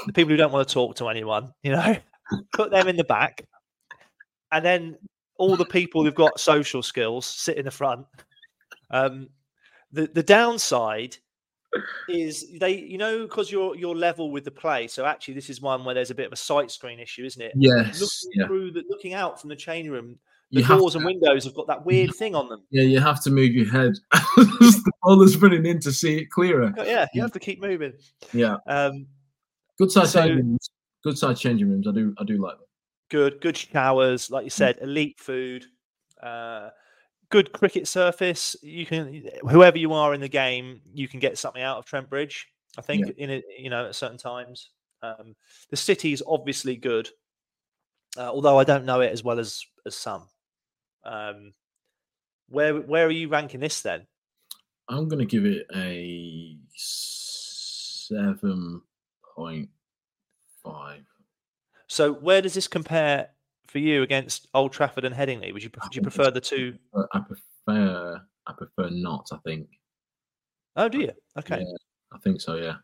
The 0.06 0.12
people 0.12 0.30
who 0.30 0.37
don't 0.37 0.52
want 0.52 0.66
to 0.66 0.75
talk 0.75 0.97
to 0.97 1.09
anyone, 1.09 1.52
you 1.62 1.73
know, 1.73 1.97
put 2.52 2.71
them 2.71 2.88
in 2.88 2.97
the 2.97 3.04
back, 3.04 3.47
and 4.52 4.64
then 4.64 4.97
all 5.37 5.56
the 5.56 5.64
people 5.64 6.04
who've 6.04 6.14
got 6.14 6.38
social 6.38 6.83
skills 6.83 7.26
sit 7.26 7.56
in 7.56 7.64
the 7.64 7.71
front. 7.71 8.06
Um, 8.90 9.28
the 9.92 10.09
the 10.09 10.23
downside 10.23 11.16
is 12.09 12.47
they 12.59 12.76
you 12.76 12.99
know 12.99 13.23
because 13.23 13.50
you're 13.50 13.75
you're 13.76 13.94
level 13.94 14.30
with 14.30 14.44
the 14.44 14.50
play 14.50 14.87
so 14.87 15.04
actually 15.04 15.35
this 15.35 15.50
is 15.50 15.61
one 15.61 15.85
where 15.85 15.94
there's 15.94 16.11
a 16.11 16.14
bit 16.14 16.26
of 16.26 16.33
a 16.33 16.37
sight 16.37 16.71
screen 16.71 17.00
issue 17.00 17.25
isn't 17.25 17.42
it 17.42 17.52
Yes, 17.56 18.00
looking 18.00 18.40
yeah. 18.40 18.47
through 18.47 18.71
the 18.71 18.85
looking 18.88 19.14
out 19.14 19.40
from 19.40 19.50
the 19.50 19.56
chain 19.56 19.90
room 19.90 20.18
the 20.54 20.61
You 20.61 20.66
doors 20.66 20.92
to- 20.92 20.99
and 20.99 21.06
windows 21.06 21.44
have 21.44 21.54
got 21.54 21.66
that 21.66 21.84
weird 21.84 22.14
thing 22.14 22.34
on 22.34 22.49
them 22.49 22.62
Yeah, 22.70 22.82
you 22.84 23.00
have 23.00 23.23
to 23.25 23.30
move 23.30 23.52
your 23.52 23.70
head. 23.70 23.92
the 24.12 24.92
bowler's 25.02 25.37
running 25.37 25.66
in 25.66 25.80
to 25.80 25.92
see 25.92 26.18
it 26.18 26.30
clearer. 26.30 26.73
Oh, 26.78 26.82
yeah 26.84 27.02
you 27.12 27.18
Yeah. 27.18 27.23
have 27.23 27.32
to 27.32 27.40
keep 27.40 27.61
moving 27.61 27.92
Yeah, 28.32 28.56
um 28.66 29.06
good 29.78 29.90
size 29.90 30.12
So- 30.12 30.20
changing 30.23 30.46
rooms. 30.49 30.70
Good 31.02 31.18
size 31.18 31.38
changing 31.40 31.68
rooms. 31.70 31.87
I 31.87 31.92
do 31.92 32.14
I 32.18 32.25
do 32.25 32.38
like 32.40 32.56
them. 32.56 32.66
good 33.11 33.40
good 33.42 33.56
showers 33.56 34.30
like 34.30 34.44
you 34.44 34.50
said 34.50 34.78
elite 34.80 35.20
food 35.20 35.66
uh 36.22 36.70
good 37.31 37.52
cricket 37.52 37.87
surface 37.88 38.57
you 38.62 38.87
can 38.87 39.24
whoever 39.50 39.76
you 39.76 39.92
are 39.92 40.14
in 40.14 40.20
the 40.20 40.29
game 40.29 40.81
you 40.94 41.07
can 41.09 41.20
get 41.20 41.37
something 41.37 41.62
out 41.62 41.76
of 41.79 41.85
trent 41.85 42.09
bridge 42.09 42.46
i 42.79 42.81
think 42.83 43.09
in 43.18 43.29
it 43.31 43.44
you 43.59 43.68
know 43.68 43.87
at 43.87 43.94
certain 43.94 44.16
times 44.16 44.70
um 45.02 45.35
the 45.70 45.76
city 45.76 46.12
is 46.12 46.22
obviously 46.26 46.76
good 46.76 47.09
uh, 48.16 48.31
although 48.31 48.59
i 48.59 48.64
don't 48.64 48.85
know 48.87 49.00
it 49.00 49.12
as 49.12 49.22
well 49.24 49.38
as 49.38 49.62
as 49.85 49.94
some 49.96 50.26
um 51.05 51.53
where 52.49 52.75
where 52.75 53.07
are 53.07 53.11
you 53.11 53.29
ranking 53.29 53.61
this 53.61 53.83
then 53.83 54.07
I'm 54.88 55.09
gonna 55.09 55.25
give 55.25 55.47
it 55.47 55.67
a 55.75 56.57
seven 56.75 58.83
point 59.35 59.71
five. 60.62 61.05
so 61.87 62.12
where 62.12 62.43
does 62.43 62.55
this 62.55 62.69
compare 62.69 63.29
for 63.67 63.79
you 63.79 64.03
against 64.03 64.49
old 64.55 64.73
trafford 64.73 65.05
and 65.05 65.14
headingley 65.14 65.53
would 65.53 65.62
you 65.62 65.71
do 65.71 65.79
you 65.93 66.03
prefer 66.03 66.31
the 66.31 66.40
two 66.40 66.77
I 67.12 67.21
prefer 67.21 68.21
I 68.47 68.53
prefer 68.53 68.90
not. 68.90 69.29
I 69.33 69.38
think. 69.38 69.69
oh 70.77 70.88
do 70.88 70.99
you 70.99 71.11
okay 71.38 71.61
Yeah, 71.61 71.77
I 72.12 72.19
think 72.19 72.40
so. 72.40 72.57
Yeah. 72.57 72.77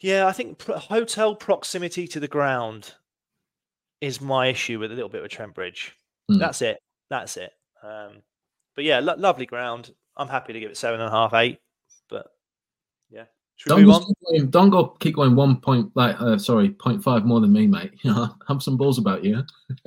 Yeah, 0.00 0.26
I 0.26 0.32
think 0.32 0.62
hotel 0.62 1.34
proximity 1.34 2.06
to 2.08 2.20
the 2.20 2.28
ground 2.28 2.94
is 4.04 4.20
my 4.20 4.48
issue 4.48 4.78
with 4.78 4.92
a 4.92 4.94
little 4.94 5.08
bit 5.08 5.22
with 5.22 5.30
Trent 5.32 5.54
Bridge. 5.54 5.96
Hmm. 6.30 6.38
That's 6.38 6.62
it. 6.62 6.78
That's 7.10 7.36
it. 7.36 7.52
Um, 7.82 8.22
but 8.74 8.84
yeah, 8.84 9.00
lo- 9.00 9.16
lovely 9.16 9.46
ground. 9.46 9.92
I'm 10.16 10.28
happy 10.28 10.52
to 10.52 10.60
give 10.60 10.70
it 10.70 10.76
seven 10.76 11.00
and 11.00 11.08
a 11.08 11.12
half, 11.12 11.34
eight. 11.34 11.58
But 12.08 12.26
yeah, 13.10 13.24
Don't 13.66 13.80
move 13.82 13.88
go, 13.88 13.94
on? 13.94 14.04
keep 14.04 14.16
going, 14.30 14.50
don't 14.50 14.70
go 14.70 14.86
keep 15.00 15.14
going 15.16 15.34
one 15.36 15.60
point 15.60 15.90
like 15.94 16.20
uh, 16.20 16.38
sorry 16.38 16.70
point 16.70 17.02
five 17.02 17.24
more 17.24 17.40
than 17.40 17.52
me, 17.52 17.66
mate. 17.66 17.92
You 18.02 18.10
know, 18.14 18.34
have 18.48 18.62
some 18.62 18.76
balls 18.76 18.98
about 18.98 19.24
you. 19.24 19.42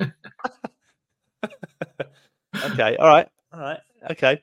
okay, 2.64 2.96
all 2.96 3.06
right, 3.08 3.28
all 3.52 3.60
right, 3.60 3.80
okay, 4.10 4.42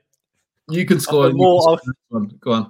You 0.70 0.86
can 0.86 1.00
score. 1.00 1.26
you 1.26 1.32
can 1.32 1.38
more- 1.38 1.62
score. 1.80 2.28
Go 2.40 2.52
on. 2.54 2.64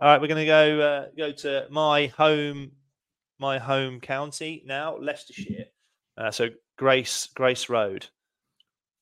all 0.00 0.08
right. 0.08 0.20
We're 0.20 0.28
going 0.28 0.40
to 0.40 0.46
go 0.46 0.80
uh, 0.80 1.06
go 1.16 1.32
to 1.32 1.66
my 1.70 2.06
home, 2.08 2.72
my 3.38 3.58
home 3.58 4.00
county 4.00 4.62
now, 4.66 4.96
Leicestershire. 4.98 5.66
Uh, 6.16 6.30
so 6.30 6.48
Grace 6.78 7.28
Grace 7.34 7.68
Road. 7.68 8.06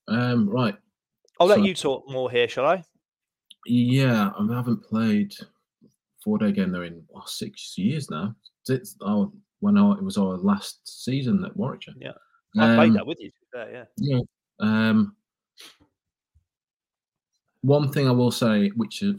Um, 0.09 0.49
right. 0.49 0.77
I'll 1.41 1.47
let 1.47 1.63
you 1.63 1.75
talk 1.75 2.09
more 2.09 2.31
here, 2.31 2.49
shall 2.49 2.67
I? 2.67 2.85
Yeah, 3.67 4.31
I 4.39 4.55
haven't 4.55 4.85
played 4.85 5.33
four 6.23 6.39
day 6.39 6.53
game 6.53 6.71
there 6.71 6.85
in 6.85 7.03
oh, 7.15 7.23
six 7.27 7.77
years 7.77 8.11
now. 8.11 8.35
It's 8.69 8.97
oh, 9.01 9.33
when 9.61 9.77
I, 9.79 9.93
it 9.93 10.03
was 10.03 10.19
our 10.19 10.37
last 10.37 10.81
season 10.85 11.45
at 11.45 11.57
Warwickshire. 11.57 11.95
Yeah, 11.99 12.13
I 12.59 12.75
played 12.77 12.89
Um, 12.91 12.95
that 12.95 13.07
with 13.07 13.19
you. 13.21 13.31
fair, 13.53 13.73
yeah. 13.73 13.85
Yeah. 13.97 14.21
Um, 14.61 15.17
one 17.63 17.91
thing 17.91 18.07
I 18.07 18.13
will 18.13 18.31
say, 18.31 18.69
which 18.71 19.01
has 19.01 19.15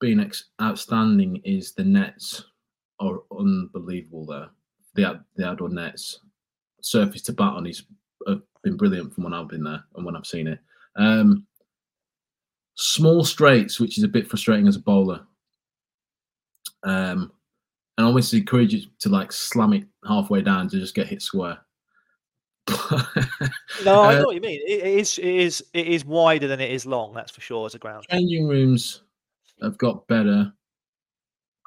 been 0.00 0.20
ex- 0.20 0.50
outstanding, 0.62 1.42
is 1.44 1.72
the 1.72 1.84
nets 1.84 2.44
are 3.00 3.20
unbelievable 3.38 4.26
there. 4.26 4.48
The 4.94 5.20
the 5.36 5.46
outdoor 5.46 5.68
nets, 5.70 6.20
surface 6.82 7.22
to 7.22 7.32
bat 7.32 7.54
on, 7.54 7.66
is 7.66 7.82
have 8.28 8.42
been 8.62 8.76
brilliant 8.76 9.14
from 9.14 9.24
when 9.24 9.32
I've 9.34 9.48
been 9.48 9.64
there 9.64 9.82
and 9.96 10.04
when 10.04 10.14
I've 10.16 10.26
seen 10.26 10.46
it. 10.46 10.58
Um, 10.96 11.46
small 12.74 13.24
straights, 13.24 13.80
which 13.80 13.98
is 13.98 14.04
a 14.04 14.08
bit 14.08 14.28
frustrating 14.28 14.68
as 14.68 14.76
a 14.76 14.80
bowler. 14.80 15.20
Um, 16.82 17.32
and 17.98 18.06
I 18.06 18.08
always 18.08 18.32
encourage 18.32 18.72
you 18.74 18.82
to 19.00 19.08
like 19.08 19.32
slam 19.32 19.72
it 19.74 19.84
halfway 20.06 20.40
down 20.42 20.68
to 20.70 20.78
just 20.78 20.94
get 20.94 21.06
hit 21.06 21.22
square. 21.22 21.58
No, 23.84 24.02
I 24.02 24.14
Uh, 24.16 24.18
know 24.18 24.24
what 24.26 24.34
you 24.34 24.40
mean. 24.42 24.60
It, 24.66 24.80
it 24.84 24.98
is, 24.98 25.18
it 25.18 25.24
is, 25.24 25.64
it 25.72 25.86
is 25.86 26.04
wider 26.04 26.46
than 26.46 26.60
it 26.60 26.70
is 26.70 26.84
long. 26.84 27.14
That's 27.14 27.30
for 27.30 27.40
sure 27.40 27.64
as 27.66 27.74
a 27.74 27.78
ground. 27.78 28.04
changing 28.10 28.46
rooms 28.46 29.02
have 29.62 29.78
got 29.78 30.06
better. 30.06 30.52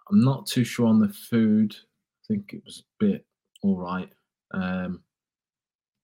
I'm 0.10 0.24
not 0.24 0.48
too 0.48 0.63
sure 0.63 0.88
on 0.88 1.00
the 1.00 1.10
food. 1.10 1.76
I 1.76 2.34
think 2.34 2.54
it 2.54 2.63
was 2.66 2.80
a 2.80 3.06
bit 3.06 3.26
all 3.62 3.78
right. 3.78 4.10
Um, 4.54 5.02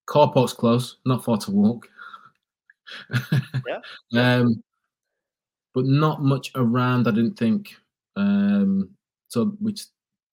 car 0.05 0.31
park's 0.31 0.53
close, 0.53 0.97
not 1.05 1.23
far 1.23 1.37
to 1.37 1.51
walk. 1.51 1.87
Yeah. 3.67 3.79
Um, 4.19 4.63
but 5.75 5.85
not 5.85 6.23
much 6.23 6.51
around. 6.55 7.07
I 7.07 7.11
didn't 7.11 7.37
think. 7.37 7.75
Um, 8.15 8.89
so 9.27 9.55
which 9.59 9.83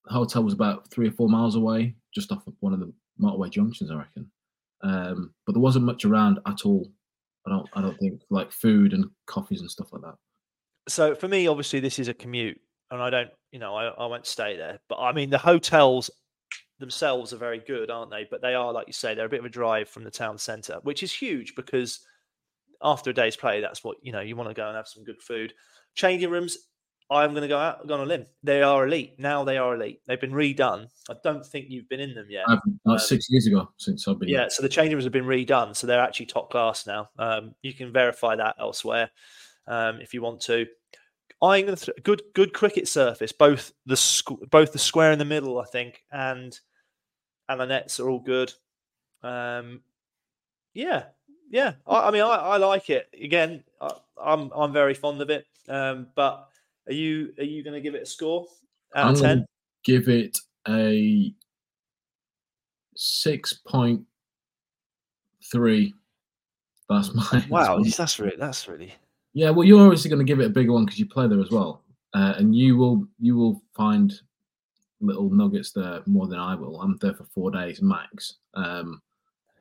hotel 0.07 0.43
was 0.43 0.55
about 0.55 0.91
three 0.91 1.09
or 1.09 1.13
four 1.13 1.29
miles 1.29 1.57
away, 1.57 1.95
just 2.15 2.33
off 2.33 2.47
of 2.47 2.55
one 2.61 2.73
of 2.73 2.81
the 2.81 2.91
motorway 3.21 3.51
junctions, 3.51 3.91
I 3.91 3.97
reckon. 3.97 4.31
Um, 4.83 5.35
but 5.45 5.53
there 5.53 5.63
wasn't 5.63 5.85
much 5.85 6.05
around 6.05 6.41
at 6.47 6.65
all. 6.65 6.91
I 7.47 7.51
don't. 7.51 7.69
I 7.75 7.81
don't 7.83 7.99
think 7.99 8.23
like 8.31 8.51
food 8.51 8.93
and 8.93 9.07
coffees 9.27 9.61
and 9.61 9.71
stuff 9.71 9.93
like 9.93 10.03
that. 10.03 10.15
So 10.89 11.15
for 11.15 11.29
me, 11.29 11.47
obviously, 11.47 11.81
this 11.81 11.99
is 11.99 12.09
a 12.09 12.15
commute, 12.15 12.61
and 12.91 13.03
I 13.03 13.11
don't, 13.11 13.31
you 13.51 13.59
know, 13.59 13.75
I, 13.75 13.87
I 13.87 14.07
won't 14.07 14.27
stay 14.27 14.57
there. 14.57 14.79
But 14.89 14.99
I 14.99 15.13
mean, 15.13 15.31
the 15.31 15.39
hotels 15.39 16.11
themselves 16.79 17.33
are 17.33 17.39
very 17.39 17.59
good, 17.59 17.91
aren't 17.91 18.11
they? 18.11 18.27
But 18.31 18.43
they 18.43 18.55
are, 18.55 18.73
like 18.73 18.87
you 18.87 18.93
say, 18.93 19.15
they're 19.15 19.27
a 19.27 19.31
bit 19.31 19.41
of 19.41 19.47
a 19.47 19.51
drive 19.51 19.89
from 19.89 20.05
the 20.05 20.11
town 20.11 20.39
centre, 20.39 20.79
which 20.83 21.03
is 21.03 21.13
huge 21.13 21.55
because 21.55 22.01
after 22.83 23.11
a 23.11 23.15
day's 23.15 23.37
play, 23.37 23.61
that's 23.61 23.83
what 23.83 23.97
you 24.03 24.13
know 24.13 24.21
you 24.21 24.37
want 24.37 24.49
to 24.49 24.55
go 24.55 24.67
and 24.67 24.77
have 24.77 24.89
some 24.89 25.05
good 25.05 25.21
food. 25.23 25.53
Changing 25.95 26.31
rooms, 26.31 26.59
I'm 27.11 27.31
going 27.31 27.43
to 27.43 27.49
go 27.49 27.59
out 27.59 27.87
go 27.87 27.95
on 27.95 28.01
a 28.01 28.05
limb. 28.05 28.27
They 28.43 28.63
are 28.63 28.87
elite 28.87 29.15
now. 29.19 29.45
They 29.45 29.59
are 29.59 29.75
elite. 29.75 30.01
They've 30.07 30.21
been 30.21 30.33
redone. 30.33 30.89
I 31.09 31.15
don't 31.23 31.45
think 31.45 31.67
you've 31.69 31.89
been 31.89 32.01
in 32.01 32.15
them 32.15 32.27
yet. 32.29 32.45
I've, 32.49 32.59
like 32.85 33.01
six 33.01 33.31
years 33.31 33.47
ago 33.47 33.71
since 33.77 34.07
I've 34.07 34.19
been. 34.19 34.29
Yeah, 34.29 34.49
so 34.49 34.63
the 34.63 34.69
changing 34.69 34.95
rooms 34.95 35.05
have 35.05 35.13
been 35.13 35.25
redone, 35.25 35.75
so 35.77 35.87
they're 35.87 36.01
actually 36.01 36.27
top 36.27 36.51
class 36.51 36.87
now. 36.87 37.09
Um, 37.19 37.55
you 37.63 37.73
can 37.73 37.93
verify 37.93 38.37
that 38.37 38.57
elsewhere 38.59 39.11
um, 39.67 40.01
if 40.01 40.15
you 40.15 40.23
want 40.23 40.41
to. 40.43 40.67
I'm 41.43 41.67
th- 41.67 41.91
good 42.03 42.23
good 42.35 42.53
cricket 42.53 42.89
surface. 42.89 43.33
Both 43.33 43.73
the 43.85 43.95
squ- 43.95 44.49
both 44.51 44.73
the 44.73 44.79
square 44.79 45.13
in 45.13 45.19
the 45.19 45.25
middle, 45.25 45.61
I 45.61 45.65
think, 45.67 46.03
and 46.11 46.59
and 47.49 47.61
the 47.61 47.67
nets 47.67 48.01
are 48.01 48.09
all 48.09 48.21
good. 48.21 48.53
Um, 49.23 49.83
yeah, 50.75 51.05
yeah. 51.51 51.75
I, 51.87 52.09
I 52.09 52.11
mean, 52.11 52.23
I, 52.23 52.27
I 52.27 52.57
like 52.57 52.91
it. 52.91 53.09
Again, 53.21 53.65
I, 53.81 53.91
I'm 54.23 54.51
I'm 54.55 54.73
very 54.73 54.95
fond 54.95 55.21
of 55.21 55.31
it. 55.31 55.47
Um, 55.69 56.09
but 56.15 56.49
are 56.87 56.93
you 56.93 57.33
are 57.39 57.45
you 57.45 57.63
going 57.63 57.75
to 57.75 57.81
give 57.81 57.95
it 57.95 58.03
a 58.03 58.07
score 58.07 58.47
out 58.95 59.09
I'm 59.09 59.15
of 59.15 59.21
ten? 59.21 59.47
give 59.85 60.09
it 60.09 60.39
a 60.69 61.35
six 62.97 63.53
point 63.53 64.03
three. 65.51 65.95
That's 66.89 67.15
my 67.15 67.45
Wow, 67.51 67.83
that's 67.83 68.19
really 68.19 68.37
that's 68.39 68.69
really 68.69 68.95
Yeah, 69.37 69.51
well, 69.51 69.67
you're 69.67 69.85
obviously 69.85 70.09
going 70.09 70.25
to 70.25 70.33
give 70.33 70.41
it 70.41 70.47
a 70.47 70.49
bigger 70.49 70.73
one 70.73 70.87
because 70.87 70.99
you 70.99 71.05
play 71.05 71.29
there 71.29 71.43
as 71.43 71.51
well, 71.51 71.83
uh, 72.15 72.33
and 72.39 72.57
you 72.57 72.75
will 72.75 73.07
you 73.21 73.37
will 73.37 73.63
find 73.75 74.11
little 75.03 75.29
nuggets 75.29 75.73
there 75.73 76.01
more 76.07 76.27
than 76.27 76.39
I 76.39 76.55
will. 76.55 76.81
I'm 76.81 76.97
there 77.03 77.13
for 77.13 77.25
four 77.25 77.51
days 77.51 77.83
max, 77.83 78.37
um, 78.55 79.03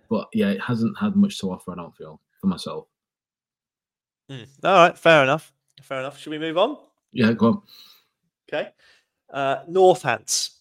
but 0.09 0.29
yeah, 0.31 0.51
it 0.51 0.61
hasn't 0.61 0.97
had 0.97 1.17
much 1.17 1.39
to 1.39 1.51
offer. 1.51 1.73
I 1.73 1.75
don't 1.75 1.93
feel 1.97 2.21
for 2.39 2.47
myself. 2.47 2.87
Mm. 4.31 4.47
All 4.63 4.87
right, 4.87 4.97
fair 4.97 5.23
enough. 5.23 5.51
Fair 5.81 5.99
enough. 5.99 6.19
Should 6.19 6.29
we 6.29 6.39
move 6.39 6.57
on? 6.57 6.77
Yeah, 7.11 7.33
go 7.33 7.47
on. 7.47 7.61
Okay. 8.47 8.69
Uh, 9.29 9.57
Northants. 9.69 10.51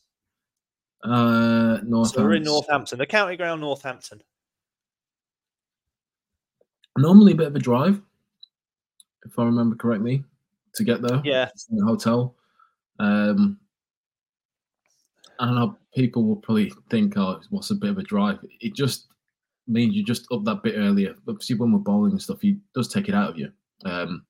Uh, 1.05 1.79
North. 1.85 2.09
So 2.09 2.24
we're 2.24 2.35
in 2.35 2.42
Northampton, 2.42 2.98
the 2.98 3.07
county 3.07 3.37
ground, 3.37 3.61
Northampton. 3.61 4.24
Normally 6.98 7.31
a 7.31 7.37
bit 7.37 7.46
of 7.46 7.55
a 7.55 7.61
drive, 7.61 8.03
if 9.24 9.38
I 9.38 9.44
remember 9.44 9.76
correctly, 9.76 10.24
to 10.74 10.84
get 10.84 11.02
there. 11.02 11.20
Yeah. 11.24 11.48
the 11.70 11.84
hotel. 11.84 12.34
Um, 12.98 13.58
I 15.38 15.46
don't 15.46 15.54
know. 15.56 15.76
People 15.94 16.24
will 16.24 16.37
probably 16.37 16.72
think, 16.90 17.16
"Oh, 17.16 17.40
what's 17.50 17.70
a 17.70 17.74
bit 17.74 17.90
of 17.90 17.98
a 17.98 18.02
drive?" 18.02 18.38
It 18.60 18.74
just 18.74 19.06
means 19.66 19.94
you 19.94 20.04
just 20.04 20.26
up 20.32 20.44
that 20.44 20.62
bit 20.62 20.74
earlier. 20.76 21.14
Obviously, 21.28 21.56
when 21.56 21.72
we're 21.72 21.78
bowling 21.78 22.12
and 22.12 22.22
stuff, 22.22 22.44
it 22.44 22.56
does 22.74 22.88
take 22.88 23.08
it 23.08 23.14
out 23.14 23.30
of 23.30 23.38
you. 23.38 23.50
Um, 23.84 24.24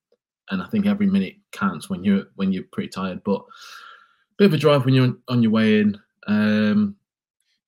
and 0.51 0.63
I 0.63 0.67
think 0.67 0.87
every 0.87 1.07
minute 1.07 1.37
counts 1.53 1.89
when 1.89 2.05
you're 2.05 2.25
when 2.37 2.53
you're 2.53 2.65
pretty 2.73 2.89
tired. 2.89 3.23
But 3.25 3.41
a 3.41 4.37
bit 4.39 4.47
of 4.47 4.55
a 4.55 4.59
drive 4.59 4.85
when 4.85 4.95
you're 4.95 5.05
on, 5.05 5.23
on 5.29 5.43
your 5.43 5.53
way 5.53 5.81
in. 5.81 5.99
Um, 6.27 6.97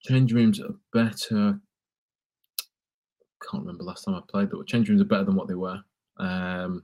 change 0.03 0.33
rooms 0.33 0.61
are 0.61 0.75
better. 0.93 1.59
Can't 3.51 3.63
remember 3.63 3.85
last 3.85 4.05
time 4.05 4.15
I 4.15 4.21
played, 4.29 4.51
but 4.51 4.67
change 4.67 4.89
rooms 4.89 5.01
are 5.01 5.07
better 5.07 5.25
than 5.25 5.37
what 5.37 5.49
they 5.49 5.55
were. 5.55 5.81
Um, 6.19 6.83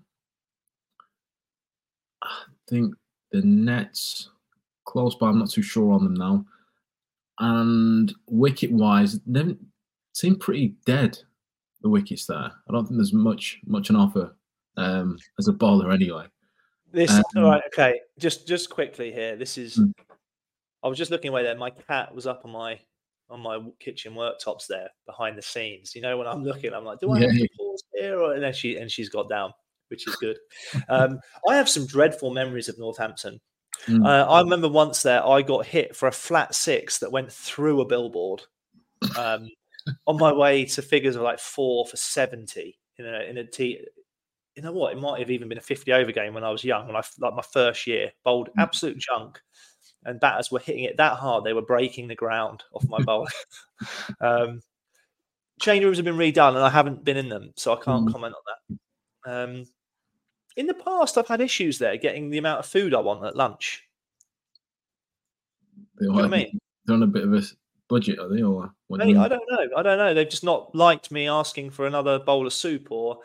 I 2.22 2.44
think 2.68 2.94
the 3.30 3.42
Nets 3.42 4.30
close 4.84 5.14
by. 5.14 5.28
I'm 5.28 5.38
not 5.38 5.50
too 5.50 5.62
sure 5.62 5.92
on 5.92 6.04
them 6.04 6.14
now. 6.14 6.44
And 7.38 8.12
wicket 8.28 8.70
wise, 8.72 9.20
they 9.26 9.56
seem 10.12 10.36
pretty 10.36 10.74
dead. 10.86 11.18
The 11.82 11.88
wickets 11.88 12.26
there. 12.26 12.36
I 12.38 12.72
don't 12.72 12.86
think 12.86 12.98
there's 12.98 13.12
much 13.12 13.58
much 13.66 13.90
on 13.90 13.96
offer 13.96 14.36
um, 14.76 15.18
as 15.38 15.48
a 15.48 15.52
bowler 15.52 15.90
anyway. 15.90 16.26
This 16.92 17.10
Um, 17.10 17.22
all 17.36 17.42
right, 17.42 17.62
okay. 17.72 18.00
Just 18.18 18.46
just 18.46 18.70
quickly 18.70 19.12
here. 19.12 19.34
This 19.34 19.58
is 19.58 19.78
Mm. 19.78 19.92
I 20.82 20.88
was 20.88 20.98
just 20.98 21.10
looking 21.10 21.30
away 21.30 21.42
there. 21.42 21.56
My 21.56 21.70
cat 21.70 22.14
was 22.14 22.26
up 22.26 22.42
on 22.44 22.52
my 22.52 22.78
on 23.30 23.40
my 23.40 23.58
kitchen 23.78 24.14
worktops 24.14 24.66
there 24.68 24.90
behind 25.06 25.38
the 25.38 25.42
scenes. 25.42 25.94
You 25.94 26.02
know, 26.02 26.18
when 26.18 26.26
I'm 26.26 26.44
looking, 26.44 26.74
I'm 26.74 26.84
like, 26.84 27.00
do 27.00 27.10
I 27.10 27.20
have 27.20 27.30
to 27.30 27.48
pause 27.56 27.82
here? 27.94 28.20
Or, 28.20 28.34
and 28.34 28.42
then 28.42 28.52
she 28.52 28.76
and 28.76 28.90
she's 28.90 29.08
got 29.08 29.28
down, 29.28 29.52
which 29.92 30.08
is 30.08 30.16
good. 30.16 30.36
um, 30.88 31.20
I 31.48 31.54
have 31.54 31.68
some 31.68 31.86
dreadful 31.86 32.32
memories 32.32 32.68
of 32.68 32.76
Northampton. 32.78 33.40
Mm. 33.86 34.04
Uh, 34.04 34.28
I 34.28 34.40
remember 34.40 34.68
once 34.68 35.02
there, 35.02 35.24
I 35.24 35.42
got 35.42 35.64
hit 35.66 35.94
for 35.94 36.08
a 36.08 36.12
flat 36.12 36.54
six 36.54 36.98
that 36.98 37.12
went 37.12 37.30
through 37.32 37.80
a 37.80 37.86
billboard 37.86 38.42
um, 39.16 39.48
on 40.06 40.16
my 40.18 40.32
way 40.32 40.64
to 40.64 40.82
figures 40.82 41.14
of 41.16 41.22
like 41.22 41.38
four 41.38 41.86
for 41.86 41.96
70 41.96 42.76
in 42.98 43.06
a, 43.06 43.20
in 43.28 43.38
a 43.38 43.44
T. 43.44 43.80
You 44.54 44.62
know 44.62 44.72
what? 44.72 44.92
It 44.92 45.00
might 45.00 45.20
have 45.20 45.30
even 45.30 45.48
been 45.48 45.58
a 45.58 45.62
50 45.62 45.92
over 45.92 46.12
game 46.12 46.34
when 46.34 46.44
I 46.44 46.50
was 46.50 46.62
young, 46.64 46.86
when 46.86 46.96
I, 46.96 47.02
like 47.20 47.34
my 47.34 47.42
first 47.52 47.86
year, 47.86 48.12
bowled 48.24 48.48
Mm. 48.50 48.62
absolute 48.62 48.98
junk. 48.98 49.40
And 50.04 50.18
batters 50.20 50.50
were 50.50 50.58
hitting 50.58 50.82
it 50.84 50.96
that 50.96 51.16
hard, 51.16 51.44
they 51.44 51.52
were 51.52 51.62
breaking 51.62 52.08
the 52.08 52.16
ground 52.16 52.64
off 52.74 52.84
my 52.88 52.98
bowl. 53.02 53.28
um, 54.20 54.60
change 55.60 55.84
rooms 55.84 55.96
have 55.98 56.04
been 56.04 56.16
redone 56.16 56.50
and 56.56 56.58
I 56.64 56.70
haven't 56.70 57.04
been 57.04 57.16
in 57.16 57.28
them, 57.28 57.52
so 57.56 57.72
I 57.72 57.76
can't 57.82 58.06
Mm. 58.08 58.12
comment 58.12 58.34
on 58.34 58.78
that. 59.24 59.32
Um, 59.44 59.64
in 60.56 60.66
the 60.66 60.74
past, 60.74 61.16
I've 61.16 61.28
had 61.28 61.40
issues 61.40 61.78
there 61.78 61.96
getting 61.96 62.30
the 62.30 62.38
amount 62.38 62.60
of 62.60 62.66
food 62.66 62.94
I 62.94 63.00
want 63.00 63.24
at 63.24 63.36
lunch. 63.36 63.84
They 65.98 66.06
know 66.06 66.14
what 66.14 66.24
I 66.24 66.28
mean? 66.28 66.58
They're 66.84 66.94
on 66.94 67.02
a 67.02 67.06
bit 67.06 67.24
of 67.24 67.34
a 67.34 67.42
budget, 67.88 68.18
are 68.18 68.28
they? 68.28 68.42
Or 68.42 68.72
what 68.88 69.00
do 69.00 69.08
you 69.08 69.18
I 69.18 69.28
don't 69.28 69.42
know. 69.48 69.76
I 69.76 69.82
don't 69.82 69.98
know. 69.98 70.14
They've 70.14 70.28
just 70.28 70.44
not 70.44 70.74
liked 70.74 71.10
me 71.10 71.28
asking 71.28 71.70
for 71.70 71.86
another 71.86 72.18
bowl 72.18 72.46
of 72.46 72.52
soup 72.52 72.88
or, 72.90 73.18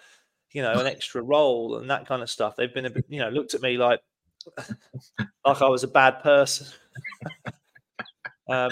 you 0.52 0.62
know, 0.62 0.74
an 0.74 0.88
extra 0.88 1.22
roll 1.22 1.78
and 1.78 1.90
that 1.90 2.06
kind 2.08 2.22
of 2.22 2.30
stuff. 2.30 2.56
They've 2.56 2.74
been 2.74 2.86
a 2.86 2.90
bit, 2.90 3.06
you 3.10 3.20
know, 3.20 3.30
looked 3.30 3.54
at 3.54 3.62
me 3.62 3.78
like 3.78 4.02
like 5.46 5.62
I 5.62 5.68
was 5.68 5.84
a 5.84 5.88
bad 5.88 6.22
person. 6.22 6.68
um, 8.50 8.72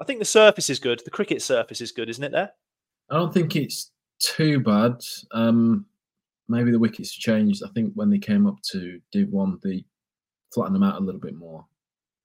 I 0.00 0.04
think 0.04 0.18
the 0.18 0.24
surface 0.24 0.70
is 0.70 0.78
good. 0.78 1.02
The 1.04 1.10
cricket 1.10 1.42
surface 1.42 1.80
is 1.80 1.92
good, 1.92 2.08
isn't 2.08 2.24
it? 2.24 2.32
There. 2.32 2.50
I 3.10 3.16
don't 3.16 3.32
think 3.32 3.54
it's 3.56 3.92
too 4.18 4.60
bad. 4.60 5.00
Um, 5.32 5.86
maybe 6.48 6.70
the 6.70 6.78
wickets 6.78 7.12
changed. 7.12 7.62
I 7.64 7.70
think 7.70 7.92
when 7.94 8.10
they 8.10 8.18
came 8.18 8.46
up 8.46 8.60
to 8.72 9.00
Div 9.12 9.28
One, 9.30 9.58
they 9.62 9.84
flattened 10.52 10.76
them 10.76 10.82
out 10.82 11.00
a 11.00 11.04
little 11.04 11.20
bit 11.20 11.34
more, 11.34 11.64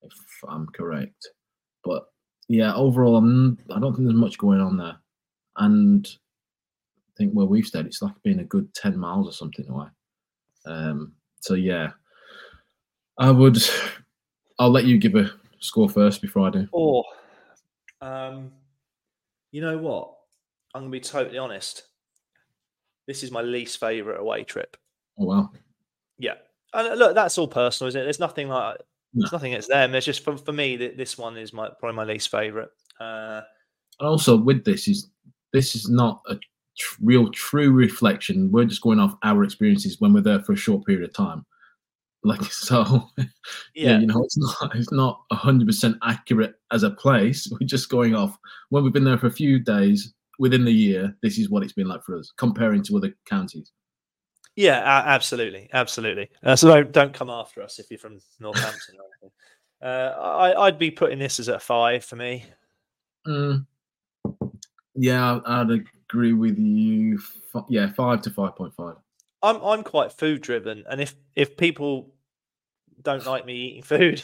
if 0.02 0.12
I'm 0.48 0.66
correct. 0.68 1.28
But 1.84 2.06
yeah, 2.48 2.74
overall, 2.74 3.16
I'm, 3.16 3.58
I 3.74 3.80
don't 3.80 3.94
think 3.94 4.06
there's 4.06 4.18
much 4.18 4.38
going 4.38 4.60
on 4.60 4.76
there. 4.76 4.96
And 5.56 6.06
I 6.06 7.10
think 7.16 7.32
where 7.32 7.46
we've 7.46 7.66
stayed, 7.66 7.86
it's 7.86 8.02
like 8.02 8.14
being 8.22 8.40
a 8.40 8.44
good 8.44 8.72
ten 8.74 8.98
miles 8.98 9.28
or 9.28 9.32
something 9.32 9.68
away. 9.68 9.88
Um, 10.66 11.12
so 11.40 11.54
yeah, 11.54 11.90
I 13.18 13.30
would. 13.30 13.58
I'll 14.58 14.70
let 14.70 14.84
you 14.84 14.98
give 14.98 15.14
a 15.14 15.30
score 15.60 15.88
first 15.88 16.20
before 16.20 16.46
I 16.46 16.50
do. 16.50 16.68
Or, 16.72 17.02
um, 18.02 18.52
you 19.52 19.62
know 19.62 19.78
what? 19.78 20.14
I'm 20.74 20.82
gonna 20.82 20.90
be 20.90 21.00
totally 21.00 21.38
honest. 21.38 21.84
This 23.06 23.22
is 23.22 23.30
my 23.30 23.42
least 23.42 23.78
favorite 23.78 24.20
away 24.20 24.44
trip. 24.44 24.76
Oh 25.18 25.26
wow. 25.26 25.50
Yeah. 26.18 26.34
And 26.72 26.88
uh, 26.88 26.94
look, 26.94 27.14
that's 27.14 27.38
all 27.38 27.48
personal, 27.48 27.88
isn't 27.88 28.00
it? 28.00 28.04
There's 28.04 28.20
nothing 28.20 28.48
like 28.48 28.78
there's 29.12 29.32
nothing 29.32 29.52
against 29.52 29.68
them. 29.68 29.92
There's 29.92 30.04
just 30.04 30.22
for, 30.22 30.36
for 30.36 30.52
me 30.52 30.76
that 30.76 30.96
this 30.96 31.18
one 31.18 31.36
is 31.36 31.52
my 31.52 31.68
probably 31.78 31.96
my 31.96 32.04
least 32.04 32.30
favorite. 32.30 32.70
Uh, 33.00 33.42
And 33.98 34.08
also 34.08 34.36
with 34.36 34.64
this 34.64 34.86
is 34.86 35.10
this 35.52 35.74
is 35.74 35.88
not 35.88 36.22
a 36.28 36.36
tr- 36.78 37.00
real 37.02 37.30
true 37.30 37.72
reflection. 37.72 38.52
We're 38.52 38.66
just 38.66 38.82
going 38.82 39.00
off 39.00 39.16
our 39.24 39.42
experiences 39.42 40.00
when 40.00 40.12
we're 40.12 40.20
there 40.20 40.40
for 40.40 40.52
a 40.52 40.56
short 40.56 40.84
period 40.86 41.08
of 41.08 41.12
time. 41.12 41.44
Like 42.22 42.42
so, 42.52 43.08
yeah, 43.18 43.24
yeah, 43.74 43.98
you 43.98 44.06
know, 44.06 44.22
it's 44.22 44.38
not 44.38 44.76
it's 44.76 44.92
not 44.92 45.22
hundred 45.32 45.66
percent 45.66 45.96
accurate 46.02 46.54
as 46.70 46.82
a 46.82 46.90
place. 46.90 47.48
We're 47.60 47.66
just 47.66 47.88
going 47.88 48.14
off 48.14 48.38
when 48.68 48.84
we've 48.84 48.92
been 48.92 49.04
there 49.04 49.18
for 49.18 49.26
a 49.26 49.32
few 49.32 49.58
days 49.58 50.12
within 50.40 50.64
the 50.64 50.72
year. 50.72 51.14
This 51.22 51.38
is 51.38 51.50
what 51.50 51.62
it's 51.62 51.74
been 51.74 51.86
like 51.86 52.02
for 52.02 52.18
us 52.18 52.32
comparing 52.36 52.82
to 52.84 52.96
other 52.96 53.14
counties. 53.26 53.70
yeah, 54.56 55.02
absolutely, 55.06 55.68
absolutely. 55.72 56.30
Uh, 56.42 56.56
so 56.56 56.68
don't 56.68 56.90
don't 56.90 57.14
come 57.14 57.30
after 57.30 57.62
us 57.62 57.78
if 57.78 57.90
you're 57.90 57.98
from 57.98 58.18
Northampton 58.40 58.96
or 58.96 59.04
anything. 59.22 59.30
Uh, 59.82 60.20
I, 60.20 60.66
I'd 60.66 60.78
be 60.78 60.90
putting 60.90 61.18
this 61.18 61.38
as 61.38 61.48
a 61.48 61.60
five 61.60 62.04
for 62.04 62.16
me. 62.16 62.44
Mm. 63.26 63.66
Yeah, 64.94 65.40
I'd 65.46 65.70
agree 65.70 66.32
with 66.32 66.58
you. 66.58 67.18
F- 67.54 67.64
yeah, 67.68 67.90
five 67.92 68.22
to 68.22 68.30
five 68.30 68.56
point 68.56 68.74
five. 68.74 68.96
I'm 69.42 69.62
I'm 69.62 69.82
quite 69.82 70.12
food 70.12 70.40
driven, 70.40 70.84
and 70.88 71.00
if 71.00 71.14
if 71.36 71.56
people 71.56 72.14
don't 73.02 73.24
like 73.26 73.46
me 73.46 73.54
eating 73.54 73.82
food, 73.82 74.22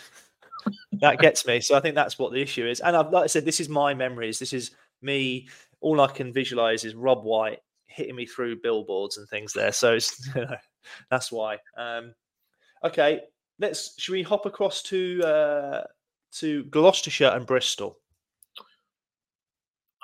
that 1.00 1.18
gets 1.18 1.46
me. 1.46 1.60
So 1.60 1.76
I 1.76 1.80
think 1.80 1.94
that's 1.94 2.18
what 2.18 2.32
the 2.32 2.40
issue 2.42 2.66
is. 2.66 2.80
And 2.80 2.96
I've, 2.96 3.10
like 3.10 3.24
I 3.24 3.26
said, 3.28 3.44
this 3.44 3.60
is 3.60 3.68
my 3.68 3.94
memories. 3.94 4.38
This 4.38 4.52
is 4.52 4.72
me. 5.00 5.48
All 5.80 6.00
I 6.00 6.08
can 6.08 6.32
visualize 6.32 6.84
is 6.84 6.94
Rob 6.94 7.24
White 7.24 7.60
hitting 7.86 8.16
me 8.16 8.26
through 8.26 8.60
billboards 8.60 9.16
and 9.16 9.28
things 9.28 9.52
there. 9.52 9.72
So 9.72 9.98
that's 11.10 11.32
why. 11.32 11.58
Um, 11.76 12.14
okay, 12.84 13.20
let's. 13.58 14.00
Should 14.00 14.12
we 14.12 14.22
hop 14.22 14.46
across 14.46 14.82
to 14.84 15.22
uh, 15.22 15.84
to 16.32 16.64
Gloucestershire 16.64 17.32
and 17.34 17.46
Bristol? 17.46 17.98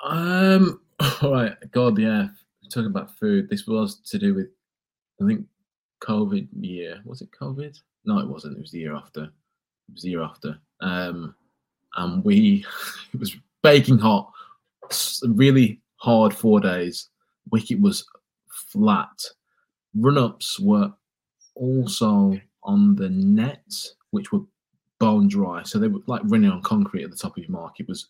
Um. 0.03 0.81
All 1.21 1.31
right. 1.31 1.55
God, 1.71 1.97
yeah. 1.97 2.27
Talking 2.69 2.87
about 2.87 3.11
food, 3.17 3.49
this 3.49 3.67
was 3.67 3.99
to 4.01 4.17
do 4.17 4.33
with, 4.33 4.47
I 5.21 5.27
think, 5.27 5.45
COVID 6.01 6.47
year. 6.59 7.01
Was 7.05 7.21
it 7.21 7.29
COVID? 7.31 7.77
No, 8.05 8.19
it 8.19 8.27
wasn't. 8.27 8.57
It 8.57 8.61
was 8.61 8.71
the 8.71 8.79
year 8.79 8.95
after. 8.95 9.23
It 9.25 9.93
was 9.93 10.03
the 10.03 10.09
year 10.09 10.23
after. 10.23 10.57
Um, 10.81 11.35
and 11.95 12.23
we, 12.23 12.65
it 13.13 13.19
was 13.19 13.35
baking 13.61 13.99
hot, 13.99 14.31
really 15.27 15.81
hard 15.97 16.33
four 16.33 16.59
days. 16.59 17.09
Wicket 17.51 17.79
was 17.79 18.05
flat. 18.49 19.23
Run 19.95 20.17
ups 20.17 20.59
were 20.59 20.91
also 21.55 22.39
on 22.63 22.95
the 22.95 23.09
net, 23.09 23.65
which 24.11 24.31
were 24.31 24.41
bone 24.99 25.27
dry. 25.27 25.63
So 25.63 25.79
they 25.79 25.87
were 25.87 25.99
like 26.07 26.21
running 26.25 26.49
on 26.49 26.61
concrete 26.61 27.03
at 27.03 27.11
the 27.11 27.17
top 27.17 27.37
of 27.37 27.43
your 27.43 27.51
mark. 27.51 27.79
It 27.79 27.87
was 27.87 28.09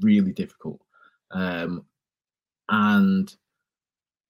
really 0.00 0.32
difficult. 0.32 0.80
Um, 1.30 1.84
and 2.68 3.34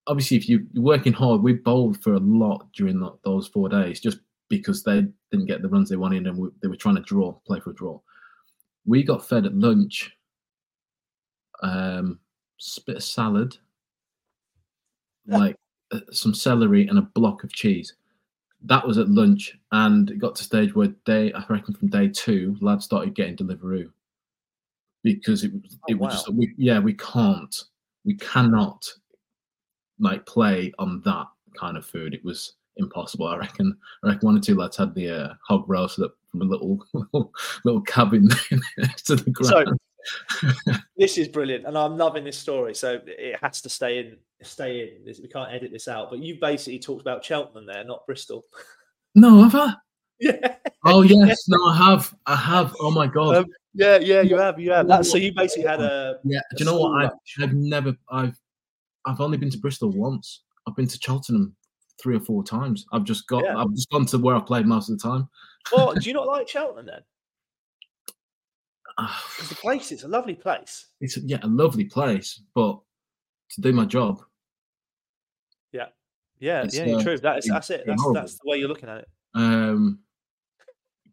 obviously, 0.07 0.37
if 0.37 0.49
you, 0.49 0.67
are 0.77 0.81
working 0.81 1.13
hard, 1.13 1.43
we 1.43 1.55
bowled 1.55 2.03
for 2.03 2.15
a 2.15 2.19
lot 2.19 2.67
during 2.75 3.07
those 3.25 3.49
four 3.49 3.69
days 3.69 4.01
just 4.01 4.19
because 4.49 4.83
they 4.83 5.07
didn't 5.31 5.47
get 5.47 5.63
the 5.63 5.69
runs 5.69 5.89
they 5.89 5.97
wanted 5.97 6.27
and 6.27 6.37
we, 6.37 6.49
they 6.63 6.69
were 6.69 6.77
trying 6.77 6.97
to 6.97 7.03
draw, 7.03 7.33
play 7.47 7.61
for 7.61 7.71
a 7.71 7.75
draw. 7.75 8.01
We 8.85 9.03
got 9.03 9.27
fed 9.27 9.47
at 9.47 9.55
lunch 9.55 10.11
um, 11.63 12.19
bit 12.87 12.97
of 12.97 13.03
salad, 13.03 13.57
like 15.27 15.57
uh, 15.93 16.01
some 16.11 16.35
celery 16.35 16.87
and 16.87 16.99
a 16.99 17.03
block 17.03 17.45
of 17.45 17.53
cheese. 17.53 17.95
That 18.63 18.87
was 18.87 18.99
at 18.99 19.09
lunch, 19.09 19.59
and 19.73 20.11
it 20.11 20.19
got 20.19 20.35
to 20.37 20.45
stage 20.45 20.75
where 20.75 20.89
day 21.05 21.33
I 21.33 21.45
reckon 21.49 21.75
from 21.75 21.89
day 21.89 22.09
two, 22.09 22.57
lads 22.61 22.85
started 22.85 23.15
getting 23.15 23.37
Deliveroo 23.37 23.91
because 25.03 25.45
it 25.45 25.53
was 25.53 25.79
it 25.89 25.95
oh, 25.95 25.97
was 25.97 26.01
wow. 26.01 26.11
just 26.11 26.35
we, 26.35 26.53
yeah 26.59 26.79
we 26.79 26.93
can't 26.93 27.65
we 28.05 28.15
cannot 28.17 28.87
like 29.99 30.27
play 30.27 30.73
on 30.79 31.01
that 31.05 31.27
kind 31.59 31.77
of 31.77 31.87
food. 31.87 32.15
It 32.15 32.25
was 32.25 32.55
impossible. 32.77 33.27
I 33.27 33.37
reckon. 33.37 33.77
I 34.03 34.09
reckon 34.09 34.27
one 34.27 34.37
or 34.37 34.41
two 34.41 34.57
lads 34.57 34.77
had 34.77 34.95
the 34.95 35.25
uh, 35.25 35.35
hog 35.47 35.65
roast 35.69 35.97
from 35.97 36.43
a 36.43 36.45
little 36.45 36.85
little, 36.93 37.33
little 37.65 37.83
cabin 37.83 38.29
next 38.79 39.03
to 39.07 39.17
the 39.17 39.31
ground. 39.31 39.69
So, 39.69 39.77
this 40.97 41.19
is 41.19 41.29
brilliant, 41.29 41.67
and 41.67 41.77
I'm 41.77 41.97
loving 41.97 42.25
this 42.25 42.39
story. 42.39 42.75
So 42.75 43.01
it 43.07 43.39
has 43.43 43.61
to 43.63 43.69
stay 43.69 43.99
in. 43.99 44.17
Stay 44.43 44.81
in. 45.05 45.15
We 45.23 45.29
can't 45.29 45.53
edit 45.53 45.71
this 45.71 45.87
out. 45.87 46.11
But 46.11 46.21
you 46.21 46.39
basically 46.41 46.79
talked 46.79 47.03
about 47.03 47.25
Cheltenham 47.25 47.67
there, 47.67 47.85
not 47.85 48.07
Bristol. 48.07 48.45
No, 49.15 49.43
have 49.43 49.55
I? 49.55 49.75
Yeah. 50.23 50.57
Oh 50.85 51.01
yes, 51.01 51.49
no, 51.49 51.57
I 51.65 51.77
have. 51.77 52.15
I 52.27 52.37
have. 52.37 52.77
Oh 52.79 52.91
my 52.91 53.07
god. 53.07 53.37
Um, 53.37 53.47
yeah, 53.73 53.99
yeah, 53.99 54.21
you 54.21 54.37
have. 54.37 54.61
You 54.61 54.71
have. 54.73 54.87
That, 54.87 55.07
so 55.07 55.17
you 55.17 55.33
basically 55.33 55.67
had 55.67 55.81
a. 55.81 56.19
Yeah. 56.25 56.41
Do 56.51 56.57
you 56.59 56.65
know 56.67 56.79
what? 56.79 57.05
I've, 57.05 57.11
I've 57.43 57.55
never. 57.55 57.97
I've. 58.11 58.39
I've 59.07 59.23
only 59.23 59.39
been 59.39 59.49
to 59.49 59.57
Bristol 59.57 59.91
once. 59.91 60.43
I've 60.69 60.77
been 60.77 60.89
to 60.89 60.99
Cheltenham 61.01 61.57
three 62.03 62.17
or 62.17 62.21
four 62.21 62.45
times. 62.45 62.85
I've 62.93 63.05
just 63.05 63.27
got. 63.29 63.45
Yeah. 63.45 63.57
I've 63.57 63.71
just 63.71 63.89
gone 63.89 64.05
to 64.07 64.19
where 64.19 64.37
I 64.37 64.41
played 64.41 64.67
most 64.67 64.91
of 64.91 64.99
the 64.99 65.09
time. 65.09 65.27
Well, 65.75 65.95
do 65.99 66.07
you 66.07 66.13
not 66.13 66.27
like 66.27 66.49
Cheltenham 66.49 66.85
then? 66.85 67.01
The 69.49 69.55
place 69.55 69.93
is 69.93 70.05
a 70.05 70.09
lovely 70.09 70.35
place. 70.35 70.87
It's 71.01 71.17
a, 71.17 71.21
yeah, 71.21 71.39
a 71.43 71.47
lovely 71.47 71.85
place, 71.85 72.43
but 72.55 72.81
to 73.51 73.61
do 73.61 73.73
my 73.73 73.85
job. 73.85 74.21
Yeah, 75.73 75.87
yeah, 76.39 76.67
yeah. 76.71 76.97
Uh, 76.97 77.03
true. 77.03 77.19
That's 77.19 77.49
that's 77.49 77.71
it. 77.71 77.85
That's 77.87 78.03
that's 78.15 78.35
the 78.35 78.51
way 78.51 78.59
you're 78.59 78.69
looking 78.69 78.89
at 78.89 78.99
it. 78.99 79.09
Um, 79.35 80.01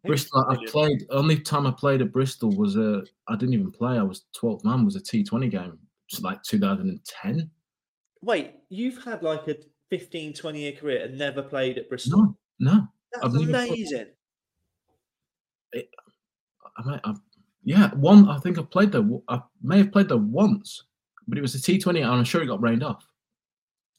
Bristol. 0.04 0.44
I 0.48 0.56
played. 0.66 1.04
Only 1.10 1.38
time 1.38 1.66
I 1.66 1.70
played 1.70 2.00
at 2.02 2.12
Bristol 2.12 2.50
was 2.56 2.76
a. 2.76 3.04
I 3.28 3.36
didn't 3.36 3.54
even 3.54 3.70
play. 3.70 3.98
I 3.98 4.02
was 4.02 4.24
12th 4.40 4.64
man. 4.64 4.84
Was 4.84 4.96
a 4.96 5.00
T20 5.00 5.50
game. 5.50 5.78
It's 6.10 6.22
like 6.22 6.42
2010. 6.42 7.50
Wait, 8.22 8.54
you've 8.68 9.02
had 9.04 9.22
like 9.22 9.46
a 9.48 9.56
15, 9.90 10.34
20 10.34 10.60
year 10.60 10.72
career 10.72 11.04
and 11.04 11.18
never 11.18 11.42
played 11.42 11.78
at 11.78 11.88
Bristol? 11.88 12.36
No, 12.58 12.72
no. 12.72 12.88
That's 13.12 13.26
I've 13.26 13.34
amazing. 13.34 14.06
It, 15.72 15.90
I 16.76 16.82
might, 16.82 17.00
I've 17.04 17.20
yeah, 17.68 17.90
one. 17.96 18.30
I 18.30 18.38
think 18.38 18.58
I 18.58 18.62
played 18.62 18.92
there. 18.92 19.06
I 19.28 19.42
may 19.62 19.76
have 19.76 19.92
played 19.92 20.08
there 20.08 20.16
once, 20.16 20.84
but 21.26 21.36
it 21.36 21.42
was 21.42 21.54
a 21.54 21.60
T 21.60 21.78
Twenty, 21.78 22.00
and 22.00 22.10
I'm 22.10 22.24
sure 22.24 22.42
it 22.42 22.46
got 22.46 22.62
rained 22.62 22.82
off. 22.82 23.06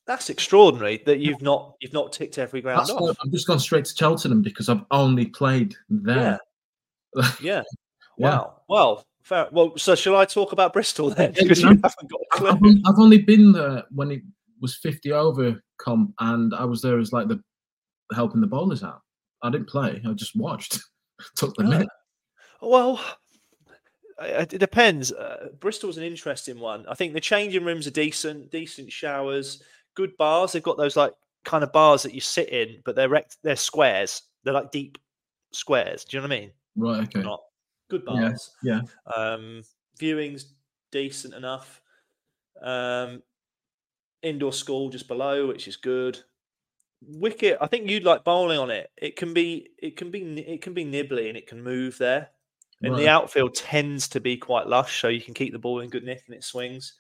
That's 0.07 0.31
extraordinary 0.31 1.03
that 1.05 1.19
you've 1.19 1.43
not 1.43 1.75
you've 1.79 1.93
not 1.93 2.11
ticked 2.11 2.39
every 2.39 2.61
ground 2.61 2.79
That's 2.79 2.89
off. 2.89 3.15
I've 3.23 3.31
just 3.31 3.45
gone 3.45 3.59
straight 3.59 3.85
to 3.85 3.95
Cheltenham 3.95 4.41
because 4.41 4.69
I've 4.69 4.83
only 4.89 5.27
played 5.27 5.75
there. 5.87 6.39
Yeah. 7.15 7.31
yeah. 7.39 7.63
Wow. 8.17 8.63
Well, 8.67 9.05
fair. 9.23 9.47
Well, 9.49 9.77
so 9.77 9.95
shall 9.95 10.17
I 10.17 10.25
talk 10.25 10.51
about 10.51 10.73
Bristol 10.73 11.09
then? 11.09 11.31
Because 11.31 11.61
you 11.61 11.67
haven't 11.69 11.81
got 11.81 12.19
a 12.19 12.37
clue. 12.37 12.49
I've, 12.49 12.77
I've 12.85 12.99
only 12.99 13.19
been 13.19 13.53
there 13.53 13.83
when 13.91 14.11
it 14.11 14.21
was 14.59 14.75
50 14.75 15.13
over 15.13 15.63
comp, 15.77 16.13
and 16.19 16.53
I 16.53 16.65
was 16.65 16.81
there 16.81 16.99
as 16.99 17.13
like 17.13 17.29
the 17.29 17.41
helping 18.13 18.41
the 18.41 18.47
bowlers 18.47 18.83
out. 18.83 18.99
I 19.41 19.49
didn't 19.49 19.69
play. 19.69 20.01
I 20.05 20.11
just 20.11 20.35
watched. 20.35 20.81
Took 21.37 21.55
the 21.55 21.63
net. 21.63 21.87
Well, 22.61 22.99
it 24.21 24.59
depends. 24.59 25.11
Uh, 25.11 25.49
Bristol's 25.59 25.97
an 25.97 26.03
interesting 26.03 26.59
one. 26.59 26.85
I 26.87 26.95
think 26.95 27.13
the 27.13 27.21
changing 27.21 27.63
rooms 27.63 27.87
are 27.87 27.91
decent, 27.91 28.51
decent 28.51 28.91
showers, 28.91 29.63
good 29.95 30.15
bars. 30.17 30.51
They've 30.51 30.63
got 30.63 30.77
those 30.77 30.95
like 30.95 31.13
kind 31.45 31.63
of 31.63 31.71
bars 31.71 32.03
that 32.03 32.13
you 32.13 32.21
sit 32.21 32.49
in, 32.49 32.81
but 32.85 32.95
they're 32.95 33.09
rect- 33.09 33.37
they're 33.43 33.55
squares. 33.55 34.23
They're 34.43 34.53
like 34.53 34.71
deep 34.71 34.97
squares. 35.51 36.05
Do 36.05 36.17
you 36.17 36.21
know 36.21 36.27
what 36.27 36.35
I 36.35 36.39
mean? 36.39 36.51
Right. 36.75 37.03
Okay. 37.03 37.21
Not 37.21 37.41
good 37.89 38.05
bars. 38.05 38.51
Yeah. 38.63 38.81
yeah. 38.81 39.13
Um, 39.15 39.63
viewings 39.99 40.45
decent 40.91 41.33
enough. 41.33 41.81
Um, 42.61 43.21
indoor 44.21 44.53
school 44.53 44.89
just 44.89 45.07
below, 45.07 45.47
which 45.47 45.67
is 45.67 45.77
good. 45.77 46.19
Wicket, 47.01 47.57
I 47.61 47.67
think 47.67 47.89
you'd 47.89 48.03
like 48.03 48.25
bowling 48.25 48.59
on 48.59 48.69
it. 48.69 48.91
It 48.97 49.15
can 49.15 49.33
be, 49.33 49.69
it 49.77 49.95
can 49.95 50.11
be, 50.11 50.21
it 50.41 50.61
can 50.61 50.73
be 50.73 50.83
nibbly 50.83 51.29
and 51.29 51.37
it 51.37 51.47
can 51.47 51.63
move 51.63 51.97
there. 51.97 52.29
And 52.81 52.93
right. 52.93 52.99
the 52.99 53.09
outfield 53.09 53.55
tends 53.55 54.07
to 54.09 54.21
be 54.21 54.37
quite 54.37 54.67
lush, 54.67 55.01
so 55.01 55.09
you 55.09 55.21
can 55.21 55.33
keep 55.33 55.51
the 55.51 55.59
ball 55.59 55.81
in 55.81 55.89
good 55.89 56.05
nick 56.05 56.23
and 56.27 56.35
it 56.35 56.43
swings, 56.43 56.93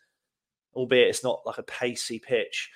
albeit 0.73 1.07
it's 1.07 1.23
not 1.23 1.41
like 1.45 1.57
a 1.57 1.63
pacey 1.63 2.19
pitch. 2.19 2.69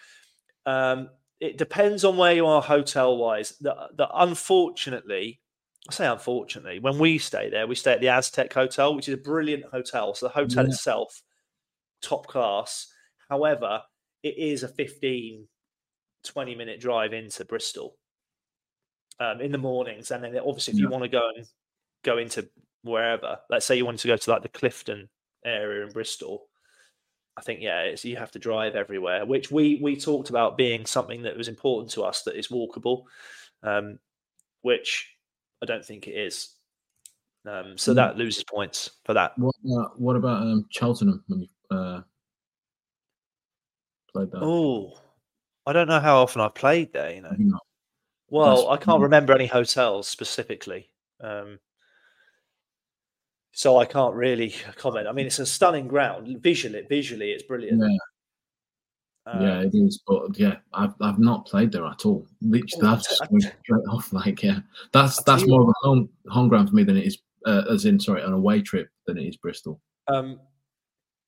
Um, 0.66 1.10
it 1.40 1.58
depends 1.58 2.06
on 2.06 2.16
where 2.16 2.34
you 2.34 2.46
are 2.46 2.62
hotel 2.62 3.18
wise. 3.18 3.58
The, 3.60 3.76
the 3.96 4.08
unfortunately, 4.14 5.42
I 5.90 5.94
say 5.94 6.08
unfortunately, 6.08 6.80
when 6.80 6.98
we 6.98 7.18
stay 7.18 7.50
there, 7.50 7.68
we 7.68 7.76
stay 7.76 7.92
at 7.92 8.00
the 8.00 8.08
Aztec 8.08 8.54
Hotel, 8.54 8.96
which 8.96 9.10
is 9.10 9.16
a 9.16 9.22
brilliant 9.22 9.66
hotel. 9.66 10.14
So 10.14 10.28
the 10.28 10.34
hotel 10.34 10.64
yeah. 10.64 10.72
itself, 10.72 11.22
top 12.02 12.28
class. 12.28 12.88
However, 13.30 13.82
it 14.24 14.38
is 14.38 14.64
a 14.64 14.70
15, 14.70 15.46
20 16.24 16.56
minute 16.56 16.80
drive 16.80 17.12
into 17.12 17.44
Bristol 17.44 17.98
um, 19.20 19.42
in 19.42 19.52
the 19.52 19.58
mornings. 19.58 20.12
And 20.12 20.24
then 20.24 20.38
obviously, 20.38 20.74
if 20.74 20.80
yeah. 20.80 20.86
you 20.86 20.90
want 20.90 21.04
to 21.04 21.10
go 21.10 21.30
and 21.36 21.46
go 22.04 22.18
into 22.18 22.48
wherever. 22.84 23.40
Let's 23.50 23.66
say 23.66 23.76
you 23.76 23.86
wanted 23.86 24.02
to 24.02 24.08
go 24.08 24.18
to 24.18 24.32
like 24.32 24.44
the 24.44 24.50
Clifton 24.50 25.10
area 25.46 25.86
in 25.86 25.92
Bristol. 25.92 26.48
I 27.36 27.42
think 27.42 27.62
yeah, 27.62 27.82
it's 27.82 28.06
you 28.06 28.16
have 28.18 28.32
to 28.32 28.40
drive 28.40 28.76
everywhere, 28.76 29.26
which 29.26 29.50
we 29.50 29.80
we 29.82 30.00
talked 30.00 30.30
about 30.30 30.58
being 30.58 30.86
something 30.86 31.24
that 31.24 31.38
was 31.38 31.48
important 31.48 31.92
to 31.92 32.04
us 32.04 32.22
that 32.24 32.38
is 32.38 32.50
walkable, 32.50 33.06
um, 33.64 33.98
which 34.62 35.10
I 35.62 35.66
don't 35.66 35.84
think 35.84 36.08
it 36.08 36.12
is. 36.12 36.50
Um, 37.46 37.78
so 37.78 37.92
mm. 37.92 37.96
that 37.96 38.18
loses 38.18 38.44
points 38.44 38.92
for 39.04 39.14
that. 39.16 39.38
What, 39.38 39.56
uh, 39.66 39.90
what 39.98 40.16
about 40.16 40.44
um, 40.44 40.66
Cheltenham 40.70 41.24
when 41.28 41.42
you 41.42 41.48
uh, 41.76 42.02
played 44.14 44.32
that? 44.32 44.42
Oh, 44.42 44.98
I 45.66 45.74
don't 45.74 45.88
know 45.88 46.00
how 46.00 46.18
often 46.18 46.42
I've 46.42 46.56
played 46.56 46.94
there. 46.94 47.14
You 47.14 47.22
know, 47.22 47.60
well, 48.30 48.56
That's, 48.56 48.82
I 48.82 48.84
can't 48.86 49.02
remember 49.02 49.34
any 49.34 49.48
hotels 49.48 50.08
specifically. 50.08 50.90
Um, 51.20 51.60
so 53.54 53.78
I 53.78 53.86
can't 53.86 54.16
really 54.16 54.54
comment. 54.76 55.08
I 55.08 55.14
mean, 55.14 55.28
it's 55.28 55.40
a 55.40 55.46
stunning 55.46 55.88
ground. 55.88 56.38
Visually, 56.42 56.84
visually, 56.90 57.32
it's 57.32 57.44
brilliant. 57.44 57.82
Yeah. 57.82 57.98
Um, 59.26 59.42
yeah, 59.42 59.62
it 59.62 59.72
is. 59.74 60.02
But 60.06 60.38
yeah, 60.38 60.58
I've 60.74 60.94
I've 61.00 61.20
not 61.20 61.46
played 61.46 61.72
there 61.72 61.86
at 61.86 62.06
all. 62.06 62.28
Literally, 62.42 62.88
oh, 62.88 62.96
that's 62.96 63.16
straight 63.16 63.88
off. 63.90 64.12
Like, 64.12 64.44
yeah, 64.44 64.60
that's 64.92 65.24
that's 65.24 65.48
more 65.48 65.62
of 65.62 65.70
a 65.70 65.74
home 65.82 66.10
home 66.28 66.50
ground 66.50 66.70
for 66.70 66.76
me 66.76 66.84
than 66.84 66.98
it 66.98 67.06
is, 67.06 67.20
uh, 67.46 67.64
as 67.72 67.86
in 67.86 68.00
sorry, 68.00 68.22
an 68.22 68.34
away 68.34 68.62
trip 68.62 68.90
than 69.08 69.18
it 69.18 69.26
is 69.26 69.38
Bristol. 69.38 69.80
Um, 70.10 70.42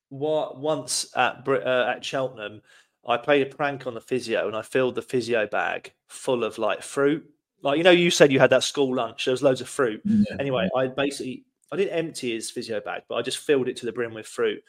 what 0.09 0.59
once 0.59 1.07
at 1.15 1.47
uh, 1.47 1.93
at 1.95 2.03
Cheltenham, 2.03 2.61
I 3.07 3.15
played 3.15 3.47
a 3.47 3.55
prank 3.55 3.88
on 3.88 3.93
the 3.93 4.01
physio 4.01 4.47
and 4.47 4.57
I 4.57 4.61
filled 4.61 4.95
the 4.95 5.01
physio 5.01 5.47
bag 5.47 5.93
full 6.09 6.43
of 6.43 6.57
like 6.57 6.81
fruit. 6.81 7.25
Like 7.61 7.77
you 7.77 7.83
know, 7.85 7.91
you 7.91 8.11
said 8.11 8.29
you 8.29 8.39
had 8.39 8.49
that 8.49 8.63
school 8.63 8.93
lunch. 8.93 9.23
There 9.23 9.31
was 9.31 9.41
loads 9.41 9.61
of 9.61 9.69
fruit. 9.69 10.01
Yeah. 10.03 10.35
Anyway, 10.38 10.67
I 10.75 10.88
basically 10.88 11.44
I 11.71 11.78
didn't 11.78 11.93
empty 11.93 12.34
his 12.34 12.51
physio 12.51 12.80
bag, 12.80 13.04
but 13.10 13.15
I 13.15 13.21
just 13.21 13.39
filled 13.39 13.67
it 13.67 13.78
to 13.78 13.86
the 13.86 13.91
brim 13.91 14.13
with 14.13 14.28
fruit. 14.28 14.63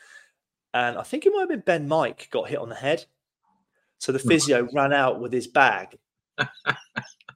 And 0.74 0.98
I 0.98 1.02
think 1.02 1.26
it 1.26 1.32
might 1.32 1.40
have 1.40 1.48
been 1.48 1.60
Ben 1.60 1.88
Mike 1.88 2.28
got 2.30 2.48
hit 2.48 2.58
on 2.58 2.68
the 2.68 2.74
head. 2.74 3.04
So 3.98 4.12
the 4.12 4.18
physio 4.18 4.68
ran 4.74 4.92
out 4.92 5.20
with 5.20 5.32
his 5.32 5.46
bag, 5.46 5.96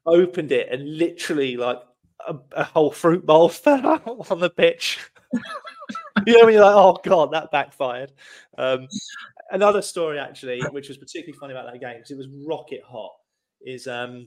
opened 0.07 0.53
it, 0.53 0.69
and 0.71 0.99
literally 0.99 1.57
like 1.57 1.81
a, 2.27 2.37
a 2.53 2.65
whole 2.65 2.91
fruit 2.91 3.25
bowl 3.25 3.49
fell 3.49 3.87
out 3.87 4.31
on 4.31 4.41
the 4.41 4.51
pitch. 4.51 4.99
you 6.27 6.39
know 6.39 6.45
when 6.45 6.55
you're 6.55 6.65
like, 6.65 6.77
oh 6.77 6.99
god, 7.03 7.33
that 7.33 7.51
backfired. 7.51 8.13
Um, 8.59 8.89
another 9.51 9.83
story 9.83 10.19
actually, 10.19 10.61
which 10.71 10.89
was 10.89 10.99
particularly 10.99 11.39
funny 11.39 11.53
about 11.53 11.73
that 11.73 11.81
game 11.81 11.97
because 11.97 12.11
it 12.11 12.19
was 12.19 12.29
rocket 12.47 12.83
hot, 12.87 13.13
is 13.63 13.87
um, 13.87 14.27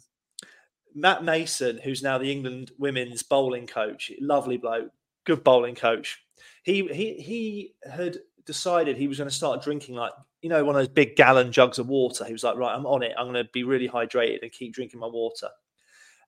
Matt 0.95 1.23
Mason, 1.23 1.79
who's 1.83 2.03
now 2.03 2.17
the 2.17 2.31
England 2.31 2.71
women's 2.77 3.23
bowling 3.23 3.67
coach, 3.67 4.11
lovely 4.19 4.57
bloke, 4.57 4.91
good 5.25 5.43
bowling 5.43 5.75
coach. 5.75 6.19
He 6.63 6.87
he 6.87 7.13
he 7.15 7.75
had 7.89 8.17
decided 8.45 8.97
he 8.97 9.07
was 9.07 9.17
going 9.17 9.29
to 9.29 9.35
start 9.35 9.63
drinking 9.63 9.95
like 9.95 10.11
you 10.41 10.49
know 10.49 10.63
one 10.63 10.75
of 10.75 10.79
those 10.81 10.89
big 10.89 11.15
gallon 11.15 11.51
jugs 11.51 11.79
of 11.79 11.87
water. 11.87 12.25
He 12.25 12.33
was 12.33 12.43
like, 12.43 12.57
right, 12.57 12.75
I'm 12.75 12.85
on 12.85 13.03
it. 13.03 13.13
I'm 13.17 13.25
going 13.31 13.43
to 13.43 13.49
be 13.51 13.63
really 13.63 13.87
hydrated 13.87 14.41
and 14.41 14.51
keep 14.51 14.73
drinking 14.73 14.99
my 14.99 15.07
water. 15.07 15.49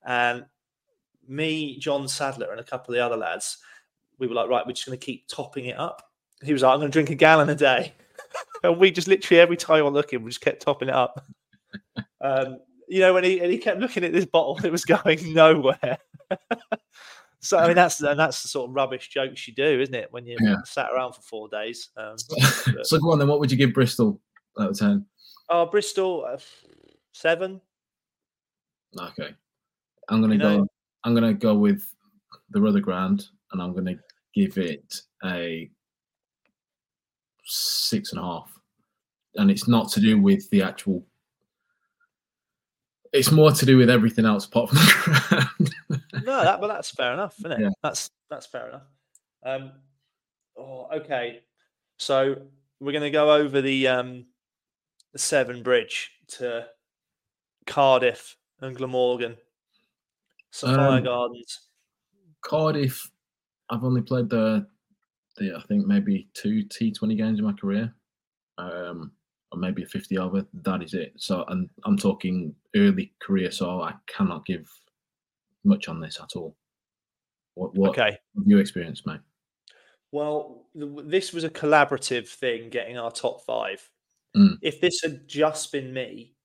And 0.05 0.45
me, 1.27 1.77
John 1.79 2.08
Sadler, 2.08 2.51
and 2.51 2.60
a 2.60 2.63
couple 2.63 2.93
of 2.93 2.97
the 2.97 3.05
other 3.05 3.17
lads, 3.17 3.58
we 4.19 4.27
were 4.27 4.36
like, 4.36 4.49
right, 4.49 4.65
we're 4.65 4.73
just 4.73 4.86
going 4.86 4.97
to 4.97 5.05
keep 5.05 5.27
topping 5.27 5.65
it 5.65 5.77
up. 5.77 6.03
He 6.43 6.53
was 6.53 6.62
like, 6.62 6.73
I'm 6.73 6.79
going 6.79 6.91
to 6.91 6.93
drink 6.93 7.10
a 7.10 7.15
gallon 7.15 7.49
a 7.49 7.55
day. 7.55 7.93
and 8.63 8.77
we 8.77 8.91
just 8.91 9.08
literally 9.08 9.39
every 9.39 9.58
time 9.58 9.86
I 9.86 9.89
look 9.89 10.13
him, 10.13 10.23
we 10.23 10.29
just 10.29 10.41
kept 10.41 10.62
topping 10.62 10.89
it 10.89 10.95
up. 10.95 11.25
Um, 12.21 12.60
you 12.88 12.99
know, 12.99 13.13
when 13.13 13.23
he 13.23 13.39
and 13.39 13.51
he 13.51 13.58
kept 13.58 13.79
looking 13.79 14.03
at 14.03 14.13
this 14.13 14.25
bottle, 14.25 14.60
it 14.63 14.71
was 14.71 14.86
going 14.86 15.34
nowhere. 15.34 15.97
so 17.39 17.58
I 17.58 17.67
mean, 17.67 17.76
that's 17.76 18.02
and 18.02 18.19
that's 18.19 18.41
the 18.41 18.48
sort 18.48 18.69
of 18.69 18.76
rubbish 18.76 19.10
jokes 19.10 19.48
you 19.48 19.54
do, 19.54 19.82
isn't 19.82 19.95
it? 19.95 20.12
When 20.12 20.26
you 20.26 20.38
yeah. 20.41 20.58
sat 20.65 20.89
around 20.93 21.13
for 21.13 21.21
four 21.21 21.48
days. 21.50 21.89
Um, 21.98 22.17
so 22.84 23.00
go 23.00 23.12
on 23.12 23.19
then. 23.19 23.28
What 23.28 23.39
would 23.39 23.52
you 23.52 23.58
give 23.58 23.74
Bristol 23.74 24.19
out 24.60 24.71
of 24.71 24.80
ten? 24.80 25.06
Oh, 25.50 25.65
Bristol 25.65 26.26
uh, 26.28 26.38
seven. 27.13 27.62
Okay, 29.00 29.34
I'm 30.10 30.21
gonna 30.21 30.36
you 30.36 30.41
go. 30.41 30.58
Know, 30.58 30.67
I'm 31.04 31.13
gonna 31.13 31.34
go 31.34 31.56
with 31.56 31.86
the 32.50 32.60
Ruthergran, 32.60 33.24
and 33.52 33.62
I'm 33.62 33.74
gonna 33.74 33.95
give 34.34 34.58
it 34.58 35.02
a 35.24 35.69
six 37.45 38.12
and 38.12 38.19
a 38.19 38.24
half. 38.24 38.52
And 39.36 39.52
it's 39.52 39.67
not 39.67 39.89
to 39.91 40.00
do 40.00 40.19
with 40.19 40.50
the 40.50 40.62
actual 40.62 41.06
it's 43.15 43.32
more 43.32 43.51
to 43.51 43.65
do 43.65 43.78
with 43.78 43.89
everything 43.89 44.25
else 44.25 44.45
apart 44.45 44.69
from 44.69 44.78
the 44.78 45.19
ground. 45.89 46.04
no, 46.25 46.43
that 46.43 46.60
but 46.60 46.67
that's 46.67 46.91
fair 46.91 47.13
enough, 47.13 47.36
isn't 47.39 47.54
it? 47.54 47.60
Yeah. 47.62 47.69
That's 47.82 48.12
that's 48.30 48.45
fair 48.45 48.67
enough. 48.67 48.84
Um, 49.43 49.71
oh, 50.58 50.88
okay. 50.93 51.41
So 51.97 52.36
we're 52.80 52.91
going 52.91 53.04
to 53.04 53.10
go 53.10 53.34
over 53.34 53.62
the 53.62 53.88
um, 53.88 54.25
the 55.13 55.19
Severn 55.19 55.63
Bridge 55.63 56.12
to 56.28 56.67
Cardiff 57.65 58.36
and 58.60 58.75
Glamorgan, 58.75 59.38
Sophia 60.51 60.78
um, 60.78 61.04
Gardens. 61.04 61.67
Cardiff. 62.41 63.10
I've 63.69 63.84
only 63.84 64.01
played 64.01 64.30
the, 64.30 64.67
the 65.38 65.56
I 65.56 65.62
think 65.67 65.88
maybe 65.88 66.28
two 66.34 66.63
T 66.63 66.91
Twenty 66.91 67.15
games 67.15 67.39
in 67.39 67.45
my 67.45 67.54
career. 67.54 67.93
Um, 68.58 69.12
or 69.51 69.60
maybe 69.60 69.84
a 69.84 69.88
50 69.88 70.17
over. 70.17 70.45
That 70.53 70.84
is 70.84 70.93
it. 70.93 71.13
So, 71.17 71.45
and 71.47 71.69
I'm 71.86 71.97
talking 71.97 72.53
early 72.75 73.13
career, 73.19 73.51
so 73.51 73.81
I 73.81 73.93
cannot 74.08 74.45
give 74.45 74.69
much 75.63 75.88
on 75.88 75.99
this 75.99 76.19
at 76.21 76.36
all. 76.36 76.55
What, 77.55 77.75
what 77.75 77.89
okay. 77.91 78.17
you 78.45 78.58
experienced, 78.58 79.08
mate? 79.08 79.21
Well, 80.12 80.65
this 80.73 81.34
was 81.34 81.43
a 81.43 81.49
collaborative 81.49 82.27
thing, 82.27 82.69
getting 82.69 82.97
our 82.97 83.12
top 83.12 83.45
five. 83.45 83.89
Mm. 84.36 84.58
If 84.62 84.81
this 84.81 85.01
had 85.01 85.27
just 85.27 85.71
been 85.71 85.93
me, 85.93 86.36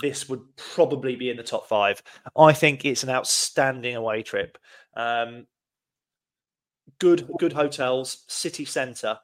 this 0.00 0.28
would 0.28 0.42
probably 0.56 1.16
be 1.16 1.30
in 1.30 1.36
the 1.36 1.42
top 1.42 1.66
five. 1.68 2.02
I 2.36 2.52
think 2.52 2.84
it's 2.84 3.02
an 3.02 3.10
outstanding 3.10 3.96
away 3.96 4.22
trip. 4.22 4.56
Um, 4.94 5.46
good, 6.98 7.28
good 7.38 7.52
hotels, 7.52 8.24
city 8.28 8.64
centre 8.64 9.18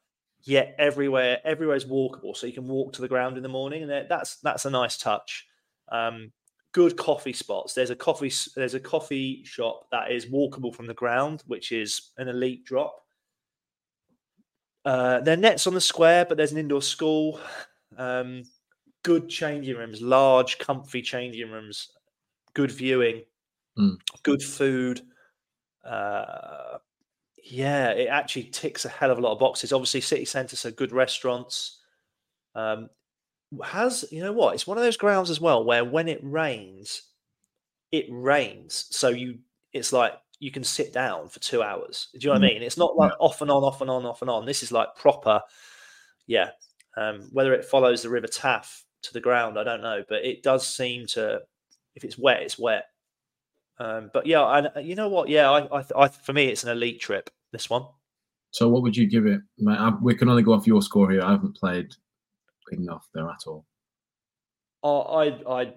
yet 0.47 0.77
everywhere 0.79 1.41
everywhere 1.45 1.77
is 1.77 1.85
walkable 1.85 2.37
so 2.37 2.47
you 2.47 2.53
can 2.53 2.69
walk 2.69 2.93
to 2.93 3.03
the 3.03 3.09
ground 3.09 3.37
in 3.37 3.43
the 3.43 3.49
morning 3.49 3.83
and 3.83 4.09
that's 4.09 4.37
that's 4.37 4.65
a 4.65 4.71
nice 4.71 4.97
touch. 4.97 5.47
Um, 5.91 6.33
good 6.73 6.97
coffee 6.97 7.33
spots. 7.33 7.75
There's 7.75 7.91
a 7.91 7.97
coffee 7.97 8.33
there's 8.55 8.75
a 8.75 8.81
coffee 8.81 9.43
shop 9.45 9.89
that 9.91 10.13
is 10.13 10.27
walkable 10.27 10.75
from 10.75 10.87
the 10.87 10.95
ground 10.95 11.43
which 11.47 11.73
is 11.73 12.13
an 12.17 12.29
elite 12.29 12.65
drop. 12.65 13.03
Uh, 14.85 15.21
there 15.21 15.35
are 15.35 15.41
nets 15.41 15.67
on 15.67 15.75
the 15.75 15.81
square 15.81 16.25
but 16.25 16.37
there's 16.37 16.53
an 16.53 16.59
indoor 16.59 16.83
school. 16.83 17.41
Um, 17.99 18.45
good 19.03 19.29
changing 19.29 19.77
rooms 19.77 20.03
large 20.03 20.59
comfy 20.59 21.01
changing 21.01 21.49
rooms 21.49 21.93
good 22.55 22.73
viewing 22.73 23.23
mm. 23.79 23.97
good 24.25 24.43
food 24.43 25.01
uh, 25.85 26.79
yeah, 27.49 27.91
it 27.91 28.09
actually 28.09 28.45
ticks 28.45 28.85
a 28.85 28.89
hell 28.89 29.11
of 29.11 29.19
a 29.19 29.21
lot 29.21 29.33
of 29.33 29.39
boxes. 29.39 29.73
Obviously, 29.73 30.01
city 30.01 30.25
centre, 30.25 30.57
so 30.57 30.71
good 30.71 30.93
restaurants. 30.93 31.79
Um, 32.55 32.89
has 33.63 34.05
you 34.11 34.23
know 34.23 34.33
what? 34.33 34.55
It's 34.55 34.67
one 34.67 34.79
of 34.79 34.85
those 34.85 34.97
grounds 34.97 35.31
as 35.31 35.41
well 35.41 35.65
where 35.65 35.85
when 35.85 36.09
it 36.09 36.21
rains, 36.23 37.03
it 37.93 38.07
rains. 38.11 38.87
So 38.91 39.11
you, 39.11 39.39
it's 39.73 39.93
like 39.93 40.15
you 40.41 40.51
can 40.51 40.65
sit 40.65 40.93
down 40.93 41.29
for 41.29 41.39
two 41.39 41.63
hours. 41.63 42.09
Do 42.15 42.19
you 42.21 42.27
know 42.29 42.41
what 42.41 42.45
I 42.45 42.49
mm. 42.49 42.55
mean? 42.55 42.63
It's 42.63 42.79
not 42.79 42.97
like 42.97 43.13
yeah. 43.13 43.25
off 43.25 43.41
and 43.41 43.51
on, 43.51 43.63
off 43.63 43.81
and 43.81 43.91
on, 43.91 44.05
off 44.05 44.23
and 44.23 44.31
on. 44.31 44.45
This 44.45 44.63
is 44.63 44.73
like 44.73 44.95
proper. 44.97 45.41
Yeah. 46.27 46.51
Um, 46.97 47.29
whether 47.33 47.55
it 47.55 47.65
follows 47.65 48.03
the 48.03 48.11
River 48.11 48.27
Taff 48.27 48.85
to 49.03 49.13
the 49.13 49.21
ground, 49.21 49.59
I 49.59 49.65
don't 49.65 49.83
know, 49.83 50.03
but 50.09 50.25
it 50.25 50.43
does 50.43 50.67
seem 50.67 51.07
to. 51.09 51.43
If 51.95 52.05
it's 52.05 52.19
wet, 52.19 52.43
it's 52.43 52.59
wet. 52.59 52.87
Um, 53.79 54.11
but 54.13 54.27
yeah, 54.27 54.71
and 54.75 54.87
you 54.87 54.95
know 54.97 55.09
what? 55.09 55.29
Yeah, 55.29 55.51
I, 55.51 55.81
I, 55.81 55.85
I, 55.97 56.09
for 56.09 56.33
me, 56.33 56.47
it's 56.47 56.65
an 56.65 56.71
elite 56.71 57.01
trip 57.01 57.31
this 57.57 57.71
one. 57.71 57.87
So 58.51 58.69
what 58.69 58.83
would 58.83 58.97
you 58.97 59.07
give 59.07 59.27
it? 59.27 59.41
We 60.03 60.15
can 60.15 60.29
only 60.29 60.43
go 60.43 60.53
off 60.53 60.67
your 60.67 60.83
score 60.83 61.11
here. 61.11 61.23
I 61.23 61.31
haven't 61.31 61.57
played 61.57 61.95
enough 62.73 63.09
there 63.15 63.29
at 63.29 63.47
all. 63.47 63.65
Oh, 64.83 65.01
I, 65.01 65.61
I, 65.61 65.75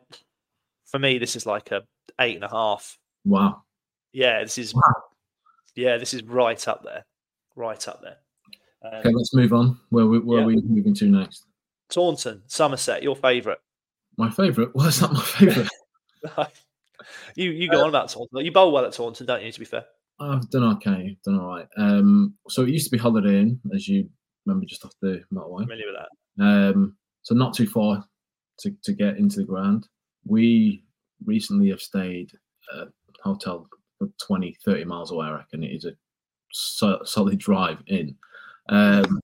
for 0.85 0.99
me, 0.99 1.17
this 1.17 1.35
is 1.35 1.45
like 1.45 1.71
a 1.71 1.83
eight 2.19 2.35
and 2.35 2.43
a 2.43 2.49
half. 2.49 2.97
Wow. 3.25 3.63
Yeah, 4.11 4.43
this 4.43 4.57
is. 4.57 4.73
Wow. 4.73 4.81
Yeah, 5.75 5.97
this 5.97 6.13
is 6.13 6.23
right 6.23 6.67
up 6.67 6.83
there, 6.83 7.05
right 7.55 7.87
up 7.87 8.01
there. 8.01 8.17
Um, 8.83 8.99
okay, 8.99 9.13
let's 9.13 9.33
move 9.33 9.53
on. 9.53 9.79
Where, 9.89 10.05
where 10.05 10.39
yeah. 10.39 10.43
are 10.43 10.47
we 10.47 10.61
moving 10.61 10.93
to 10.95 11.05
next? 11.05 11.45
Taunton, 11.89 12.41
Somerset, 12.47 13.03
your 13.03 13.15
favourite. 13.15 13.59
My 14.17 14.29
favourite? 14.29 14.69
Why 14.73 14.87
is 14.87 14.99
that 14.99 15.13
my 15.13 15.21
favourite? 15.21 15.69
you 17.35 17.51
you 17.51 17.69
go 17.69 17.79
uh, 17.79 17.83
on 17.83 17.89
about 17.89 18.09
Taunton. 18.09 18.45
You 18.45 18.51
bowl 18.51 18.71
well 18.71 18.85
at 18.85 18.93
Taunton, 18.93 19.25
don't 19.25 19.43
you? 19.43 19.51
To 19.51 19.59
be 19.59 19.65
fair. 19.65 19.85
I've 20.19 20.49
done 20.49 20.63
okay. 20.75 21.17
Done 21.23 21.39
all 21.39 21.47
right. 21.47 21.67
Um, 21.77 22.36
so 22.47 22.63
it 22.63 22.69
used 22.69 22.86
to 22.86 22.91
be 22.91 22.97
Holiday 22.97 23.39
Inn, 23.39 23.60
as 23.73 23.88
you 23.88 24.10
remember, 24.45 24.65
just 24.65 24.86
off 24.86 24.93
the 25.01 25.23
motorway. 25.34 25.63
Familiar 25.63 25.86
with 25.88 25.95
that. 25.97 26.43
Um, 26.43 26.95
so 27.21 27.36
not 27.36 27.53
too 27.53 27.67
far 27.67 28.03
to, 28.60 28.73
to 28.84 28.93
get 28.93 29.17
into 29.17 29.38
the 29.38 29.45
ground. 29.45 29.88
We 30.25 30.84
recently 31.25 31.69
have 31.69 31.82
stayed 31.82 32.32
at 32.73 32.88
a 32.88 32.91
hotel 33.23 33.67
20, 34.25 34.55
30 34.63 34.86
miles 34.86 35.12
away. 35.12 35.27
I 35.27 35.32
reckon 35.32 35.63
it 35.63 35.71
is 35.71 35.86
a 35.86 35.91
so, 36.51 36.99
solid 37.03 37.38
drive 37.38 37.79
in. 37.88 38.15
Um, 38.69 39.19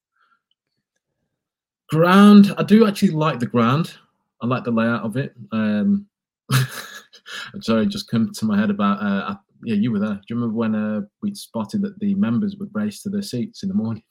ground, 1.90 2.54
I 2.58 2.64
do 2.64 2.88
actually 2.88 3.12
like 3.12 3.40
the 3.40 3.46
ground. 3.46 3.96
I 4.42 4.48
like 4.48 4.64
the 4.64 4.72
layout 4.72 5.04
of 5.04 5.18
it. 5.18 5.34
Um, 5.52 6.08
sorry, 7.62 7.86
just 7.88 8.10
come 8.10 8.32
to 8.34 8.46
my 8.46 8.58
head 8.60 8.70
about 8.70 9.02
uh, 9.02 9.36
yeah, 9.66 9.76
you 9.76 9.92
were 9.92 10.00
there. 10.00 10.14
Do 10.14 10.22
you 10.30 10.36
remember 10.36 10.56
when 10.56 10.76
uh, 10.76 11.02
we 11.22 11.34
spotted 11.36 11.82
that 11.82 12.00
the 12.00 12.16
members 12.16 12.56
would 12.58 12.70
race 12.74 13.02
to 13.04 13.10
their 13.10 13.22
seats 13.22 13.64
in 13.64 13.70
the 13.70 13.76
morning? 13.76 14.04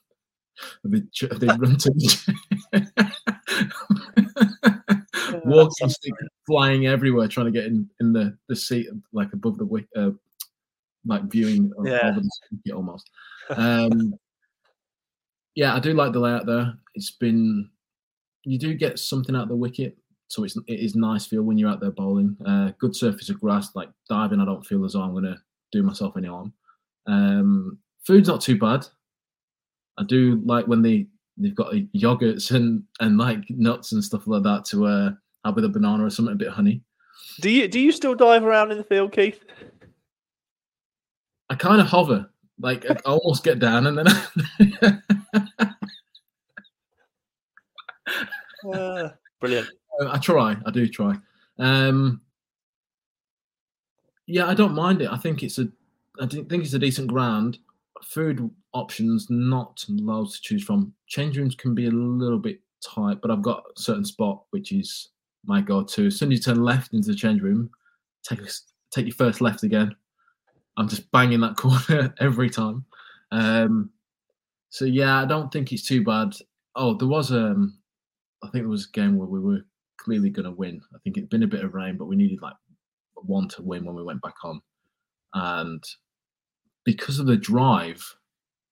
They 0.84 1.00
run 1.46 1.76
to 1.76 1.90
the 2.72 2.92
walking 5.44 5.88
stick 5.88 6.12
flying 6.46 6.86
everywhere, 6.86 7.28
trying 7.28 7.46
to 7.46 7.52
get 7.52 7.66
in, 7.66 7.88
in 8.00 8.12
the, 8.12 8.36
the 8.48 8.56
seat 8.56 8.88
like 9.12 9.32
above 9.32 9.58
the 9.58 9.64
wick, 9.64 9.86
uh, 9.96 10.10
like 11.04 11.24
viewing 11.24 11.72
yeah. 11.84 12.16
almost. 12.72 13.10
Um, 13.50 14.14
yeah, 15.54 15.74
I 15.74 15.80
do 15.80 15.92
like 15.92 16.12
the 16.12 16.20
layout 16.20 16.46
there. 16.46 16.74
It's 16.94 17.12
been 17.12 17.70
you 18.44 18.58
do 18.58 18.74
get 18.74 18.98
something 18.98 19.34
out 19.34 19.44
of 19.44 19.48
the 19.48 19.56
wicket, 19.56 19.96
so 20.28 20.44
it's 20.44 20.56
it 20.66 20.80
is 20.80 20.94
nice 20.94 21.26
feel 21.26 21.42
when 21.42 21.58
you're 21.58 21.70
out 21.70 21.80
there 21.80 21.90
bowling. 21.90 22.36
Uh, 22.44 22.72
good 22.78 22.94
surface 22.94 23.30
of 23.30 23.40
grass, 23.40 23.74
like 23.74 23.88
diving. 24.08 24.40
I 24.40 24.44
don't 24.44 24.66
feel 24.66 24.84
as 24.84 24.92
though 24.92 25.02
I'm 25.02 25.12
going 25.12 25.24
to 25.24 25.36
do 25.74 25.82
myself 25.82 26.16
any 26.16 26.28
harm. 26.28 26.52
Um, 27.06 27.78
food's 28.06 28.28
not 28.28 28.40
too 28.40 28.58
bad. 28.58 28.86
I 29.98 30.04
do 30.04 30.40
like 30.44 30.66
when 30.66 30.82
they 30.82 31.06
they've 31.36 31.54
got 31.54 31.74
yogurts 31.94 32.52
and 32.52 32.84
and 33.00 33.18
like 33.18 33.44
nuts 33.50 33.92
and 33.92 34.02
stuff 34.02 34.26
like 34.26 34.42
that 34.44 34.64
to 34.66 34.86
uh, 34.86 35.10
have 35.44 35.56
with 35.56 35.64
a 35.64 35.68
banana 35.68 36.04
or 36.04 36.10
something, 36.10 36.32
a 36.32 36.36
bit 36.36 36.48
of 36.48 36.54
honey. 36.54 36.82
Do 37.40 37.50
you 37.50 37.68
do 37.68 37.80
you 37.80 37.92
still 37.92 38.14
dive 38.14 38.44
around 38.44 38.70
in 38.72 38.78
the 38.78 38.84
field, 38.84 39.12
Keith? 39.12 39.44
I 41.50 41.54
kind 41.56 41.80
of 41.80 41.86
hover, 41.86 42.30
like 42.58 42.88
I 42.88 42.94
almost 43.04 43.44
get 43.44 43.58
down 43.58 43.86
and 43.86 43.98
then. 43.98 44.06
I... 44.08 44.28
uh, 48.72 49.08
brilliant. 49.40 49.68
I 50.08 50.18
try. 50.18 50.56
I 50.66 50.70
do 50.70 50.88
try. 50.88 51.16
Um, 51.58 52.20
yeah, 54.26 54.46
I 54.46 54.54
don't 54.54 54.74
mind 54.74 55.02
it. 55.02 55.10
I 55.10 55.16
think 55.16 55.42
it's 55.42 55.58
a, 55.58 55.68
I 56.20 56.26
think 56.26 56.52
it's 56.52 56.74
a 56.74 56.78
decent 56.78 57.08
ground. 57.08 57.58
Food 58.02 58.50
options 58.72 59.28
not 59.30 59.84
loads 59.88 60.36
to 60.36 60.42
choose 60.42 60.64
from. 60.64 60.92
Change 61.06 61.38
rooms 61.38 61.54
can 61.54 61.74
be 61.74 61.86
a 61.86 61.90
little 61.90 62.38
bit 62.38 62.60
tight, 62.84 63.18
but 63.22 63.30
I've 63.30 63.42
got 63.42 63.64
a 63.76 63.80
certain 63.80 64.04
spot 64.04 64.44
which 64.50 64.72
is 64.72 65.10
my 65.46 65.60
go-to. 65.60 66.06
As 66.06 66.18
soon 66.18 66.32
as 66.32 66.38
you 66.38 66.42
turn 66.42 66.62
left 66.62 66.92
into 66.92 67.10
the 67.10 67.16
change 67.16 67.42
room, 67.42 67.70
take 68.22 68.40
take 68.90 69.06
your 69.06 69.14
first 69.14 69.40
left 69.40 69.62
again. 69.62 69.94
I'm 70.76 70.88
just 70.88 71.10
banging 71.10 71.40
that 71.40 71.56
corner 71.56 72.14
every 72.20 72.50
time. 72.50 72.84
Um, 73.30 73.90
so 74.70 74.84
yeah, 74.84 75.22
I 75.22 75.24
don't 75.24 75.52
think 75.52 75.72
it's 75.72 75.86
too 75.86 76.02
bad. 76.02 76.34
Oh, 76.76 76.94
there 76.94 77.08
was 77.08 77.30
um, 77.32 77.78
I 78.42 78.48
think 78.48 78.64
there 78.64 78.68
was 78.68 78.86
a 78.86 78.92
game 78.92 79.16
where 79.16 79.28
we 79.28 79.40
were 79.40 79.64
clearly 79.98 80.30
going 80.30 80.44
to 80.44 80.50
win. 80.50 80.80
I 80.94 80.98
think 80.98 81.16
it'd 81.16 81.30
been 81.30 81.44
a 81.44 81.48
bit 81.48 81.64
of 81.64 81.74
rain, 81.74 81.96
but 81.96 82.06
we 82.06 82.16
needed 82.16 82.42
like 82.42 82.54
one 83.26 83.48
to 83.48 83.62
win 83.62 83.84
when 83.84 83.94
we 83.94 84.02
went 84.02 84.22
back 84.22 84.36
on, 84.44 84.60
and 85.34 85.82
because 86.84 87.18
of 87.18 87.26
the 87.26 87.36
drive 87.36 88.02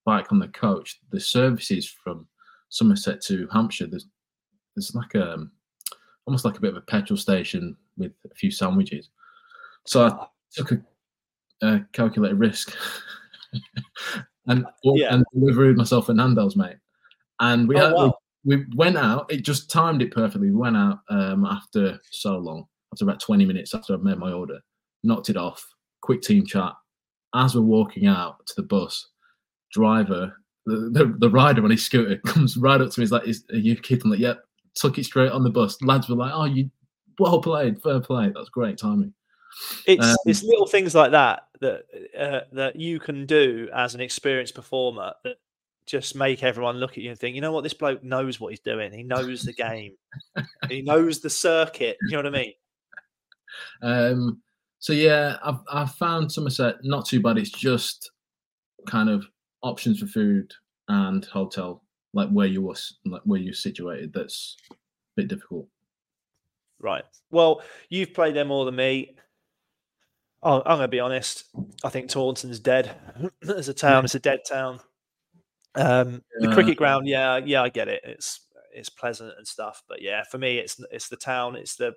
back 0.04 0.32
on 0.32 0.38
the 0.38 0.48
coach, 0.48 1.00
the 1.10 1.20
services 1.20 1.88
from 1.88 2.26
Somerset 2.68 3.20
to 3.22 3.48
Hampshire, 3.52 3.86
there's 3.86 4.06
there's 4.74 4.94
like 4.94 5.14
a 5.14 5.34
um, 5.34 5.52
almost 6.26 6.44
like 6.44 6.56
a 6.56 6.60
bit 6.60 6.70
of 6.70 6.76
a 6.76 6.82
petrol 6.82 7.16
station 7.16 7.76
with 7.96 8.12
a 8.30 8.34
few 8.34 8.50
sandwiches. 8.50 9.10
So 9.84 10.06
I 10.06 10.26
took 10.52 10.72
a, 10.72 10.80
a 11.62 11.86
calculated 11.92 12.38
risk 12.38 12.76
and 14.46 14.66
yeah. 14.82 15.14
and 15.14 15.24
delivered 15.34 15.76
myself 15.76 16.08
a 16.08 16.14
Nando's, 16.14 16.56
mate. 16.56 16.76
And 17.40 17.68
we 17.68 17.76
oh, 17.76 17.80
had, 17.80 17.92
wow. 17.92 18.14
we, 18.44 18.56
we, 18.56 18.66
went 18.76 18.96
out. 18.96 19.30
It 19.30 19.44
just 19.44 19.70
timed 19.70 20.02
it 20.02 20.12
perfectly. 20.12 20.50
We 20.50 20.56
went 20.56 20.76
out 20.76 21.00
um, 21.08 21.44
after 21.44 21.98
so 22.10 22.38
long, 22.38 22.66
after 22.92 23.04
about 23.04 23.20
20 23.20 23.44
minutes 23.44 23.74
after 23.74 23.94
I'd 23.94 24.02
made 24.02 24.18
my 24.18 24.32
order, 24.32 24.58
knocked 25.02 25.30
it 25.30 25.36
off, 25.36 25.64
quick 26.02 26.22
team 26.22 26.44
chat. 26.44 26.72
As 27.34 27.54
we're 27.54 27.62
walking 27.62 28.06
out 28.06 28.46
to 28.46 28.54
the 28.56 28.62
bus, 28.62 29.08
driver, 29.72 30.36
the, 30.66 30.90
the, 30.92 31.14
the 31.18 31.30
rider 31.30 31.64
on 31.64 31.70
his 31.70 31.84
scooter 31.84 32.16
comes 32.26 32.56
right 32.56 32.80
up 32.80 32.90
to 32.90 33.00
me. 33.00 33.04
He's 33.04 33.12
like, 33.12 33.26
Is, 33.26 33.44
"Are 33.50 33.56
you 33.56 33.76
keeping 33.76 34.10
like, 34.10 34.20
yep." 34.20 34.44
Took 34.74 34.96
it 34.96 35.04
straight 35.04 35.32
on 35.32 35.44
the 35.44 35.50
bus. 35.50 35.76
Lads 35.82 36.08
were 36.08 36.16
like, 36.16 36.32
"Oh, 36.34 36.44
you 36.44 36.70
well 37.18 37.42
played, 37.42 37.82
fair 37.82 38.00
play. 38.00 38.32
That's 38.34 38.48
great 38.48 38.78
timing." 38.78 39.12
It's 39.86 40.06
um, 40.06 40.16
it's 40.24 40.42
little 40.42 40.66
things 40.66 40.94
like 40.94 41.10
that 41.10 41.46
that 41.60 41.84
uh, 42.18 42.40
that 42.52 42.76
you 42.76 42.98
can 42.98 43.26
do 43.26 43.68
as 43.74 43.94
an 43.94 44.00
experienced 44.00 44.54
performer 44.54 45.12
that 45.24 45.36
just 45.84 46.14
make 46.14 46.42
everyone 46.42 46.76
look 46.76 46.92
at 46.92 46.98
you 46.98 47.10
and 47.10 47.18
think, 47.18 47.34
you 47.34 47.40
know 47.40 47.52
what, 47.52 47.62
this 47.62 47.74
bloke 47.74 48.02
knows 48.02 48.40
what 48.40 48.50
he's 48.50 48.60
doing. 48.60 48.92
He 48.92 49.02
knows 49.02 49.42
the 49.42 49.52
game. 49.52 49.96
he 50.68 50.82
knows 50.82 51.20
the 51.20 51.30
circuit. 51.30 51.96
You 52.02 52.12
know 52.12 52.18
what 52.18 52.26
I 52.26 52.30
mean? 52.30 52.52
Um. 53.82 54.40
So 54.78 54.92
yeah, 54.92 55.36
I've 55.44 55.60
I've 55.72 55.94
found 55.94 56.30
Somerset 56.30 56.76
not 56.82 57.06
too 57.06 57.20
bad. 57.20 57.38
It's 57.38 57.50
just 57.50 58.10
kind 58.86 59.08
of 59.08 59.24
options 59.62 60.00
for 60.00 60.06
food 60.06 60.52
and 60.88 61.24
hotel, 61.24 61.84
like 62.12 62.28
where 62.30 62.46
you 62.46 62.62
was, 62.62 62.98
like 63.04 63.22
where 63.24 63.40
you're 63.40 63.54
situated. 63.54 64.12
That's 64.12 64.56
a 64.70 64.74
bit 65.16 65.28
difficult. 65.28 65.68
Right. 66.80 67.04
Well, 67.30 67.62
you've 67.88 68.12
played 68.12 68.34
there 68.34 68.44
more 68.44 68.64
than 68.64 68.74
me. 68.74 69.14
Oh, 70.42 70.58
I'm 70.58 70.78
going 70.78 70.80
to 70.80 70.88
be 70.88 70.98
honest. 70.98 71.44
I 71.84 71.88
think 71.88 72.08
Taunton's 72.08 72.58
dead 72.58 72.96
as 73.56 73.68
a 73.68 73.74
town. 73.74 74.04
It's 74.04 74.16
a 74.16 74.20
dead 74.20 74.40
town. 74.48 74.80
Um, 75.76 76.22
yeah. 76.40 76.48
The 76.48 76.54
cricket 76.54 76.76
ground, 76.76 77.06
yeah, 77.06 77.38
yeah, 77.38 77.62
I 77.62 77.68
get 77.68 77.88
it. 77.88 78.02
It's 78.04 78.40
it's 78.74 78.88
pleasant 78.88 79.32
and 79.36 79.46
stuff, 79.46 79.82
but 79.88 80.02
yeah, 80.02 80.24
for 80.24 80.38
me, 80.38 80.58
it's 80.58 80.82
it's 80.90 81.08
the 81.08 81.16
town. 81.16 81.56
It's 81.56 81.76
the 81.76 81.94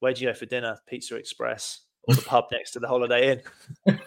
where 0.00 0.12
do 0.12 0.22
you 0.22 0.28
go 0.28 0.34
for 0.34 0.46
dinner? 0.46 0.78
Pizza 0.86 1.16
Express 1.16 1.80
or 2.08 2.14
the 2.14 2.22
pub 2.22 2.46
next 2.52 2.72
to 2.72 2.80
the 2.80 2.88
Holiday 2.88 3.32
Inn. 3.32 3.98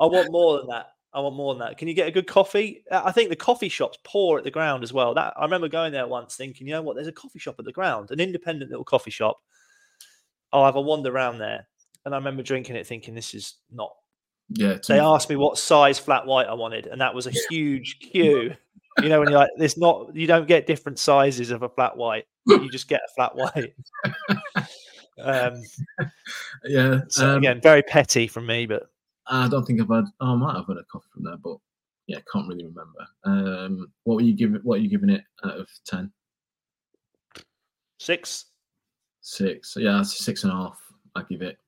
I 0.00 0.06
want 0.06 0.30
more 0.30 0.58
than 0.58 0.68
that. 0.68 0.86
I 1.12 1.20
want 1.20 1.34
more 1.34 1.54
than 1.54 1.60
that. 1.60 1.76
Can 1.76 1.88
you 1.88 1.94
get 1.94 2.06
a 2.06 2.12
good 2.12 2.28
coffee? 2.28 2.84
Uh, 2.90 3.02
I 3.04 3.10
think 3.10 3.30
the 3.30 3.36
coffee 3.36 3.68
shop's 3.68 3.98
poor 4.04 4.38
at 4.38 4.44
the 4.44 4.50
ground 4.50 4.84
as 4.84 4.92
well. 4.92 5.14
That 5.14 5.34
I 5.36 5.42
remember 5.42 5.68
going 5.68 5.92
there 5.92 6.06
once, 6.06 6.36
thinking, 6.36 6.68
you 6.68 6.72
know 6.72 6.82
what? 6.82 6.94
There's 6.94 7.08
a 7.08 7.12
coffee 7.12 7.40
shop 7.40 7.56
at 7.58 7.64
the 7.64 7.72
ground, 7.72 8.12
an 8.12 8.20
independent 8.20 8.70
little 8.70 8.84
coffee 8.84 9.10
shop. 9.10 9.40
Oh, 10.52 10.60
I'll 10.60 10.66
have 10.66 10.76
a 10.76 10.80
wander 10.80 11.10
around 11.10 11.38
there 11.38 11.66
and 12.04 12.14
I 12.14 12.18
remember 12.18 12.42
drinking 12.42 12.76
it, 12.76 12.86
thinking 12.86 13.14
this 13.14 13.34
is 13.34 13.54
not. 13.70 13.92
Yeah. 14.48 14.78
They 14.86 14.98
asked 14.98 15.30
me 15.30 15.36
what 15.36 15.58
size 15.58 15.98
flat 15.98 16.26
white 16.26 16.48
I 16.48 16.54
wanted, 16.54 16.86
and 16.86 17.00
that 17.00 17.14
was 17.14 17.26
a 17.26 17.32
huge 17.50 17.98
queue. 18.00 18.54
you 19.02 19.08
know, 19.08 19.20
when 19.20 19.30
you're 19.30 19.38
like, 19.38 19.50
"There's 19.56 19.78
not," 19.78 20.14
you 20.14 20.26
don't 20.26 20.48
get 20.48 20.66
different 20.66 20.98
sizes 20.98 21.50
of 21.50 21.62
a 21.62 21.68
flat 21.68 21.96
white. 21.96 22.24
You 22.46 22.70
just 22.70 22.88
get 22.88 23.00
a 23.00 23.14
flat 23.14 23.36
white. 23.36 23.74
um, 25.22 25.62
yeah. 26.64 27.00
So 27.08 27.30
um, 27.30 27.38
again, 27.38 27.60
very 27.60 27.82
petty 27.82 28.26
from 28.26 28.46
me, 28.46 28.66
but 28.66 28.90
I 29.26 29.48
don't 29.48 29.64
think 29.64 29.80
I've 29.80 29.88
had. 29.88 30.04
Oh, 30.20 30.32
I 30.32 30.36
might 30.36 30.56
have 30.56 30.66
had 30.66 30.76
a 30.76 30.84
coffee 30.84 31.08
from 31.12 31.24
there, 31.24 31.36
but 31.36 31.56
yeah, 32.06 32.18
can't 32.32 32.48
really 32.48 32.64
remember. 32.64 33.06
Um, 33.24 33.92
what 34.04 34.16
were 34.16 34.22
you 34.22 34.34
giving? 34.34 34.60
What 34.62 34.78
are 34.78 34.82
you 34.82 34.88
giving 34.88 35.10
it 35.10 35.22
out 35.44 35.58
of 35.58 35.68
ten? 35.86 36.10
Six. 37.98 38.46
Six. 39.20 39.76
Yeah, 39.78 40.02
six 40.02 40.44
and 40.44 40.52
a 40.52 40.56
half. 40.56 40.80
I 41.14 41.22
give 41.28 41.42
it. 41.42 41.58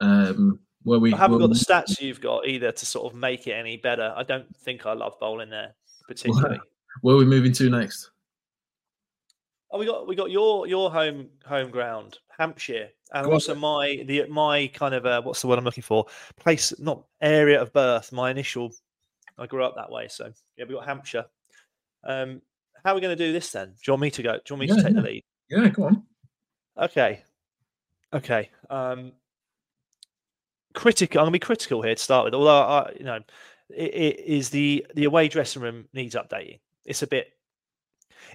Um, 0.00 0.60
where 0.82 0.98
we 0.98 1.14
I 1.14 1.16
haven't 1.16 1.38
got 1.38 1.48
the 1.48 1.54
stats 1.54 2.00
you've 2.00 2.20
got 2.20 2.46
either 2.46 2.70
to 2.70 2.86
sort 2.86 3.10
of 3.10 3.18
make 3.18 3.46
it 3.46 3.52
any 3.52 3.78
better. 3.78 4.12
I 4.16 4.22
don't 4.22 4.54
think 4.56 4.86
I 4.86 4.92
love 4.92 5.18
bowling 5.18 5.50
there 5.50 5.74
particularly. 6.08 6.60
Where 7.00 7.14
are 7.14 7.18
we 7.18 7.24
moving 7.24 7.52
to 7.52 7.70
next? 7.70 8.10
Oh, 9.70 9.78
we 9.78 9.86
got 9.86 10.06
we 10.06 10.14
got 10.14 10.30
your 10.30 10.66
your 10.66 10.90
home 10.90 11.28
home 11.44 11.70
ground, 11.70 12.18
Hampshire, 12.38 12.88
and 13.12 13.26
also 13.26 13.54
my 13.54 14.04
the 14.06 14.26
my 14.28 14.68
kind 14.68 14.94
of 14.94 15.04
uh, 15.06 15.22
what's 15.22 15.40
the 15.40 15.48
word 15.48 15.58
I'm 15.58 15.64
looking 15.64 15.82
for? 15.82 16.06
Place, 16.38 16.72
not 16.78 17.04
area 17.20 17.60
of 17.60 17.72
birth. 17.72 18.12
My 18.12 18.30
initial. 18.30 18.72
I 19.36 19.46
grew 19.46 19.64
up 19.64 19.74
that 19.74 19.90
way, 19.90 20.06
so 20.06 20.32
yeah, 20.56 20.64
we 20.68 20.74
got 20.74 20.86
Hampshire. 20.86 21.24
Um, 22.04 22.40
how 22.84 22.92
are 22.92 22.94
we 22.94 23.00
going 23.00 23.16
to 23.16 23.24
do 23.26 23.32
this 23.32 23.50
then? 23.50 23.68
Do 23.68 23.74
you 23.86 23.92
want 23.94 24.02
me 24.02 24.10
to 24.12 24.22
go? 24.22 24.32
Do 24.34 24.40
you 24.48 24.56
want 24.56 24.60
me 24.60 24.66
yeah, 24.68 24.74
to 24.74 24.82
take 24.82 24.94
yeah. 24.94 25.00
the 25.00 25.08
lead? 25.08 25.24
Yeah, 25.48 25.68
go 25.70 25.84
on. 25.84 26.02
Okay. 26.78 27.22
Okay. 28.12 28.50
Um, 28.70 29.12
critical. 30.74 31.20
I'm 31.20 31.24
going 31.24 31.32
to 31.32 31.36
be 31.36 31.46
critical 31.46 31.82
here 31.82 31.94
to 31.94 32.02
start 32.02 32.24
with. 32.24 32.34
Although 32.34 32.62
I, 32.62 32.92
you 32.98 33.04
know, 33.04 33.20
it, 33.70 33.94
it 33.94 34.20
is 34.20 34.50
the 34.50 34.86
the 34.94 35.04
away 35.04 35.28
dressing 35.28 35.62
room 35.62 35.88
needs 35.92 36.14
updating. 36.14 36.60
It's 36.84 37.02
a 37.02 37.06
bit. 37.06 37.32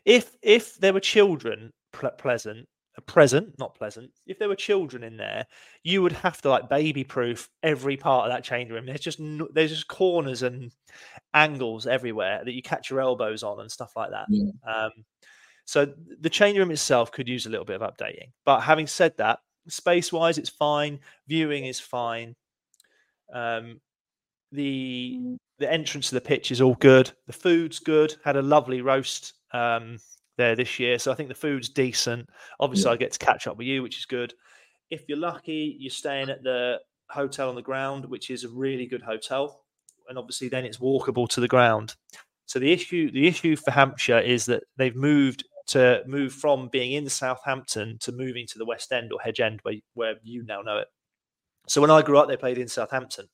If 0.05 0.35
if 0.41 0.77
there 0.77 0.93
were 0.93 0.99
children 0.99 1.71
ple- 1.91 2.11
pleasant, 2.11 2.67
uh, 2.97 3.01
present, 3.01 3.57
not 3.59 3.75
pleasant. 3.75 4.11
If 4.25 4.39
there 4.39 4.47
were 4.47 4.55
children 4.55 5.03
in 5.03 5.17
there, 5.17 5.45
you 5.83 6.01
would 6.01 6.11
have 6.13 6.41
to 6.41 6.49
like 6.49 6.69
baby 6.69 7.03
proof 7.03 7.49
every 7.63 7.97
part 7.97 8.25
of 8.25 8.31
that 8.31 8.43
change 8.43 8.71
room. 8.71 8.85
There's 8.85 8.99
just 8.99 9.19
there's 9.53 9.71
just 9.71 9.87
corners 9.87 10.43
and 10.43 10.71
angles 11.33 11.87
everywhere 11.87 12.41
that 12.43 12.53
you 12.53 12.61
catch 12.61 12.89
your 12.89 13.01
elbows 13.01 13.43
on 13.43 13.59
and 13.59 13.71
stuff 13.71 13.93
like 13.95 14.11
that. 14.11 14.25
Yeah. 14.29 14.51
Um, 14.67 14.91
so 15.65 15.93
the 16.19 16.29
change 16.29 16.57
room 16.57 16.71
itself 16.71 17.11
could 17.11 17.29
use 17.29 17.45
a 17.45 17.49
little 17.49 17.65
bit 17.65 17.79
of 17.79 17.93
updating. 17.93 18.31
But 18.43 18.61
having 18.61 18.87
said 18.87 19.13
that, 19.17 19.39
space 19.67 20.11
wise, 20.11 20.39
it's 20.39 20.49
fine. 20.49 20.99
Viewing 21.27 21.65
is 21.65 21.79
fine. 21.79 22.35
Um, 23.31 23.79
the 24.51 25.19
mm. 25.19 25.37
the 25.59 25.71
entrance 25.71 26.09
to 26.09 26.15
the 26.15 26.21
pitch 26.21 26.51
is 26.51 26.61
all 26.61 26.75
good. 26.75 27.11
The 27.27 27.33
food's 27.33 27.79
good. 27.79 28.15
Had 28.23 28.35
a 28.35 28.41
lovely 28.41 28.81
roast 28.81 29.33
um, 29.53 29.97
there 30.37 30.55
this 30.55 30.79
year, 30.79 30.99
so 30.99 31.11
I 31.11 31.15
think 31.15 31.29
the 31.29 31.35
food's 31.35 31.69
decent. 31.69 32.29
Obviously, 32.59 32.89
yeah. 32.89 32.93
I 32.93 32.97
get 32.97 33.11
to 33.13 33.19
catch 33.19 33.47
up 33.47 33.57
with 33.57 33.67
you, 33.67 33.83
which 33.83 33.97
is 33.97 34.05
good. 34.05 34.33
If 34.89 35.03
you're 35.07 35.17
lucky, 35.17 35.77
you're 35.79 35.91
staying 35.91 36.29
at 36.29 36.43
the 36.43 36.79
hotel 37.09 37.49
on 37.49 37.55
the 37.55 37.61
ground, 37.61 38.05
which 38.05 38.29
is 38.29 38.43
a 38.43 38.49
really 38.49 38.85
good 38.85 39.01
hotel, 39.01 39.63
and 40.07 40.17
obviously 40.17 40.49
then 40.49 40.65
it's 40.65 40.77
walkable 40.77 41.27
to 41.29 41.41
the 41.41 41.47
ground. 41.47 41.95
So 42.45 42.57
the 42.57 42.71
issue 42.71 43.11
the 43.11 43.27
issue 43.27 43.55
for 43.55 43.71
Hampshire 43.71 44.19
is 44.19 44.45
that 44.47 44.63
they've 44.77 44.95
moved 44.95 45.43
to 45.67 46.01
move 46.07 46.33
from 46.33 46.67
being 46.69 46.93
in 46.93 47.07
Southampton 47.07 47.97
to 47.99 48.11
moving 48.11 48.47
to 48.47 48.57
the 48.57 48.65
West 48.65 48.91
End 48.91 49.13
or 49.13 49.21
Hedge 49.21 49.39
End, 49.39 49.59
where, 49.61 49.75
where 49.93 50.15
you 50.23 50.43
now 50.43 50.61
know 50.63 50.79
it. 50.79 50.87
So 51.67 51.79
when 51.79 51.91
I 51.91 52.01
grew 52.01 52.17
up, 52.17 52.27
they 52.27 52.37
played 52.37 52.57
in 52.57 52.67
Southampton, 52.67 53.27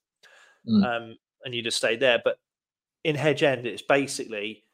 mm. 0.68 0.84
um, 0.84 1.18
and 1.46 1.56
you 1.56 1.62
just 1.62 1.78
stayed 1.78 2.02
there. 2.02 2.20
But 2.22 2.38
in 3.06 3.16
Hedge 3.16 3.44
End, 3.44 3.66
it's 3.66 3.82
basically 3.82 4.65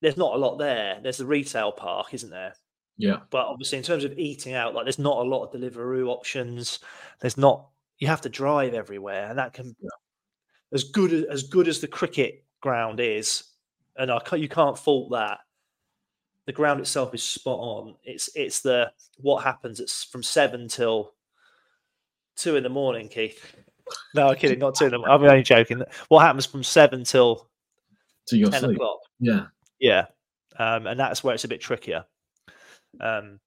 there's 0.00 0.16
not 0.16 0.34
a 0.34 0.38
lot 0.38 0.58
there. 0.58 0.98
There's 1.02 1.18
the 1.18 1.26
retail 1.26 1.72
park, 1.72 2.14
isn't 2.14 2.30
there? 2.30 2.54
Yeah. 2.96 3.18
But 3.30 3.46
obviously, 3.46 3.78
in 3.78 3.84
terms 3.84 4.04
of 4.04 4.18
eating 4.18 4.54
out, 4.54 4.74
like 4.74 4.84
there's 4.84 4.98
not 4.98 5.18
a 5.18 5.28
lot 5.28 5.44
of 5.44 5.52
Deliveroo 5.52 6.08
options. 6.08 6.80
There's 7.20 7.38
not. 7.38 7.66
You 7.98 8.08
have 8.08 8.20
to 8.22 8.28
drive 8.28 8.74
everywhere, 8.74 9.28
and 9.28 9.38
that 9.38 9.52
can 9.52 9.74
yeah. 9.80 9.88
as 10.72 10.84
good 10.84 11.12
as, 11.12 11.24
as 11.24 11.42
good 11.44 11.68
as 11.68 11.80
the 11.80 11.86
cricket 11.86 12.44
ground 12.60 13.00
is, 13.00 13.44
and 13.96 14.10
I 14.10 14.20
you 14.36 14.48
can't 14.48 14.78
fault 14.78 15.10
that 15.12 15.38
the 16.46 16.52
ground 16.52 16.80
itself 16.80 17.14
is 17.14 17.22
spot 17.22 17.58
on. 17.58 17.94
It's 18.02 18.28
it's 18.34 18.60
the 18.60 18.90
what 19.18 19.44
happens. 19.44 19.80
It's 19.80 20.04
from 20.04 20.22
seven 20.22 20.68
till 20.68 21.14
two 22.36 22.56
in 22.56 22.62
the 22.62 22.68
morning, 22.68 23.08
Keith. 23.08 23.54
No, 24.14 24.28
I'm 24.28 24.36
kidding. 24.36 24.58
Not 24.58 24.74
two 24.74 24.86
in 24.86 24.90
the. 24.90 24.98
morning. 24.98 25.14
I'm 25.14 25.30
only 25.30 25.42
joking. 25.42 25.82
What 26.08 26.20
happens 26.20 26.46
from 26.46 26.62
seven 26.62 27.04
till 27.04 27.48
to 28.26 28.36
your 28.36 28.50
ten 28.50 28.60
sleep. 28.60 28.76
o'clock? 28.76 28.98
Yeah, 29.20 29.46
yeah, 29.80 30.06
um, 30.58 30.86
and 30.86 30.98
that's 30.98 31.24
where 31.24 31.34
it's 31.34 31.44
a 31.44 31.48
bit 31.48 31.60
trickier. 31.60 32.04
Um, 33.00 33.40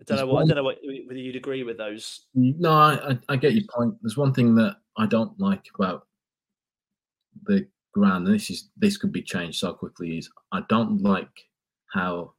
I 0.00 0.04
don't 0.04 0.18
know 0.18 0.26
what. 0.26 0.42
I 0.42 0.46
don't 0.46 0.56
know 0.56 0.64
what, 0.64 0.78
whether 1.06 1.18
you'd 1.18 1.36
agree 1.36 1.62
with 1.62 1.78
those. 1.78 2.26
No, 2.34 2.72
I, 2.72 3.18
I 3.28 3.36
get 3.36 3.54
your 3.54 3.64
point. 3.72 3.94
There's 4.02 4.16
one 4.16 4.34
thing 4.34 4.54
that 4.56 4.76
I 4.96 5.06
don't 5.06 5.38
like 5.38 5.66
about 5.74 6.06
the 7.44 7.66
ground, 7.92 8.26
and 8.26 8.34
this 8.34 8.50
is 8.50 8.70
this 8.76 8.96
could 8.96 9.12
be 9.12 9.22
changed 9.22 9.58
so 9.58 9.72
quickly. 9.72 10.18
Is 10.18 10.30
I 10.50 10.62
don't 10.68 11.02
like 11.02 11.28
how 11.92 12.34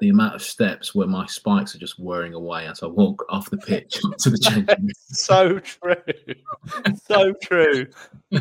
the 0.00 0.08
amount 0.08 0.34
of 0.34 0.42
steps 0.42 0.94
where 0.94 1.06
my 1.06 1.26
spikes 1.26 1.74
are 1.74 1.78
just 1.78 1.98
wearing 1.98 2.32
away 2.34 2.66
as 2.66 2.82
I 2.82 2.86
walk 2.86 3.24
off 3.28 3.50
the 3.50 3.58
pitch 3.58 4.00
to 4.18 4.30
the 4.30 4.38
change. 4.38 4.68
room. 4.68 4.88
so 4.96 5.58
true. 5.58 5.96
so 7.06 7.32
true. 7.42 7.86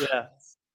Yeah. 0.00 0.26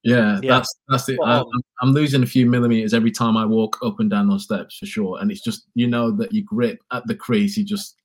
Yeah, 0.03 0.39
Yeah. 0.41 0.55
that's 0.55 0.73
that's 0.89 1.09
it. 1.09 1.19
I, 1.23 1.43
I'm 1.81 1.91
losing 1.91 2.23
a 2.23 2.27
few 2.27 2.45
millimeters 2.47 2.93
every 2.93 3.11
time 3.11 3.37
I 3.37 3.45
walk 3.45 3.77
up 3.83 3.99
and 3.99 4.09
down 4.09 4.27
those 4.29 4.43
steps 4.43 4.77
for 4.77 4.85
sure. 4.87 5.19
And 5.19 5.31
it's 5.31 5.41
just 5.41 5.67
you 5.75 5.87
know 5.87 6.11
that 6.11 6.31
you 6.33 6.43
grip 6.43 6.79
at 6.91 7.05
the 7.07 7.15
crease. 7.15 7.55
You 7.57 7.63
just 7.65 7.97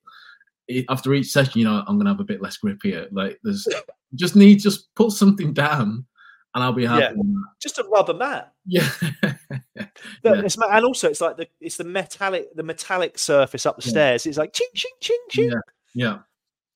it, 0.69 0.85
after 0.89 1.15
each 1.15 1.29
session, 1.29 1.59
you 1.59 1.65
know 1.65 1.83
I'm 1.87 1.99
gonna 1.99 2.11
have 2.11 2.21
a 2.21 2.25
bit 2.25 2.43
less 2.43 2.59
grip 2.59 2.81
here. 2.83 3.09
Like 3.13 3.39
there's 3.43 3.67
just 4.15 4.37
need 4.37 4.57
just 4.61 4.95
put 4.95 5.13
something 5.13 5.55
down, 5.55 6.05
and 6.55 6.65
I'll 6.65 6.73
be 6.73 6.85
happy. 6.85 7.17
Yeah. 7.17 7.41
Just 7.63 7.79
a 7.79 7.85
rubber 7.85 8.15
mat. 8.15 8.53
Yeah, 8.67 8.89
Yeah. 10.23 10.43
and 10.43 10.85
also 10.85 11.09
it's 11.09 11.21
like 11.23 11.37
the 11.39 11.49
it's 11.61 11.79
the 11.79 11.85
metallic 11.85 12.55
the 12.55 12.63
metallic 12.63 13.19
surface 13.19 13.65
up 13.65 13.77
the 13.77 13.89
stairs. 13.89 14.27
It's 14.27 14.39
like 14.39 14.53
ching 14.53 14.69
ching 14.75 14.93
ching 15.01 15.19
ching, 15.31 15.51
yeah, 15.51 15.61
yeah. 15.95 16.19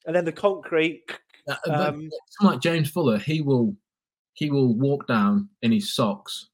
and 0.07 0.17
then 0.17 0.25
the 0.25 0.33
concrete. 0.33 1.05
Uh, 1.49 1.57
Um, 1.71 2.11
like 2.43 2.61
James 2.61 2.91
Fuller, 2.91 3.19
he 3.19 3.41
will 3.43 3.75
he 4.41 4.51
will 4.51 4.75
walk 4.75 5.07
down 5.07 5.51
in 5.61 5.71
his 5.71 5.95
socks 5.95 6.49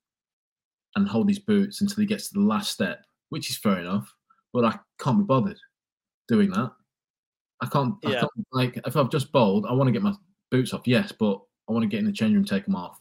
and 0.97 1.07
hold 1.07 1.29
his 1.29 1.39
boots 1.39 1.83
until 1.83 2.01
he 2.01 2.07
gets 2.07 2.29
to 2.29 2.35
the 2.35 2.45
last 2.45 2.73
step, 2.73 3.05
which 3.29 3.49
is 3.49 3.57
fair 3.57 3.79
enough. 3.79 4.13
But 4.53 4.65
I 4.65 4.77
can't 4.99 5.19
be 5.19 5.25
bothered 5.25 5.59
doing 6.27 6.51
that. 6.51 6.73
I 7.63 7.67
can't. 7.67 7.95
I 8.05 8.11
Yeah. 8.11 8.21
can't 8.23 8.33
like 8.51 8.77
if 8.85 8.97
I've 8.97 9.09
just 9.09 9.31
bowled, 9.31 9.67
I 9.67 9.73
want 9.73 9.87
to 9.87 9.93
get 9.93 10.03
my 10.03 10.15
boots 10.51 10.75
off. 10.75 10.83
Yes, 10.85 11.13
but 11.13 11.41
I 11.69 11.73
want 11.73 11.85
to 11.85 11.89
get 11.89 12.01
in 12.01 12.07
the 12.07 12.13
change 12.13 12.35
room, 12.35 12.45
take 12.45 12.65
them 12.65 12.75
off. 12.75 13.01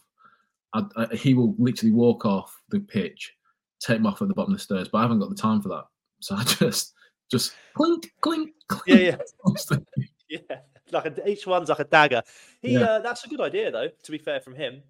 I, 0.72 0.84
I, 0.96 1.16
he 1.16 1.34
will 1.34 1.56
literally 1.58 1.92
walk 1.92 2.24
off 2.24 2.56
the 2.70 2.78
pitch, 2.78 3.34
take 3.80 3.96
them 3.96 4.06
off 4.06 4.22
at 4.22 4.28
the 4.28 4.34
bottom 4.34 4.52
of 4.52 4.58
the 4.60 4.62
stairs. 4.62 4.88
But 4.88 4.98
I 4.98 5.02
haven't 5.02 5.18
got 5.18 5.30
the 5.30 5.34
time 5.34 5.60
for 5.60 5.68
that, 5.70 5.86
so 6.20 6.36
I 6.36 6.44
just 6.60 6.94
just 7.28 7.54
clink 7.74 8.12
clink 8.20 8.50
clink. 8.68 8.86
Yeah, 8.86 9.16
yeah, 10.28 10.38
yeah. 10.48 10.58
Like 10.92 11.06
a, 11.06 11.28
each 11.28 11.46
one's 11.46 11.68
like 11.68 11.78
a 11.80 11.84
dagger. 11.84 12.22
He 12.62 12.72
Yeah. 12.74 12.80
uh, 12.82 12.98
that's 13.00 13.24
a 13.24 13.28
good 13.28 13.40
idea 13.40 13.70
though. 13.70 13.88
To 14.04 14.10
be 14.12 14.18
fair 14.18 14.40
from 14.40 14.54
him, 14.54 14.82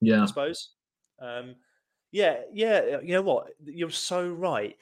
yeah. 0.00 0.22
I 0.22 0.26
suppose. 0.26 0.70
Um, 1.20 1.54
yeah, 2.10 2.40
yeah. 2.52 3.00
You 3.00 3.14
know 3.14 3.22
what? 3.22 3.48
You're 3.64 3.90
so 3.90 4.28
right. 4.28 4.76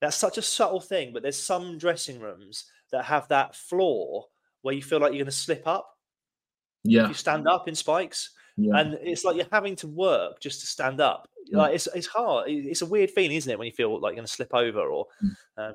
That's 0.00 0.16
such 0.16 0.38
a 0.38 0.42
subtle 0.42 0.80
thing, 0.80 1.12
but 1.12 1.22
there's 1.22 1.40
some 1.40 1.78
dressing 1.78 2.18
rooms 2.20 2.64
that 2.90 3.04
have 3.04 3.28
that 3.28 3.54
floor 3.54 4.26
where 4.62 4.74
you 4.74 4.82
feel 4.82 4.98
like 5.00 5.12
you're 5.12 5.18
going 5.24 5.26
to 5.26 5.32
slip 5.32 5.66
up 5.66 5.96
if 6.84 6.92
Yeah, 6.92 7.08
you 7.08 7.14
stand 7.14 7.46
up 7.48 7.68
in 7.68 7.74
spikes. 7.74 8.30
yeah. 8.56 8.76
and 8.78 8.94
it's 9.02 9.24
like 9.24 9.36
you're 9.36 9.46
having 9.52 9.76
to 9.76 9.86
work 9.88 10.40
just 10.40 10.60
to 10.60 10.66
stand 10.66 11.00
up. 11.00 11.28
Yeah. 11.46 11.58
Like 11.58 11.74
it's 11.76 11.86
it's 11.94 12.06
hard. 12.08 12.48
It's 12.50 12.82
a 12.82 12.86
weird 12.86 13.10
feeling, 13.10 13.36
isn't 13.36 13.50
it, 13.50 13.58
when 13.58 13.66
you 13.66 13.72
feel 13.72 13.92
like 14.00 14.10
you're 14.10 14.16
going 14.16 14.26
to 14.26 14.32
slip 14.32 14.52
over? 14.54 14.80
Or 14.80 15.06
Mm. 15.24 15.28
um, 15.58 15.74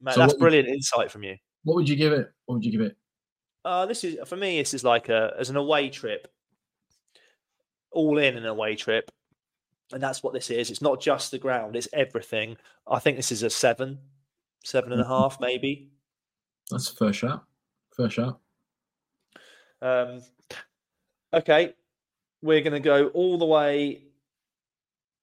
man, 0.00 0.14
So 0.14 0.20
that's 0.20 0.32
what 0.32 0.32
you- 0.34 0.38
brilliant 0.38 0.68
insight 0.68 1.10
from 1.10 1.24
you. 1.24 1.36
What 1.64 1.74
would 1.74 1.88
you 1.88 1.96
give 1.96 2.12
it? 2.12 2.30
What 2.46 2.54
would 2.56 2.64
you 2.64 2.72
give 2.72 2.80
it? 2.82 2.96
Uh, 3.64 3.86
this 3.86 4.04
is 4.04 4.16
for 4.26 4.36
me. 4.36 4.58
This 4.58 4.74
is 4.74 4.84
like 4.84 5.08
a 5.08 5.34
as 5.38 5.50
an 5.50 5.56
away 5.56 5.90
trip, 5.90 6.28
all 7.90 8.18
in 8.18 8.36
an 8.36 8.46
away 8.46 8.74
trip, 8.76 9.10
and 9.92 10.02
that's 10.02 10.22
what 10.22 10.32
this 10.32 10.50
is. 10.50 10.70
It's 10.70 10.82
not 10.82 11.00
just 11.00 11.30
the 11.30 11.38
ground; 11.38 11.76
it's 11.76 11.88
everything. 11.92 12.56
I 12.86 12.98
think 12.98 13.16
this 13.16 13.30
is 13.32 13.42
a 13.42 13.50
seven, 13.50 13.98
seven 14.64 14.92
and 14.92 15.00
a 15.00 15.04
Mhm. 15.04 15.08
half, 15.08 15.40
maybe. 15.40 15.90
That's 16.70 16.90
a 16.90 16.94
fair 16.96 17.12
shot. 17.12 17.44
Fair 17.94 18.08
shot. 18.08 18.40
Um, 19.82 20.22
okay, 21.32 21.74
we're 22.42 22.60
going 22.62 22.72
to 22.74 22.80
go 22.80 23.08
all 23.08 23.38
the 23.38 23.46
way 23.46 24.04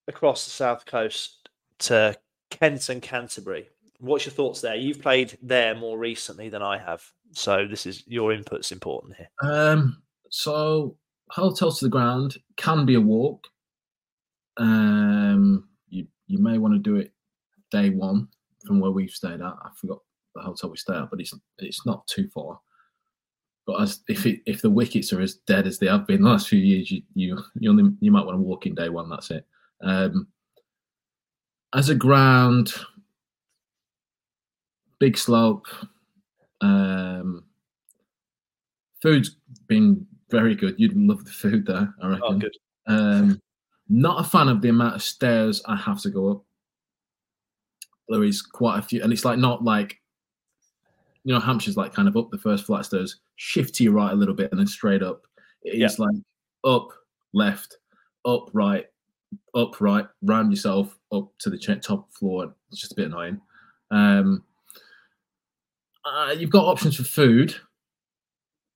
across 0.08 0.46
the 0.46 0.52
south 0.52 0.86
coast 0.86 1.50
to 1.80 2.18
Kent 2.50 2.90
and 2.90 3.02
Canterbury. 3.02 3.70
What's 4.00 4.26
your 4.26 4.34
thoughts 4.34 4.62
there? 4.62 4.76
You've 4.76 5.02
played 5.02 5.38
there 5.42 5.76
more 5.76 5.98
recently 5.98 6.50
than 6.50 6.62
I 6.62 6.78
have, 6.78 7.12
so 7.32 7.68
this 7.68 7.86
is 7.86 8.04
your 8.08 8.32
input's 8.32 8.72
important 8.72 9.16
here. 9.18 9.30
Um, 9.42 10.02
so 10.30 10.98
hotels 11.30 11.80
to 11.80 11.86
the 11.86 11.90
ground 11.90 12.38
can 12.56 12.86
be 12.86 12.96
a 12.96 13.02
walk. 13.02 13.46
Um, 14.58 15.68
you 15.90 16.08
you 16.28 16.40
may 16.40 16.58
want 16.58 16.74
to 16.74 16.80
do 16.80 16.96
it 16.96 17.14
day 17.72 17.90
one 17.90 18.28
from 18.66 18.80
where 18.80 18.92
we've 18.92 19.12
stayed 19.12 19.42
at. 19.42 19.42
I 19.42 19.70
forgot 19.76 20.00
the 20.36 20.42
hotel 20.42 20.70
we 20.70 20.78
stayed 20.78 20.96
at, 20.96 21.10
but 21.10 21.20
it's 21.20 21.34
it's 21.60 21.86
not 21.86 22.08
too 22.08 22.30
far. 22.34 22.60
But 23.66 23.82
as 23.82 24.00
if 24.08 24.26
it, 24.26 24.42
if 24.46 24.62
the 24.62 24.70
wickets 24.70 25.12
are 25.12 25.22
as 25.22 25.36
dead 25.36 25.68
as 25.68 25.78
they 25.78 25.88
have 25.88 26.08
been 26.08 26.22
the 26.22 26.30
last 26.30 26.48
few 26.48 26.60
years, 26.60 26.90
you 26.90 27.02
you 27.14 27.38
you 27.56 27.70
only 27.70 27.92
you 28.00 28.12
might 28.12 28.26
want 28.26 28.38
to 28.38 28.42
walk 28.42 28.66
in 28.66 28.76
day 28.76 28.90
one. 28.90 29.10
That's 29.10 29.32
it. 29.32 29.46
Um, 29.82 30.28
as 31.74 31.90
a 31.90 31.96
ground, 31.96 32.74
big 35.00 35.18
slope. 35.18 35.68
Um, 36.62 37.44
food's 39.02 39.38
been 39.68 40.06
very 40.30 40.56
good. 40.56 40.76
You'd 40.78 40.98
love 40.98 41.26
the 41.26 41.32
food 41.32 41.66
there, 41.66 41.94
I 42.02 42.08
reckon. 42.08 42.24
Oh, 42.24 42.38
good. 42.38 42.58
Um, 42.88 43.42
not 43.90 44.20
a 44.20 44.30
fan 44.30 44.50
of 44.50 44.62
the 44.62 44.70
amount 44.70 44.96
of 44.96 45.04
stairs 45.04 45.62
I 45.66 45.76
have 45.76 46.02
to 46.02 46.10
go 46.10 46.32
up. 46.32 46.44
There 48.10 48.24
is 48.24 48.42
quite 48.42 48.80
a 48.80 48.82
few, 48.82 49.04
and 49.04 49.12
it's 49.12 49.26
like 49.26 49.38
not 49.38 49.64
like 49.64 49.98
you 51.24 51.34
know 51.34 51.40
Hampshire's 51.40 51.76
like 51.76 51.94
kind 51.94 52.08
of 52.08 52.16
up 52.16 52.32
the 52.32 52.38
first 52.38 52.66
flight 52.66 52.82
of 52.82 52.86
stairs, 52.86 53.20
shift 53.36 53.76
to 53.76 53.84
your 53.84 53.94
right 53.94 54.14
a 54.14 54.16
little 54.16 54.34
bit, 54.34 54.52
and 54.52 54.60
then 54.60 54.68
straight 54.68 55.04
up. 55.04 55.28
It's 55.64 56.00
like 56.00 56.16
up, 56.64 56.90
left, 57.34 57.78
up, 58.26 58.50
right, 58.54 58.86
up, 59.54 59.82
right, 59.82 60.08
round 60.22 60.52
yourself 60.52 60.98
up 61.12 61.30
to 61.40 61.50
the 61.50 61.58
top 61.58 62.10
floor. 62.14 62.54
It's 62.72 62.80
just 62.80 62.94
a 62.94 62.96
bit 62.96 63.08
annoying. 63.08 63.42
Um, 63.92 64.44
uh, 66.08 66.32
you've 66.32 66.50
got 66.50 66.66
options 66.66 66.96
for 66.96 67.04
food. 67.04 67.56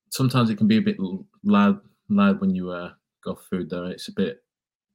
Sometimes 0.10 0.50
it 0.50 0.58
can 0.58 0.68
be 0.68 0.78
a 0.78 0.82
bit 0.82 0.98
loud, 1.44 1.80
loud 2.10 2.42
when 2.42 2.54
you 2.54 2.72
uh, 2.72 2.92
go 3.24 3.36
food. 3.36 3.70
Though 3.70 3.86
it's 3.86 4.08
a 4.08 4.14
bit, 4.14 4.44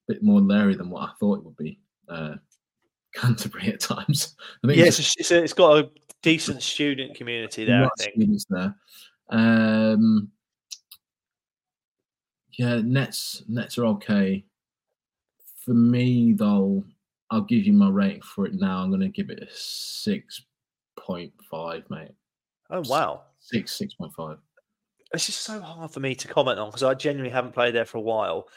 bit 0.08 0.22
more 0.22 0.40
leery 0.40 0.74
than 0.74 0.90
what 0.90 1.08
I 1.08 1.12
thought 1.18 1.38
it 1.38 1.44
would 1.44 1.56
be. 1.56 1.80
Uh, 2.08 2.34
Canterbury 3.14 3.68
at 3.68 3.80
times. 3.80 4.36
I 4.62 4.66
think 4.66 4.78
Yeah, 4.78 4.86
it's 4.86 4.98
it's, 4.98 5.30
a, 5.30 5.42
it's 5.42 5.54
got 5.54 5.78
a 5.78 5.90
decent 6.22 6.62
student 6.62 7.16
community 7.16 7.64
there. 7.64 7.86
I 7.86 7.88
think. 7.98 8.42
there. 8.50 8.74
Um, 9.30 10.30
yeah, 12.58 12.80
nets 12.84 13.42
nets 13.48 13.78
are 13.78 13.86
okay. 13.86 14.44
For 15.64 15.72
me, 15.74 16.32
though, 16.34 16.84
I'll 17.30 17.40
give 17.40 17.64
you 17.64 17.72
my 17.72 17.88
rating 17.88 18.22
for 18.22 18.46
it 18.46 18.54
now. 18.54 18.82
I'm 18.82 18.90
going 18.90 19.00
to 19.00 19.08
give 19.08 19.30
it 19.30 19.42
a 19.42 19.48
six 19.50 20.42
point 20.96 21.32
five, 21.50 21.84
mate. 21.90 22.12
Oh 22.70 22.82
wow, 22.86 23.22
Six 23.38 23.76
six 23.76 23.94
point 23.94 24.12
five. 24.16 24.38
it's 25.12 25.26
just 25.26 25.40
so 25.42 25.60
hard 25.60 25.90
for 25.90 26.00
me 26.00 26.14
to 26.14 26.28
comment 26.28 26.58
on 26.58 26.68
because 26.68 26.82
I 26.82 26.94
genuinely 26.94 27.30
haven't 27.32 27.52
played 27.54 27.74
there 27.74 27.84
for 27.84 27.98
a 27.98 28.02
while. 28.02 28.48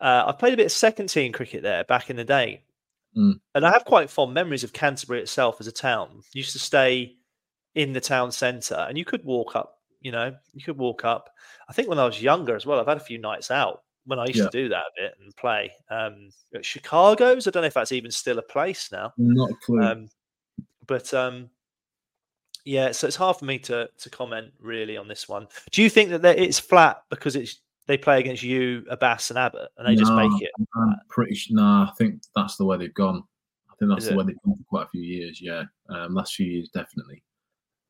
Uh, 0.00 0.24
I 0.26 0.32
played 0.32 0.54
a 0.54 0.56
bit 0.56 0.66
of 0.66 0.72
second 0.72 1.08
team 1.08 1.32
cricket 1.32 1.62
there 1.62 1.84
back 1.84 2.10
in 2.10 2.16
the 2.16 2.24
day, 2.24 2.62
Mm. 3.16 3.40
and 3.54 3.66
I 3.66 3.70
have 3.72 3.84
quite 3.84 4.08
fond 4.10 4.32
memories 4.32 4.64
of 4.64 4.72
Canterbury 4.72 5.20
itself 5.20 5.60
as 5.60 5.66
a 5.66 5.72
town. 5.72 6.22
Used 6.32 6.52
to 6.52 6.58
stay 6.58 7.16
in 7.74 7.92
the 7.92 8.00
town 8.00 8.32
centre, 8.32 8.86
and 8.88 8.96
you 8.96 9.04
could 9.04 9.24
walk 9.24 9.54
up. 9.56 9.78
You 10.00 10.12
know, 10.12 10.34
you 10.52 10.64
could 10.64 10.78
walk 10.78 11.04
up. 11.04 11.30
I 11.68 11.72
think 11.72 11.88
when 11.88 11.98
I 11.98 12.04
was 12.06 12.20
younger 12.22 12.56
as 12.56 12.66
well, 12.66 12.80
I've 12.80 12.86
had 12.86 12.96
a 12.96 13.00
few 13.00 13.18
nights 13.18 13.50
out 13.50 13.82
when 14.04 14.18
I 14.18 14.26
used 14.26 14.38
Yeah. 14.38 14.44
to 14.46 14.50
do 14.50 14.68
that 14.70 14.82
a 14.84 14.90
bit 15.00 15.14
and 15.20 15.36
play. 15.36 15.72
Um, 15.90 16.30
at 16.54 16.64
Chicago's, 16.64 17.46
I 17.46 17.50
don't 17.50 17.60
know 17.62 17.66
if 17.68 17.74
that's 17.74 17.92
even 17.92 18.10
still 18.10 18.38
a 18.38 18.42
place 18.42 18.90
now. 18.90 19.12
Not 19.16 19.50
a 19.50 19.54
clue. 19.64 19.80
Um, 19.80 20.08
but 20.86 21.14
um, 21.14 21.50
yeah, 22.64 22.92
so 22.92 23.06
it's 23.06 23.16
hard 23.16 23.36
for 23.36 23.44
me 23.44 23.58
to 23.60 23.88
to 23.98 24.10
comment 24.10 24.52
really 24.60 24.96
on 24.96 25.08
this 25.08 25.28
one. 25.28 25.46
Do 25.70 25.82
you 25.82 25.90
think 25.90 26.10
that 26.10 26.38
it's 26.38 26.58
flat 26.58 27.02
because 27.10 27.36
it's 27.36 27.60
they 27.86 27.98
play 27.98 28.20
against 28.20 28.42
you, 28.44 28.84
Abbas 28.90 29.30
and 29.30 29.38
Abbott, 29.38 29.68
and 29.76 29.86
they 29.88 29.96
just 29.96 30.12
make 30.12 30.30
it? 30.40 30.50
I'm 30.76 30.94
pretty 31.08 31.34
sure. 31.34 31.56
No, 31.56 31.62
I 31.62 31.90
think 31.98 32.22
that's 32.36 32.56
the 32.56 32.64
way 32.64 32.76
they've 32.76 32.94
gone. 32.94 33.24
I 33.70 33.74
think 33.78 33.90
that's 33.90 34.04
Is 34.04 34.08
the 34.10 34.14
it? 34.14 34.18
way 34.18 34.24
they've 34.26 34.42
gone 34.44 34.56
for 34.58 34.64
quite 34.64 34.86
a 34.86 34.90
few 34.90 35.02
years. 35.02 35.40
Yeah, 35.42 35.64
um, 35.88 36.14
last 36.14 36.34
few 36.34 36.46
years 36.46 36.68
definitely. 36.68 37.22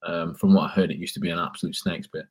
Um, 0.04 0.34
from 0.34 0.54
what 0.54 0.64
I 0.70 0.72
heard, 0.72 0.90
it 0.90 0.96
used 0.96 1.14
to 1.14 1.20
be 1.20 1.30
an 1.30 1.38
absolute 1.38 1.76
snake's 1.76 2.06
bit 2.08 2.24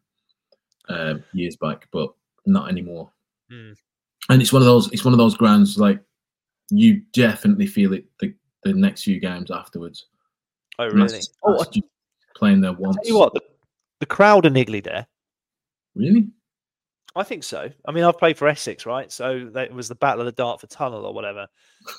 um, 0.89 1.23
years 1.33 1.55
back, 1.55 1.87
but 1.91 2.09
not 2.45 2.69
anymore. 2.69 3.11
Hmm. 3.49 3.71
And 4.29 4.41
it's 4.41 4.51
one 4.51 4.61
of 4.61 4.65
those. 4.65 4.91
It's 4.91 5.05
one 5.05 5.13
of 5.13 5.17
those 5.19 5.37
grounds 5.37 5.77
like 5.77 5.99
you 6.69 7.01
definitely 7.13 7.67
feel 7.67 7.93
it 7.93 8.05
the, 8.19 8.33
the 8.63 8.73
next 8.73 9.03
few 9.03 9.19
games 9.19 9.51
afterwards. 9.51 10.07
Oh, 10.79 10.85
And 10.85 11.01
that's- 11.01 11.29
really? 11.43 11.57
Oh, 11.57 11.61
I 11.61 11.65
just 11.65 11.85
playing 12.35 12.61
there 12.61 12.73
once. 12.73 12.97
tell 12.97 13.05
you 13.05 13.17
what, 13.17 13.33
the, 13.33 13.41
the 13.99 14.05
crowd 14.05 14.45
are 14.45 14.49
niggly 14.49 14.83
there. 14.83 15.07
Really? 15.95 16.29
I 17.15 17.23
think 17.23 17.43
so. 17.43 17.69
I 17.85 17.91
mean, 17.91 18.03
I've 18.03 18.17
played 18.17 18.37
for 18.37 18.47
Essex, 18.47 18.85
right? 18.85 19.11
So 19.11 19.49
that 19.53 19.65
it 19.67 19.73
was 19.73 19.87
the 19.89 19.95
Battle 19.95 20.21
of 20.21 20.25
the 20.25 20.31
Dartford 20.31 20.69
Tunnel 20.69 21.05
or 21.05 21.13
whatever. 21.13 21.47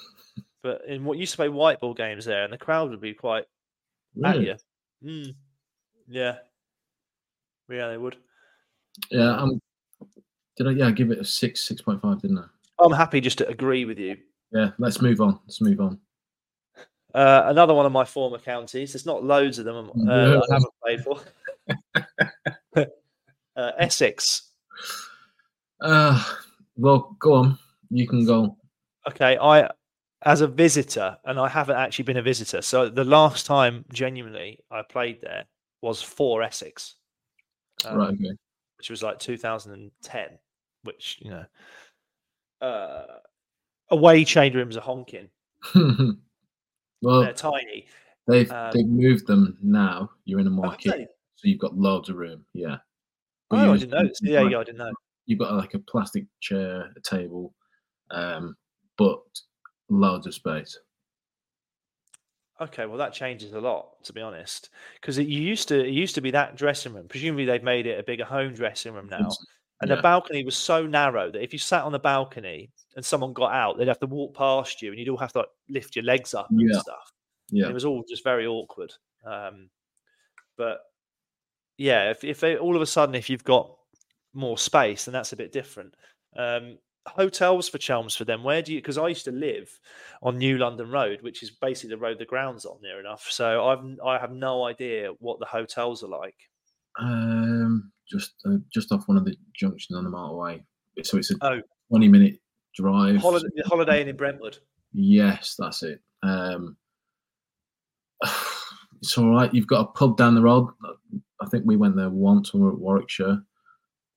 but 0.63 0.83
in 0.87 1.05
what 1.05 1.19
used 1.19 1.33
to 1.33 1.37
play 1.37 1.49
white 1.49 1.81
ball 1.81 1.95
games 1.95 2.25
there, 2.25 2.45
and 2.45 2.53
the 2.53 2.59
crowd 2.59 2.91
would 2.91 3.01
be 3.01 3.13
quite 3.15 3.45
Really? 4.17 4.51
at 4.51 4.61
you. 5.03 5.09
Mm. 5.09 5.35
Yeah. 6.09 6.37
Yeah, 7.69 7.89
they 7.89 7.99
would. 7.99 8.17
Yeah. 9.11 9.37
Um, 9.37 9.61
did 10.57 10.69
I? 10.69 10.71
Yeah, 10.73 10.91
give 10.91 11.11
it 11.11 11.19
a 11.19 11.25
six, 11.25 11.67
six 11.67 11.81
point 11.83 12.01
five, 12.01 12.21
didn't 12.21 12.39
I? 12.39 12.45
I'm 12.79 12.93
happy 12.93 13.21
just 13.21 13.39
to 13.39 13.49
agree 13.49 13.85
with 13.85 13.99
you. 13.99 14.17
Yeah. 14.53 14.71
Let's 14.79 15.01
move 15.01 15.21
on. 15.21 15.39
Let's 15.47 15.61
move 15.61 15.81
on. 15.81 15.99
Uh, 17.15 17.43
another 17.47 17.75
one 17.75 17.87
of 17.87 17.93
my 17.93 18.05
former 18.05 18.39
counties. 18.39 18.93
There's 18.93 19.07
not 19.07 19.23
loads 19.23 19.59
of 19.59 19.65
them 19.65 19.91
uh, 19.91 20.05
that 20.05 20.47
I 20.51 20.55
haven't 20.55 20.75
played 20.83 21.05
for. 21.05 21.21
uh, 23.57 23.73
Essex. 23.79 24.51
Uh, 25.81 26.25
well, 26.77 27.17
go 27.19 27.35
on. 27.35 27.59
You 27.91 28.09
can 28.09 28.25
go. 28.25 28.57
Okay, 29.07 29.37
I 29.39 29.69
as 30.25 30.41
a 30.41 30.47
visitor, 30.47 31.19
and 31.25 31.39
I 31.39 31.49
haven't 31.49 31.77
actually 31.77 32.05
been 32.05 32.17
a 32.17 32.23
visitor. 32.23 32.63
So 32.63 32.89
the 32.89 33.05
last 33.05 33.45
time, 33.45 33.85
genuinely, 33.93 34.61
I 34.71 34.83
played 34.83 35.21
there 35.21 35.45
was 35.81 36.01
for 36.01 36.43
Essex, 36.43 36.95
um, 37.85 37.99
right? 37.99 38.09
Okay. 38.15 38.31
Which 38.79 38.91
was 38.91 39.03
like 39.03 39.19
2010. 39.19 40.29
Which 40.85 41.19
you 41.21 41.31
know, 41.31 41.45
uh, 42.67 43.05
away 43.91 44.25
change 44.25 44.55
rooms 44.55 44.77
are 44.77 44.81
honking. 44.81 45.29
well, 47.03 47.23
they're 47.23 47.33
tiny. 47.33 47.87
They've 48.27 48.51
um, 48.51 48.71
they've 48.73 48.87
moved 48.87 49.27
them 49.27 49.59
now. 49.63 50.11
You're 50.25 50.41
in 50.41 50.47
a 50.47 50.51
market, 50.51 51.09
so 51.37 51.49
you've 51.49 51.59
got 51.59 51.77
loads 51.77 52.09
of 52.09 52.17
room. 52.17 52.45
Yeah. 52.55 52.77
But 53.51 53.69
oh, 53.69 53.75
I 53.75 53.77
didn't 53.77 53.91
know. 53.91 54.11
Yeah, 54.23 54.49
yeah, 54.49 54.59
I 54.59 54.65
didn't 54.65 54.79
know. 54.79 54.93
You've 55.27 55.41
got 55.41 55.55
like 55.55 55.75
a 55.75 55.79
plastic 55.79 56.25
chair, 56.41 56.91
a 56.97 57.01
table, 57.01 57.55
um, 58.11 58.57
but 58.97 59.21
loads 59.91 60.27
of 60.27 60.35
space. 60.35 60.79
Okay, 62.61 62.87
well 62.87 62.99
that 62.99 63.13
changes 63.13 63.53
a 63.55 63.61
lot, 63.61 64.03
to 64.05 64.13
be 64.13 64.21
honest, 64.21 64.71
because 65.01 65.19
it 65.19 65.27
used 65.27 65.69
to 65.69 65.85
it 65.85 65.91
used 65.91 66.15
to 66.15 66.21
be 66.21 66.31
that 66.31 66.57
dressing 66.57 66.95
room. 66.95 67.09
Presumably 67.09 67.45
they've 67.45 67.63
made 67.63 67.87
it 67.87 67.99
a 67.99 68.05
bigger 68.05 68.25
home 68.25 68.55
dressing 68.55 68.95
room 68.95 69.09
now, 69.11 69.31
and 69.83 69.89
yeah. 69.91 69.97
the 69.97 70.03
balcony 70.03 70.45
was 70.45 70.57
so 70.57 70.87
narrow 70.87 71.29
that 71.33 71.43
if 71.43 71.53
you 71.53 71.59
sat 71.59 71.83
on 71.83 71.91
the 71.91 71.99
balcony 71.99 72.71
and 72.95 73.05
someone 73.05 73.33
got 73.33 73.53
out, 73.53 73.77
they'd 73.77 73.89
have 73.89 73.99
to 73.99 74.07
walk 74.07 74.33
past 74.35 74.81
you, 74.81 74.91
and 74.91 74.99
you'd 74.99 75.09
all 75.09 75.17
have 75.17 75.33
to 75.33 75.41
like, 75.41 75.49
lift 75.69 75.97
your 75.97 76.05
legs 76.05 76.35
up 76.35 76.49
and 76.51 76.71
yeah. 76.71 76.79
stuff. 76.79 77.13
Yeah, 77.51 77.65
and 77.65 77.73
it 77.73 77.75
was 77.75 77.85
all 77.85 78.05
just 78.09 78.23
very 78.23 78.47
awkward. 78.47 78.93
Um, 79.27 79.71
but 80.57 80.79
yeah, 81.79 82.11
if 82.11 82.23
if 82.23 82.39
they, 82.39 82.57
all 82.57 82.77
of 82.77 82.83
a 82.83 82.87
sudden 82.87 83.17
if 83.17 83.29
you've 83.29 83.43
got 83.43 83.75
more 84.33 84.57
space, 84.57 85.05
then 85.05 85.13
that's 85.13 85.33
a 85.33 85.37
bit 85.37 85.51
different. 85.51 85.95
Um, 86.37 86.79
hotels 87.09 87.69
for 87.69 87.79
Chelmsford 87.79 88.29
then 88.29 88.45
where 88.45 88.63
do 88.63 88.73
you 88.73 88.79
because 88.79 88.97
I 88.97 89.09
used 89.09 89.25
to 89.25 89.33
live 89.33 89.69
on 90.23 90.39
New 90.39 90.57
London 90.57 90.89
Road 90.89 91.21
which 91.23 91.43
is 91.43 91.51
basically 91.51 91.91
the 91.91 92.01
road 92.01 92.21
the 92.21 92.25
ground's 92.25 92.65
on 92.65 92.79
near 92.81 93.01
enough 93.01 93.27
so 93.29 93.67
I've 93.67 93.81
I 94.07 94.19
have 94.21 94.31
no 94.31 94.63
idea 94.65 95.11
what 95.19 95.41
the 95.41 95.45
hotels 95.45 96.05
are 96.05 96.09
like 96.09 96.37
um 97.01 97.91
just 98.09 98.35
uh, 98.47 98.57
just 98.73 98.93
off 98.93 99.07
one 99.07 99.17
of 99.17 99.25
the 99.25 99.35
junctions 99.55 99.97
on 99.97 100.05
the 100.05 100.11
motorway 100.11 100.63
so 101.03 101.17
it's 101.17 101.31
a 101.31 101.37
oh. 101.43 101.61
20 101.91 102.09
minute 102.09 102.39
drive 102.75 103.17
holiday, 103.17 103.47
Holiday 103.65 104.03
Inn 104.03 104.17
Brentwood 104.17 104.59
yes 104.93 105.55
that's 105.59 105.83
it 105.83 106.01
um 106.23 106.77
it's 109.01 109.17
all 109.17 109.31
right 109.31 109.53
you've 109.55 109.67
got 109.67 109.81
a 109.81 109.93
pub 109.93 110.17
down 110.17 110.35
the 110.35 110.43
road 110.43 110.69
I 111.41 111.47
think 111.47 111.65
we 111.67 111.77
went 111.77 111.97
there 111.97 112.11
once 112.11 112.53
when 112.53 112.63
we 112.63 112.69
were 112.69 112.75
at 112.75 112.81
Warwickshire 112.81 113.43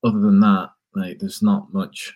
other 0.04 0.20
than 0.20 0.40
that 0.42 0.70
mate, 0.96 1.18
there's 1.20 1.42
not 1.42 1.72
much 1.74 2.14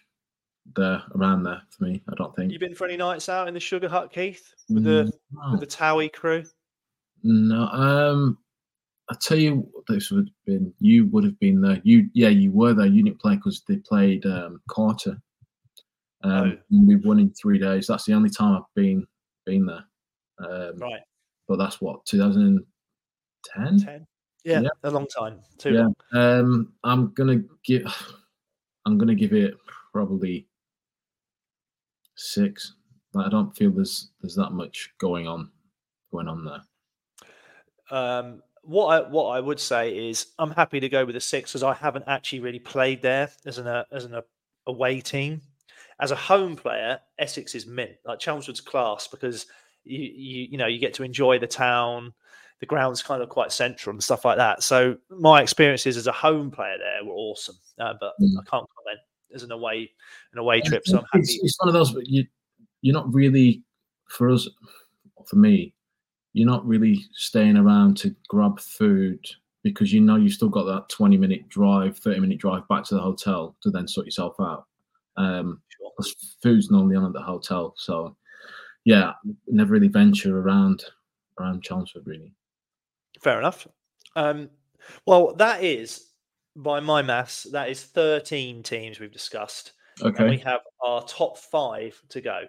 there 0.76 1.02
around 1.16 1.44
there 1.44 1.62
for 1.70 1.86
me. 1.86 2.02
I 2.10 2.14
don't 2.16 2.36
think. 2.36 2.52
You 2.52 2.60
been 2.60 2.76
for 2.76 2.86
any 2.86 2.98
nights 2.98 3.30
out 3.30 3.48
in 3.48 3.54
the 3.54 3.60
Sugar 3.60 3.90
Hut, 3.90 4.12
Keith, 4.12 4.54
with 4.70 4.84
the 4.84 5.12
no. 5.32 5.52
with 5.52 5.60
the 5.60 5.68
Towie 5.68 6.12
crew? 6.12 6.44
No. 7.24 7.64
Um, 7.68 8.38
I 9.10 9.16
tell 9.20 9.38
you, 9.38 9.68
this 9.88 10.12
would 10.12 10.28
have 10.28 10.46
been 10.46 10.74
you 10.80 11.08
would 11.08 11.24
have 11.24 11.40
been 11.40 11.62
there. 11.62 11.82
You 11.84 12.10
yeah, 12.14 12.30
you 12.30 12.52
were 12.52 12.74
there. 12.74 12.86
Unit 12.86 13.20
play 13.20 13.36
because 13.36 13.64
they 13.68 13.78
played 13.78 14.26
um, 14.26 14.62
Carter. 14.70 15.20
Um, 16.24 16.58
oh. 16.72 16.86
we 16.88 16.96
won 16.98 17.20
in 17.20 17.32
three 17.32 17.58
days. 17.58 17.88
That's 17.88 18.06
the 18.06 18.14
only 18.14 18.30
time 18.30 18.56
I've 18.56 18.74
been 18.76 19.06
been 19.46 19.66
there. 19.66 19.86
Um, 20.40 20.78
right. 20.78 21.02
But 21.48 21.58
that's 21.58 21.82
what 21.82 22.06
2010. 22.06 23.80
10. 23.80 24.08
Yeah, 24.46 24.62
yeah, 24.62 24.70
a 24.84 24.92
long 24.92 25.08
time. 25.08 25.40
Too 25.58 25.74
yeah. 25.74 25.82
long. 25.82 25.96
Um, 26.14 26.74
I'm 26.84 27.14
gonna 27.14 27.42
give. 27.64 27.84
I'm 28.86 28.98
gonna 28.98 29.16
give 29.16 29.34
it 29.34 29.56
probably 29.92 30.48
six. 32.16 32.76
I 33.16 33.28
don't 33.30 33.56
feel 33.56 33.72
there's 33.72 34.12
there's 34.22 34.36
that 34.36 34.52
much 34.52 34.92
going 35.00 35.28
on 35.28 35.50
going 36.12 36.28
on 36.28 36.46
there. 36.46 36.62
Um, 37.92 38.44
what 38.70 38.88
I 38.88 39.10
what 39.10 39.30
I 39.30 39.40
would 39.40 39.60
say 39.60 40.10
is 40.10 40.28
I'm 40.38 40.52
happy 40.52 40.80
to 40.80 40.88
go 40.88 41.04
with 41.04 41.16
the 41.16 41.22
six 41.22 41.52
because 41.52 41.64
I 41.64 41.74
haven't 41.74 42.06
actually 42.06 42.42
really 42.42 42.60
played 42.60 43.02
there 43.02 43.32
as 43.46 43.58
an 43.58 43.66
uh, 43.66 43.84
as 43.92 44.06
an 44.06 44.14
uh, 44.14 44.22
away 44.68 45.02
team. 45.02 45.42
As 46.00 46.12
a 46.12 46.16
home 46.16 46.56
player, 46.56 47.00
Essex 47.18 47.56
is 47.56 47.66
mint. 47.66 47.94
Like 48.06 48.20
Chelmsford's 48.20 48.62
class 48.62 49.08
because 49.08 49.48
you 49.86 50.00
you 50.00 50.48
you 50.52 50.58
know 50.60 50.68
you 50.68 50.78
get 50.78 50.94
to 50.96 51.04
enjoy 51.04 51.40
the 51.40 51.48
town. 51.48 52.14
The 52.60 52.68
ground's 52.68 53.02
kind 53.02 53.24
of 53.24 53.30
quite 53.30 53.52
central 53.52 53.96
and 53.96 54.04
stuff 54.04 54.24
like 54.24 54.38
that. 54.38 54.62
So 54.62 54.98
my 55.10 55.42
experiences 55.42 55.98
as 55.98 56.06
a 56.06 56.12
home 56.12 56.52
player 56.52 56.78
there 56.78 57.04
were 57.04 57.16
awesome, 57.16 57.56
uh, 57.80 57.96
but 58.00 58.14
mm. 58.22 58.34
I 58.34 58.44
can't 58.48 58.68
comment 58.70 59.00
as 59.34 59.42
an 59.42 59.52
away 59.52 59.90
an 60.34 60.38
away 60.38 60.62
trip. 60.62 60.86
So 60.86 61.00
I'm 61.00 61.06
happy. 61.12 61.24
It's, 61.24 61.40
it's 61.42 61.60
one 61.60 61.70
of 61.70 61.74
those. 61.74 61.96
You 62.04 62.24
you're 62.82 62.94
not 62.94 63.12
really 63.12 63.64
for 64.10 64.30
us, 64.30 64.48
for 65.26 65.38
me, 65.38 65.74
you're 66.34 66.48
not 66.48 66.66
really 66.66 67.06
staying 67.14 67.58
around 67.58 67.98
to 67.98 68.16
grab 68.28 68.60
food 68.60 69.20
because 69.64 69.92
you 69.92 70.00
know 70.00 70.16
you've 70.16 70.34
still 70.34 70.50
got 70.50 70.64
that 70.64 70.90
20 70.90 71.18
minute 71.18 71.50
drive, 71.50 71.98
30 71.98 72.20
minute 72.20 72.38
drive 72.38 72.68
back 72.68 72.84
to 72.86 72.96
the 72.96 73.02
hotel 73.02 73.56
to 73.62 73.70
then 73.70 73.88
sort 73.88 74.06
yourself 74.06 74.36
out. 74.40 74.66
Um, 75.18 75.62
sure. 75.68 76.14
food's 76.42 76.72
normally 76.72 76.96
on 76.96 77.06
at 77.06 77.14
the 77.14 77.22
hotel, 77.22 77.74
so 77.78 78.16
yeah, 78.86 79.14
never 79.48 79.74
really 79.74 79.88
venture 79.88 80.40
around 80.40 80.84
around 81.40 81.64
Chelmsford 81.64 82.04
really. 82.06 82.34
Fair 83.22 83.40
enough. 83.40 83.68
Um, 84.16 84.50
well, 85.06 85.36
that 85.36 85.64
is 85.64 86.10
by 86.56 86.80
my 86.80 87.02
maths, 87.02 87.44
that 87.52 87.70
is 87.70 87.84
13 87.84 88.64
teams 88.64 89.00
we've 89.00 89.12
discussed. 89.12 89.74
Okay. 90.02 90.24
And 90.24 90.32
we 90.32 90.38
have 90.40 90.62
our 90.82 91.04
top 91.04 91.38
five 91.38 92.02
to 92.10 92.22
go. 92.22 92.44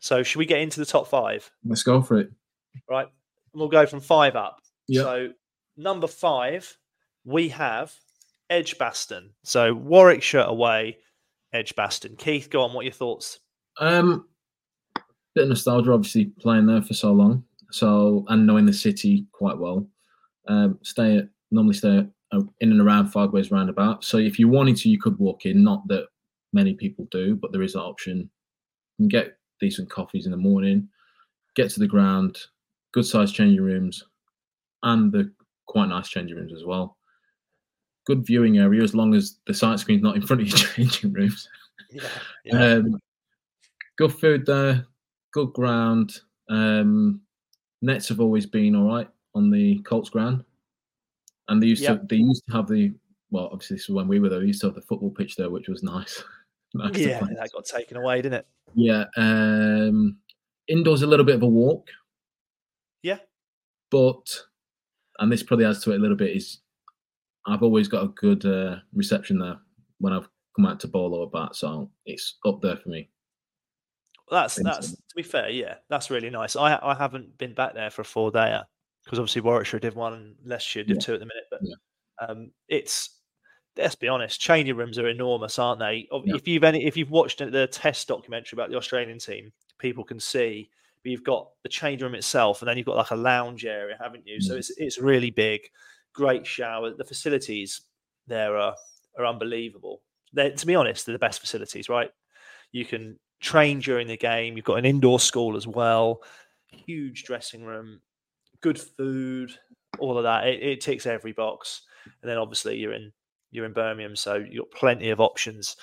So 0.00 0.22
should 0.22 0.38
we 0.38 0.46
get 0.46 0.60
into 0.60 0.80
the 0.80 0.86
top 0.86 1.08
five? 1.08 1.50
Let's 1.64 1.82
go 1.82 2.02
for 2.02 2.18
it. 2.18 2.30
Right. 2.88 3.08
We'll 3.56 3.68
go 3.68 3.86
from 3.86 4.00
five 4.00 4.36
up. 4.36 4.60
Yep. 4.88 5.02
So 5.02 5.28
number 5.76 6.06
five, 6.06 6.76
we 7.24 7.48
have 7.48 7.92
Edgbaston. 8.50 9.30
So 9.44 9.72
Warwickshire 9.74 10.40
away, 10.40 10.98
Edgbaston. 11.52 12.16
Keith, 12.16 12.50
go 12.50 12.62
on. 12.62 12.74
What 12.74 12.82
are 12.82 12.84
your 12.84 12.92
thoughts? 12.92 13.40
Um, 13.78 14.28
bit 15.34 15.44
of 15.44 15.48
nostalgia, 15.48 15.92
obviously 15.92 16.26
playing 16.38 16.66
there 16.66 16.82
for 16.82 16.94
so 16.94 17.12
long. 17.12 17.44
So 17.70 18.26
and 18.28 18.46
knowing 18.46 18.66
the 18.66 18.72
city 18.72 19.26
quite 19.32 19.58
well. 19.58 19.88
Um, 20.48 20.78
stay 20.82 21.18
at 21.18 21.28
normally 21.50 21.74
stay 21.74 21.98
at 21.98 22.06
uh, 22.32 22.42
in 22.60 22.72
and 22.72 22.80
around 22.80 23.08
Five 23.08 23.32
Ways 23.32 23.50
roundabout. 23.50 24.04
So 24.04 24.18
if 24.18 24.38
you 24.38 24.48
wanted 24.48 24.76
to, 24.78 24.88
you 24.88 25.00
could 25.00 25.18
walk 25.18 25.46
in. 25.46 25.64
Not 25.64 25.88
that 25.88 26.06
many 26.52 26.74
people 26.74 27.08
do, 27.10 27.36
but 27.36 27.52
there 27.52 27.62
is 27.62 27.74
an 27.74 27.80
option. 27.80 28.30
You 28.98 29.04
can 29.04 29.08
get 29.08 29.38
decent 29.60 29.90
coffees 29.90 30.26
in 30.26 30.30
the 30.30 30.36
morning, 30.36 30.88
get 31.54 31.70
to 31.70 31.80
the 31.80 31.86
ground, 31.86 32.38
good 32.96 33.04
sized 33.04 33.34
changing 33.34 33.62
rooms, 33.62 34.02
and 34.82 35.12
the 35.12 35.30
quite 35.66 35.90
nice 35.90 36.08
changing 36.08 36.36
rooms 36.36 36.54
as 36.54 36.64
well. 36.64 36.96
Good 38.06 38.24
viewing 38.24 38.56
area 38.56 38.82
as 38.82 38.94
long 38.94 39.14
as 39.14 39.36
the 39.46 39.52
sight 39.52 39.78
screen's 39.78 40.02
not 40.02 40.16
in 40.16 40.22
front 40.22 40.40
of 40.40 40.48
your 40.48 40.56
changing 40.74 41.12
rooms. 41.12 41.46
Yeah, 41.90 42.08
yeah. 42.46 42.74
Um, 42.74 42.98
good 43.98 44.14
food 44.14 44.46
there, 44.46 44.86
good 45.32 45.52
ground. 45.52 46.14
Um, 46.48 47.20
nets 47.82 48.08
have 48.08 48.20
always 48.20 48.46
been 48.46 48.74
all 48.74 48.88
right 48.88 49.08
on 49.34 49.50
the 49.50 49.78
Colts 49.80 50.08
ground. 50.08 50.42
And 51.48 51.62
they 51.62 51.66
used 51.66 51.82
yep. 51.82 52.00
to 52.00 52.06
they 52.06 52.16
used 52.16 52.44
to 52.46 52.52
have 52.54 52.66
the 52.66 52.94
well, 53.30 53.50
obviously 53.52 53.76
this 53.76 53.90
is 53.90 53.94
when 53.94 54.08
we 54.08 54.20
were 54.20 54.30
there. 54.30 54.40
They 54.40 54.46
used 54.46 54.62
to 54.62 54.68
have 54.68 54.74
the 54.74 54.80
football 54.80 55.10
pitch 55.10 55.36
there, 55.36 55.50
which 55.50 55.68
was 55.68 55.82
nice. 55.82 56.24
nice 56.74 56.96
yeah, 56.96 57.20
that 57.20 57.50
got 57.52 57.66
taken 57.66 57.98
away, 57.98 58.22
didn't 58.22 58.40
it? 58.40 58.46
Yeah. 58.74 59.04
Um 59.18 60.16
indoors 60.66 61.02
a 61.02 61.06
little 61.06 61.26
bit 61.26 61.36
of 61.36 61.42
a 61.42 61.46
walk. 61.46 61.88
Yeah. 63.02 63.18
But 63.90 64.42
and 65.18 65.30
this 65.30 65.42
probably 65.42 65.64
adds 65.64 65.82
to 65.84 65.92
it 65.92 65.96
a 65.96 66.00
little 66.00 66.16
bit, 66.16 66.36
is 66.36 66.60
I've 67.46 67.62
always 67.62 67.88
got 67.88 68.04
a 68.04 68.08
good 68.08 68.44
uh, 68.44 68.76
reception 68.92 69.38
there 69.38 69.58
when 69.98 70.12
I've 70.12 70.28
come 70.54 70.66
out 70.66 70.80
to 70.80 70.88
ball 70.88 71.14
or 71.14 71.30
bat, 71.30 71.54
so 71.54 71.90
it's 72.04 72.36
up 72.44 72.60
there 72.60 72.76
for 72.76 72.88
me. 72.88 73.08
That's 74.30 74.56
that's 74.56 74.90
to 74.90 75.14
be 75.14 75.22
fair, 75.22 75.50
yeah, 75.50 75.74
that's 75.88 76.10
really 76.10 76.30
nice. 76.30 76.56
I 76.56 76.78
I 76.82 76.94
haven't 76.94 77.38
been 77.38 77.54
back 77.54 77.74
there 77.74 77.90
for 77.90 78.02
a 78.02 78.04
four 78.04 78.32
dayer 78.32 78.64
because 79.04 79.20
obviously 79.20 79.42
Warwickshire 79.42 79.80
did 79.80 79.94
one 79.94 80.14
and 80.14 80.34
Leicestershire 80.44 80.84
did 80.84 80.96
yeah. 80.96 81.00
two 81.00 81.14
at 81.14 81.20
the 81.20 81.26
minute. 81.26 81.44
But 81.50 81.60
yeah. 81.62 82.26
um, 82.26 82.50
it's 82.68 83.20
let's 83.76 83.94
be 83.94 84.08
honest, 84.08 84.40
changing 84.40 84.76
rooms 84.76 84.98
are 84.98 85.08
enormous, 85.08 85.58
aren't 85.58 85.80
they? 85.80 86.08
Yeah. 86.10 86.36
If 86.36 86.48
you've 86.48 86.64
any, 86.64 86.84
if 86.84 86.96
you've 86.96 87.10
watched 87.10 87.38
the 87.38 87.68
test 87.68 88.08
documentary 88.08 88.56
about 88.56 88.70
the 88.70 88.76
Australian 88.76 89.18
team, 89.18 89.52
people 89.78 90.04
can 90.04 90.18
see. 90.20 90.70
But 91.06 91.12
you've 91.12 91.22
got 91.22 91.50
the 91.62 91.68
change 91.68 92.02
room 92.02 92.16
itself, 92.16 92.60
and 92.60 92.68
then 92.68 92.76
you've 92.76 92.86
got 92.86 92.96
like 92.96 93.12
a 93.12 93.16
lounge 93.16 93.64
area, 93.64 93.96
haven't 94.00 94.26
you? 94.26 94.40
So 94.40 94.54
mm. 94.54 94.58
it's 94.58 94.72
it's 94.76 94.98
really 94.98 95.30
big, 95.30 95.60
great 96.12 96.44
shower. 96.44 96.92
The 96.92 97.04
facilities 97.04 97.82
there 98.26 98.56
are 98.56 98.74
are 99.16 99.26
unbelievable. 99.26 100.02
They're, 100.32 100.50
to 100.50 100.66
be 100.66 100.74
honest, 100.74 101.06
they're 101.06 101.12
the 101.12 101.20
best 101.20 101.40
facilities, 101.40 101.88
right? 101.88 102.10
You 102.72 102.84
can 102.84 103.20
train 103.40 103.78
during 103.78 104.08
the 104.08 104.16
game. 104.16 104.56
You've 104.56 104.64
got 104.64 104.78
an 104.78 104.84
indoor 104.84 105.20
school 105.20 105.56
as 105.56 105.66
well 105.66 106.22
huge 106.86 107.24
dressing 107.24 107.64
room, 107.64 108.00
good 108.60 108.80
food, 108.80 109.52
all 109.98 110.18
of 110.18 110.24
that. 110.24 110.46
It, 110.46 110.62
it 110.62 110.80
ticks 110.80 111.06
every 111.06 111.32
box. 111.32 111.82
And 112.22 112.30
then 112.30 112.38
obviously 112.38 112.76
you're 112.76 112.92
in 112.92 113.12
you're 113.50 113.64
in 113.64 113.72
Birmingham, 113.72 114.16
so 114.16 114.34
you've 114.34 114.64
got 114.64 114.78
plenty 114.78 115.10
of 115.10 115.20
options 115.20 115.76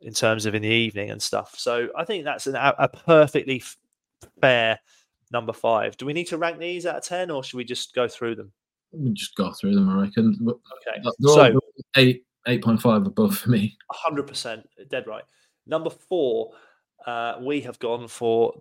in 0.00 0.14
terms 0.14 0.46
of 0.46 0.54
in 0.54 0.62
the 0.62 0.68
evening 0.68 1.10
and 1.10 1.20
stuff. 1.20 1.54
So 1.56 1.88
I 1.96 2.04
think 2.04 2.24
that's 2.24 2.46
an, 2.46 2.56
a 2.56 2.88
perfectly 2.88 3.62
fair 4.40 4.78
number 5.32 5.52
five. 5.52 5.96
Do 5.96 6.06
we 6.06 6.12
need 6.12 6.26
to 6.28 6.38
rank 6.38 6.58
these 6.58 6.86
out 6.86 6.96
of 6.96 7.04
ten, 7.04 7.30
or 7.30 7.42
should 7.42 7.56
we 7.56 7.64
just 7.64 7.94
go 7.94 8.08
through 8.08 8.36
them? 8.36 8.52
We 8.92 9.12
just 9.12 9.34
go 9.36 9.52
through 9.52 9.74
them, 9.74 9.88
I 9.88 10.02
reckon. 10.02 10.36
Okay, 10.46 11.02
they're 11.18 11.34
so 11.34 11.60
eight 11.96 12.24
eight 12.46 12.62
point 12.62 12.80
five 12.80 13.06
above 13.06 13.38
for 13.38 13.50
me. 13.50 13.76
hundred 13.90 14.26
percent 14.26 14.68
dead 14.90 15.06
right. 15.06 15.24
Number 15.66 15.90
four, 15.90 16.52
uh, 17.06 17.36
we 17.40 17.60
have 17.60 17.78
gone 17.78 18.08
for 18.08 18.54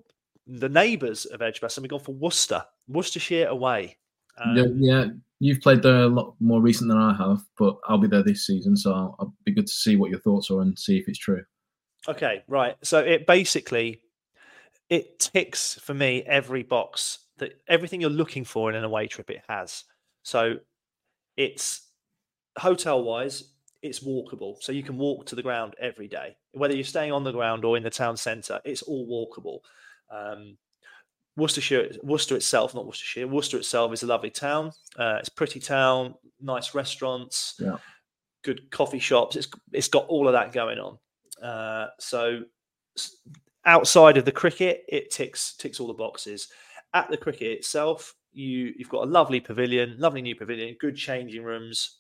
the 0.48 0.70
neighbours 0.70 1.26
of 1.26 1.42
Edgbaston. 1.42 1.84
We've 1.84 1.90
gone 1.90 2.00
for 2.00 2.16
Worcester, 2.16 2.64
Worcestershire 2.88 3.48
away. 3.48 3.98
Um, 4.44 4.56
yeah, 4.56 4.66
yeah, 4.76 5.06
you've 5.40 5.62
played 5.62 5.82
there 5.82 6.04
a 6.04 6.08
lot 6.08 6.36
more 6.40 6.62
recent 6.62 6.90
than 6.90 6.98
I 6.98 7.14
have, 7.16 7.42
but 7.58 7.78
I'll 7.88 7.98
be 7.98 8.08
there 8.08 8.24
this 8.24 8.46
season, 8.46 8.78
so 8.78 8.94
I'll, 8.94 9.16
I'll 9.20 9.34
be 9.46 9.52
good 9.52 9.68
to 9.68 9.74
see 9.74 9.98
what 9.98 10.10
your 10.10 10.20
thoughts 10.20 10.50
are 10.50 10.62
and 10.62 10.78
see 10.78 10.98
if 10.98 11.08
it's 11.08 11.20
true. 11.20 11.44
Okay, 12.08 12.44
right. 12.48 12.76
So 12.84 13.00
it 13.00 13.28
basically 13.28 14.01
it 14.92 15.18
ticks 15.20 15.76
for 15.76 15.94
me 15.94 16.22
every 16.28 16.64
box 16.64 17.20
that 17.38 17.54
everything 17.70 18.02
you're 18.02 18.10
looking 18.10 18.44
for 18.44 18.70
in 18.70 18.76
an 18.76 18.84
away 18.84 19.08
trip 19.08 19.30
it 19.32 19.42
has. 19.48 19.86
So 20.22 20.58
it's 21.38 21.88
hotel 22.60 23.02
wise, 23.02 23.54
it's 23.82 24.02
walkable. 24.02 24.62
So 24.62 24.74
you 24.74 24.84
can 24.84 24.98
walk 24.98 25.26
to 25.28 25.36
the 25.36 25.42
ground 25.42 25.76
every 25.80 26.10
day. 26.10 26.36
Whether 26.52 26.76
you're 26.76 26.84
staying 26.84 27.14
on 27.14 27.24
the 27.24 27.32
ground 27.32 27.64
or 27.64 27.78
in 27.78 27.84
the 27.84 27.90
town 27.90 28.18
centre, 28.18 28.60
it's 28.66 28.82
all 28.84 29.08
walkable. 29.08 29.60
Um, 30.16 30.58
Worcestershire, 31.38 31.92
Worcester 32.04 32.36
itself, 32.36 32.76
not 32.76 32.86
Worcestershire, 32.86 33.28
Worcester 33.30 33.58
itself 33.58 33.94
is 33.94 34.04
a 34.04 34.08
lovely 34.08 34.30
town. 34.30 34.74
Uh, 34.98 35.16
it's 35.20 35.30
a 35.30 35.34
pretty 35.34 35.62
town, 35.62 36.16
nice 36.42 36.76
restaurants, 36.76 37.56
Yeah. 37.58 37.78
good 38.44 38.70
coffee 38.72 39.00
shops. 39.00 39.38
It's 39.38 39.48
it's 39.72 39.88
got 39.88 40.06
all 40.08 40.28
of 40.28 40.34
that 40.34 40.52
going 40.52 40.80
on. 40.80 41.00
Uh, 41.42 41.88
so 41.98 42.42
outside 43.66 44.18
of 44.18 44.26
the 44.26 44.32
cricket, 44.32 44.84
it 44.88 45.12
ticks 45.12 45.56
ticks 45.56 45.80
all 45.80 45.88
the 45.88 45.94
boxes. 45.94 46.48
At 46.94 47.10
the 47.10 47.18
cricket 47.18 47.52
itself, 47.52 48.16
you 48.34 48.74
you've 48.78 48.90
got 48.90 49.04
a 49.04 49.10
lovely 49.10 49.40
pavilion, 49.40 49.96
lovely 49.98 50.22
new 50.22 50.36
pavilion, 50.36 50.76
good 50.80 50.96
changing 50.96 51.44
rooms, 51.44 52.00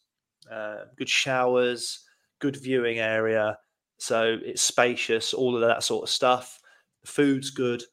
uh, 0.51 0.85
good 0.97 1.09
showers, 1.09 2.05
good 2.39 2.57
viewing 2.57 2.99
area. 2.99 3.57
So 3.97 4.37
it's 4.43 4.61
spacious, 4.61 5.33
all 5.33 5.55
of 5.55 5.61
that 5.61 5.83
sort 5.83 6.03
of 6.03 6.09
stuff. 6.09 6.59
The 7.03 7.11
food's 7.11 7.51
good. 7.51 7.83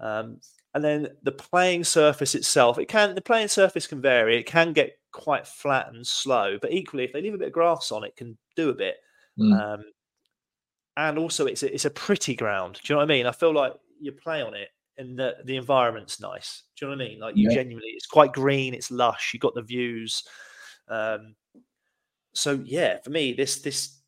Um, 0.00 0.40
and 0.74 0.82
then 0.84 1.08
the 1.22 1.32
playing 1.32 1.84
surface 1.84 2.34
itself, 2.34 2.78
it 2.78 2.86
can 2.86 3.14
the 3.14 3.20
playing 3.20 3.48
surface 3.48 3.86
can 3.86 4.00
vary. 4.00 4.38
It 4.38 4.46
can 4.46 4.72
get 4.72 4.98
quite 5.12 5.46
flat 5.46 5.88
and 5.92 6.06
slow, 6.06 6.58
but 6.60 6.72
equally, 6.72 7.04
if 7.04 7.12
they 7.12 7.22
leave 7.22 7.34
a 7.34 7.38
bit 7.38 7.48
of 7.48 7.54
grass 7.54 7.92
on, 7.92 8.04
it 8.04 8.16
can 8.16 8.36
do 8.56 8.70
a 8.70 8.74
bit. 8.74 8.96
Mm. 9.38 9.60
Um, 9.60 9.84
and 10.96 11.18
also, 11.18 11.46
it's 11.46 11.62
a, 11.62 11.72
it's 11.72 11.84
a 11.84 11.90
pretty 11.90 12.34
ground. 12.34 12.74
Do 12.82 12.92
you 12.92 12.94
know 12.94 12.98
what 12.98 13.10
I 13.10 13.14
mean? 13.14 13.26
I 13.26 13.32
feel 13.32 13.52
like 13.52 13.72
you 14.00 14.12
play 14.12 14.42
on 14.42 14.54
it, 14.54 14.68
and 14.98 15.18
the 15.18 15.36
the 15.44 15.56
environment's 15.56 16.20
nice. 16.20 16.62
Do 16.76 16.86
you 16.86 16.90
know 16.90 16.96
what 16.96 17.04
I 17.04 17.08
mean? 17.08 17.20
Like 17.20 17.36
you 17.36 17.48
Yeah. 17.48 17.56
genuinely, 17.56 17.90
it's 17.90 18.06
quite 18.06 18.32
green, 18.32 18.74
it's 18.74 18.90
lush. 18.90 19.32
You 19.34 19.40
got 19.40 19.54
the 19.54 19.62
views. 19.62 20.22
Um, 20.88 21.34
so 22.34 22.60
yeah, 22.64 22.98
for 23.02 23.10
me, 23.10 23.32
this 23.32 23.62
this 23.62 24.00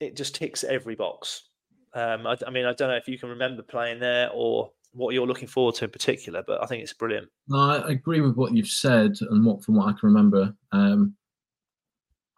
it 0.00 0.16
just 0.16 0.34
ticks 0.34 0.64
every 0.64 0.94
box. 0.94 1.48
Um, 1.94 2.26
I, 2.26 2.36
I 2.46 2.50
mean, 2.50 2.64
I 2.64 2.72
don't 2.72 2.88
know 2.88 2.96
if 2.96 3.08
you 3.08 3.18
can 3.18 3.28
remember 3.28 3.62
playing 3.62 4.00
there 4.00 4.30
or 4.32 4.70
what 4.92 5.14
you're 5.14 5.26
looking 5.26 5.48
forward 5.48 5.74
to 5.76 5.84
in 5.84 5.90
particular, 5.90 6.42
but 6.46 6.62
I 6.62 6.66
think 6.66 6.82
it's 6.82 6.92
brilliant. 6.92 7.28
No, 7.48 7.58
I 7.58 7.88
agree 7.90 8.20
with 8.20 8.36
what 8.36 8.54
you've 8.54 8.68
said, 8.68 9.12
and 9.20 9.44
what 9.44 9.62
from 9.62 9.76
what 9.76 9.88
I 9.88 9.92
can 9.92 10.00
remember, 10.08 10.54
um, 10.72 11.14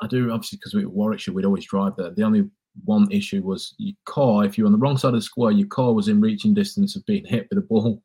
I 0.01 0.07
do 0.09 0.31
obviously 0.33 0.59
because 0.59 0.75
we 0.75 0.85
were 0.85 0.91
Warwickshire, 0.91 1.35
we'd 1.35 1.45
always 1.45 1.65
drive 1.67 1.95
there. 1.97 2.11
The 2.11 2.23
only 2.25 2.51
one 2.85 3.11
issue 3.11 3.43
was 3.43 3.75
your 3.79 3.95
car. 4.05 4.45
If 4.45 4.59
you're 4.59 4.67
on 4.67 4.73
the 4.73 4.79
wrong 4.79 4.97
side 4.97 5.09
of 5.09 5.15
the 5.15 5.23
square, 5.23 5.53
your 5.53 5.69
car 5.69 5.93
was 5.93 6.09
in 6.09 6.21
reaching 6.21 6.55
distance 6.55 6.97
of 6.97 7.07
being 7.07 7.25
hit 7.25 7.47
with 7.51 7.59
a 7.59 7.63
ball 7.63 8.03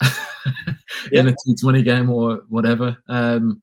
in 1.12 1.28
a 1.28 1.32
T20 1.32 1.84
game 1.84 2.10
or 2.10 2.42
whatever. 2.48 2.96
Um, 3.08 3.62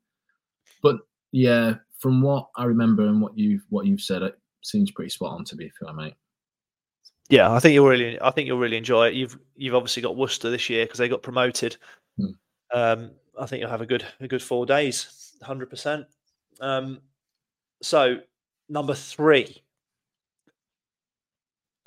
but 0.81 0.97
yeah, 1.31 1.75
from 1.99 2.21
what 2.21 2.49
I 2.55 2.65
remember 2.65 3.07
and 3.07 3.21
what 3.21 3.37
you've 3.37 3.63
what 3.69 3.85
you've 3.85 4.01
said, 4.01 4.21
it 4.21 4.37
seems 4.61 4.91
pretty 4.91 5.09
spot 5.09 5.31
on 5.31 5.45
to 5.45 5.55
be 5.55 5.71
fair, 5.79 5.93
mate. 5.93 6.15
Yeah, 7.29 7.51
I 7.51 7.59
think 7.59 7.73
you'll 7.73 7.87
really, 7.87 8.19
I 8.21 8.31
think 8.31 8.47
you'll 8.47 8.59
really 8.59 8.77
enjoy 8.77 9.07
it. 9.07 9.13
You've 9.13 9.37
you've 9.55 9.75
obviously 9.75 10.01
got 10.01 10.17
Worcester 10.17 10.49
this 10.49 10.69
year 10.69 10.85
because 10.85 10.99
they 10.99 11.07
got 11.07 11.23
promoted. 11.23 11.77
Hmm. 12.17 12.27
Um, 12.73 13.11
I 13.39 13.45
think 13.45 13.61
you'll 13.61 13.69
have 13.69 13.81
a 13.81 13.85
good 13.85 14.05
a 14.19 14.27
good 14.27 14.43
four 14.43 14.65
days, 14.65 15.33
hundred 15.41 15.69
percent. 15.69 16.05
Um, 16.59 16.99
so 17.81 18.17
number 18.69 18.93
three, 18.93 19.62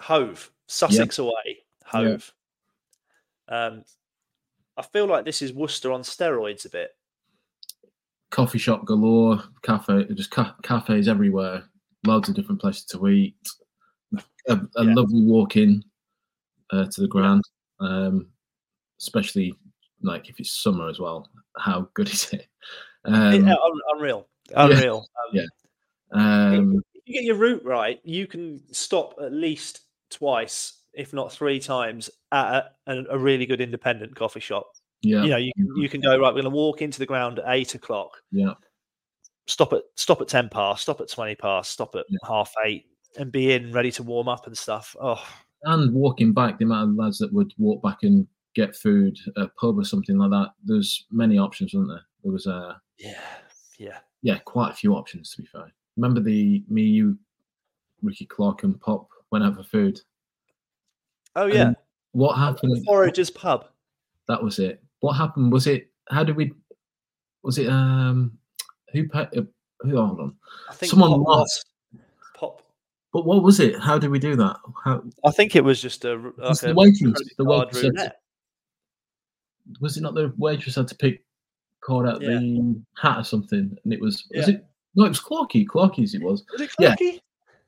Hove, 0.01 0.51
Sussex 0.67 1.19
away, 1.19 1.59
Hove. 1.85 2.33
Um, 3.49 3.85
I 4.77 4.83
feel 4.83 5.07
like 5.07 5.25
this 5.25 5.41
is 5.43 5.53
Worcester 5.53 5.93
on 5.93 6.03
steroids 6.03 6.67
a 6.67 6.69
bit. 6.69 6.91
Coffee 8.31 8.59
shop 8.59 8.85
galore, 8.85 9.43
cafe, 9.63 10.05
just 10.15 10.31
ca- 10.31 10.57
cafes 10.63 11.09
everywhere, 11.09 11.65
loads 12.05 12.29
of 12.29 12.35
different 12.35 12.61
places 12.61 12.85
to 12.87 13.09
eat. 13.09 13.37
A, 14.49 14.55
a 14.77 14.85
Yeah. 14.85 14.95
lovely 14.95 15.23
walk 15.23 15.57
in 15.57 15.83
uh, 16.71 16.87
to 16.87 17.01
the 17.01 17.09
ground, 17.09 17.43
um, 17.81 18.29
especially 19.01 19.55
like 20.03 20.29
if 20.29 20.39
it's 20.39 20.51
summer 20.51 20.89
as 20.89 21.01
well. 21.01 21.29
How 21.57 21.89
good 21.95 22.09
is 22.13 22.33
it? 22.33 22.47
Um, 23.05 23.49
un- 23.49 23.81
unreal, 23.95 24.29
unreal. 24.55 25.07
Um, 25.29 25.31
Yeah. 25.33 25.47
um, 26.13 26.83
if 26.95 27.03
you 27.07 27.15
get 27.15 27.25
your 27.25 27.37
route 27.37 27.65
right, 27.65 28.01
you 28.05 28.27
can 28.27 28.61
stop 28.73 29.15
at 29.23 29.33
least 29.33 29.81
twice, 30.11 30.83
if 30.93 31.13
not 31.13 31.33
three 31.33 31.59
times, 31.61 32.11
at 32.33 32.71
a, 32.87 32.93
a, 32.93 33.05
a 33.11 33.19
really 33.19 33.47
good 33.47 33.61
independent 33.61 34.15
coffee 34.17 34.41
shop. 34.41 34.67
yeah, 35.03 35.23
You 35.23 35.31
know, 35.31 35.37
you 35.37 35.53
can, 35.57 35.77
you 35.77 35.89
can 35.89 36.01
go 36.01 36.11
right. 36.19 36.29
We're 36.35 36.43
going 36.43 36.45
to 36.45 36.51
walk 36.51 36.83
into 36.83 36.99
the 36.99 37.07
ground 37.07 37.39
at 37.39 37.45
eight 37.49 37.75
o'clock. 37.75 38.13
yeah, 38.33 38.55
Stop 39.47 39.73
at 39.73 39.83
stop 39.95 40.21
at 40.21 40.29
ten 40.29 40.49
past. 40.49 40.83
Stop 40.83 41.01
at 41.01 41.09
twenty 41.11 41.35
past. 41.37 41.71
Stop 41.71 41.95
at 41.95 42.05
Yeah. 42.09 42.19
half 42.27 42.53
eight, 42.65 42.87
and 43.19 43.31
be 43.31 43.53
in 43.53 43.73
ready 43.73 43.93
to 43.93 44.03
warm 44.03 44.29
up 44.29 44.47
and 44.47 44.57
stuff. 44.59 44.97
Oh, 45.01 45.23
and 45.63 45.93
walking 45.95 46.33
back, 46.33 46.59
the 46.59 46.65
amount 46.65 46.91
of 46.91 46.97
lads 46.97 47.19
that 47.19 47.33
would 47.33 47.53
walk 47.59 47.83
back 47.83 48.03
and 48.03 48.27
get 48.55 48.75
food 48.75 49.17
at 49.37 49.43
a 49.45 49.49
pub 49.61 49.79
or 49.79 49.85
something 49.85 50.19
like 50.19 50.31
that. 50.31 50.49
There's 50.65 51.05
many 51.13 51.39
options, 51.39 51.75
wasn't 51.75 51.91
there? 51.91 52.03
There 52.25 52.33
was 52.33 52.47
uh, 52.49 52.75
yeah, 52.99 53.21
yeah. 53.79 53.99
yeah, 54.23 54.39
quite 54.39 54.71
a 54.73 54.75
few 54.75 54.95
options 54.95 55.31
to 55.35 55.43
be 55.43 55.47
fair. 55.49 55.73
Remember 55.97 56.21
the 56.21 56.65
me, 56.69 56.83
you, 56.83 57.17
Rikki 58.03 58.27
Clarke, 58.27 58.65
and 58.65 58.81
Pop 58.81 59.09
went 59.41 59.45
out 59.45 59.57
for 59.57 59.68
food. 59.68 60.01
Oh 61.34 61.47
yeah, 61.47 61.68
And 61.68 61.76
what 62.12 62.37
happened? 62.37 62.84
Foragers 62.87 63.30
Pub. 63.34 63.66
That 64.28 64.43
was 64.43 64.59
it. 64.59 64.82
What 65.01 65.12
happened? 65.14 65.53
Was 65.53 65.66
it? 65.66 65.91
How 66.09 66.24
did 66.24 66.37
we? 66.37 66.53
Was 67.43 67.59
it? 67.59 67.68
Um, 67.68 68.39
who? 68.93 69.05
uh, 69.12 69.26
Who? 69.80 69.97
Hold 69.97 70.20
on. 70.20 70.34
I 70.70 70.74
think 70.74 70.91
Someone 70.91 71.11
Pop 71.11 71.26
lost. 71.28 71.66
Pop. 72.34 72.62
But 73.12 73.26
what 73.26 73.43
was 73.43 73.61
it? 73.61 73.78
How 73.80 73.99
did 73.99 74.11
we 74.11 74.18
do 74.18 74.34
that? 74.37 74.57
How 74.84 75.03
I 75.24 75.30
think 75.30 75.55
it 75.57 75.64
was 75.64 75.80
just 75.80 76.05
a 76.05 76.14
like 76.16 76.37
Was 76.39 76.62
a 76.64 76.68
the 76.68 76.74
waitress- 76.74 77.34
the 77.37 77.45
waitress 77.45 77.80
to- 77.82 78.12
was 79.80 79.97
it? 79.97 80.01
Not 80.03 80.14
the 80.14 80.32
waitress 80.39 80.76
had 80.76 80.89
to 80.89 80.95
pick 80.95 81.24
card 81.84 82.09
out 82.09 82.20
Yeah. 82.22 82.39
the 82.39 82.82
hat 82.97 83.18
or 83.18 83.24
something, 83.24 83.76
and 83.84 83.93
it 83.93 84.01
was. 84.01 84.26
Was 84.34 84.49
Yeah. 84.49 84.55
it? 84.55 84.66
No, 84.95 85.05
it 85.05 85.09
was 85.11 85.20
Clarky. 85.20 85.66
Clarky's 85.66 86.14
it 86.14 86.22
was. 86.22 86.45
Was 86.53 86.62
it 86.62 86.70
Yeah. 86.80 86.95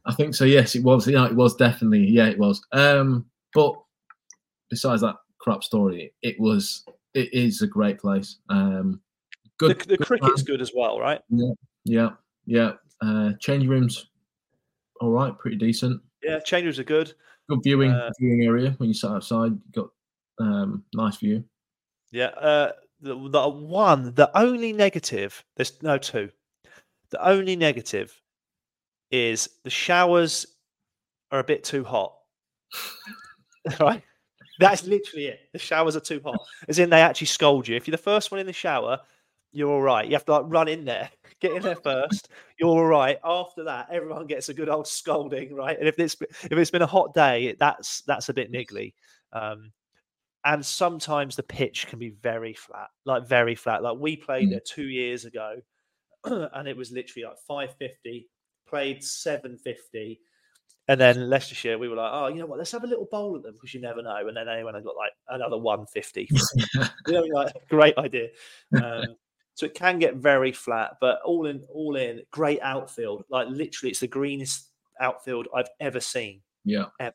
I 0.08 0.14
think 0.14 0.34
so. 0.34 0.44
Yes, 0.44 0.74
it 0.74 0.82
was. 0.82 1.06
Yeah, 1.06 1.26
it 1.26 1.36
was 1.36 1.54
definitely. 1.54 2.06
Yeah, 2.06 2.26
it 2.26 2.38
was. 2.38 2.60
Um, 2.72 3.26
but 3.54 3.78
besides 4.70 5.02
that 5.02 5.16
crap 5.38 5.62
story, 5.62 6.12
it 6.22 6.40
was. 6.40 6.84
It 7.14 7.32
is 7.32 7.62
a 7.62 7.66
great 7.66 7.98
place. 7.98 8.36
Um, 8.48 9.00
good. 9.58 9.80
the, 9.80 9.86
the 9.86 9.96
good 9.96 10.06
cricket's 10.06 10.42
good 10.42 10.60
as 10.60 10.72
well, 10.74 10.98
right? 10.98 11.20
Yeah, 11.84 12.10
yeah. 12.46 12.72
Uh, 13.00 13.32
change 13.40 13.66
rooms, 13.66 14.06
all 15.00 15.10
right, 15.10 15.36
pretty 15.38 15.56
decent. 15.56 16.00
Yeah, 16.22 16.40
changes 16.40 16.78
are 16.78 16.84
good. 16.84 17.14
Good 17.48 17.60
viewing 17.62 17.90
Uh, 17.92 18.10
viewing 18.18 18.42
area 18.42 18.74
when 18.78 18.88
you 18.88 18.94
sat 18.94 19.10
outside. 19.10 19.52
Got 19.72 19.88
um, 20.38 20.84
nice 20.94 21.16
view. 21.16 21.44
Yeah. 22.10 22.26
Uh, 22.26 22.72
the, 23.00 23.14
the 23.14 23.48
one, 23.48 24.14
the 24.14 24.30
only 24.36 24.72
negative, 24.72 25.44
there's 25.56 25.82
no 25.82 25.98
two. 25.98 26.30
The 27.10 27.26
only 27.26 27.56
negative 27.56 28.20
is 29.10 29.48
the 29.64 29.70
showers 29.70 30.46
are 31.30 31.40
a 31.40 31.44
bit 31.44 31.64
too 31.64 31.84
hot. 31.84 32.14
right? 33.80 34.02
That's 34.60 34.84
literally 34.86 35.26
it. 35.26 35.40
The 35.52 35.58
showers 35.58 35.96
are 35.96 36.00
too 36.00 36.20
hot. 36.24 36.40
As 36.68 36.78
in, 36.78 36.90
they 36.90 37.00
actually 37.00 37.28
scold 37.28 37.68
you. 37.68 37.76
If 37.76 37.86
you're 37.86 37.96
the 37.96 38.02
first 38.02 38.30
one 38.30 38.40
in 38.40 38.46
the 38.46 38.52
shower, 38.52 38.98
you're 39.52 39.70
all 39.70 39.82
right. 39.82 40.06
You 40.06 40.12
have 40.12 40.24
to 40.26 40.32
like 40.32 40.44
run 40.46 40.68
in 40.68 40.84
there, 40.84 41.10
get 41.40 41.52
in 41.52 41.62
there 41.62 41.76
first. 41.76 42.28
You're 42.58 42.68
all 42.68 42.84
right. 42.86 43.18
After 43.24 43.64
that, 43.64 43.88
everyone 43.90 44.26
gets 44.26 44.48
a 44.48 44.54
good 44.54 44.68
old 44.68 44.86
scolding, 44.88 45.54
right? 45.54 45.78
And 45.78 45.88
if 45.88 45.98
it's 45.98 46.16
if 46.20 46.52
it's 46.52 46.70
been 46.70 46.82
a 46.82 46.86
hot 46.86 47.14
day, 47.14 47.54
that's 47.58 48.02
that's 48.02 48.28
a 48.28 48.34
bit 48.34 48.52
niggly. 48.52 48.94
Um, 49.32 49.72
and 50.44 50.64
sometimes 50.64 51.36
the 51.36 51.42
pitch 51.42 51.86
can 51.88 51.98
be 51.98 52.10
very 52.10 52.54
flat, 52.54 52.88
like 53.04 53.26
very 53.26 53.54
flat. 53.54 53.82
Like 53.82 53.98
we 53.98 54.16
played 54.16 54.48
Mm. 54.48 54.50
there 54.52 54.60
two 54.60 54.88
years 54.88 55.24
ago, 55.24 55.56
and 56.24 56.68
it 56.68 56.76
was 56.76 56.90
literally 56.90 57.26
like 57.26 57.38
550, 57.46 58.28
played 58.68 59.02
750. 59.02 60.20
And 60.90 60.98
then 61.00 61.28
Leicestershire, 61.28 61.78
we 61.78 61.88
were 61.88 61.96
like, 61.96 62.10
oh, 62.12 62.28
you 62.28 62.36
know 62.36 62.46
what? 62.46 62.58
Let's 62.58 62.72
have 62.72 62.84
a 62.84 62.86
little 62.86 63.08
bowl 63.10 63.36
at 63.36 63.42
them 63.42 63.52
because 63.52 63.74
you 63.74 63.80
never 63.80 64.02
know. 64.02 64.26
And 64.26 64.36
then 64.36 64.46
they 64.46 64.64
went 64.64 64.76
and 64.76 64.84
got 64.84 64.96
like 64.96 65.12
another 65.28 65.58
150. 65.58 66.28
you 67.06 67.12
know, 67.12 67.20
like 67.34 67.52
great 67.68 67.96
idea. 67.98 68.28
Um, 68.74 69.04
so 69.54 69.66
it 69.66 69.74
can 69.74 69.98
get 69.98 70.16
very 70.16 70.52
flat, 70.52 70.92
but 71.00 71.18
all 71.24 71.46
in, 71.46 71.62
all 71.72 71.96
in, 71.96 72.22
great 72.30 72.60
outfield. 72.62 73.24
Like 73.28 73.48
literally, 73.48 73.90
it's 73.90 74.00
the 74.00 74.06
greenest 74.06 74.68
outfield 75.00 75.48
I've 75.54 75.68
ever 75.80 76.00
seen. 76.00 76.40
yeah, 76.64 76.86
ever. 77.00 77.12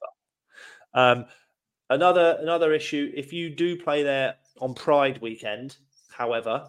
Um, 0.94 1.26
another 1.90 2.38
another 2.42 2.74
issue: 2.74 3.12
if 3.16 3.32
you 3.34 3.50
do 3.50 3.78
play 3.82 4.04
there 4.04 4.36
on 4.60 4.74
Pride 4.74 5.20
weekend, 5.22 5.78
however, 6.12 6.68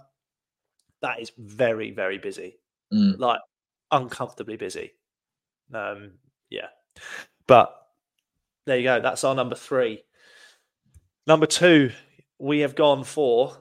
that 1.02 1.20
is 1.20 1.32
very 1.38 1.90
very 1.90 2.18
busy, 2.18 2.56
Mm. 2.92 3.18
like 3.18 3.40
uncomfortably 3.90 4.56
busy. 4.56 4.92
Um, 5.72 6.12
yeah, 6.50 6.68
but 7.46 7.88
there 8.66 8.78
you 8.78 8.84
go. 8.84 9.00
That's 9.00 9.24
our 9.24 9.34
number 9.34 9.54
three. 9.54 10.02
Number 11.26 11.46
two, 11.46 11.90
we 12.38 12.60
have 12.60 12.74
gone 12.74 13.04
for 13.04 13.56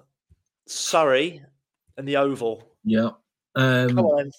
Surrey 0.67 1.41
and 1.97 2.07
the 2.07 2.17
Oval. 2.17 2.67
yeah. 2.83 3.09
Um, 3.55 3.89
Come 3.89 3.99
on, 3.99 4.31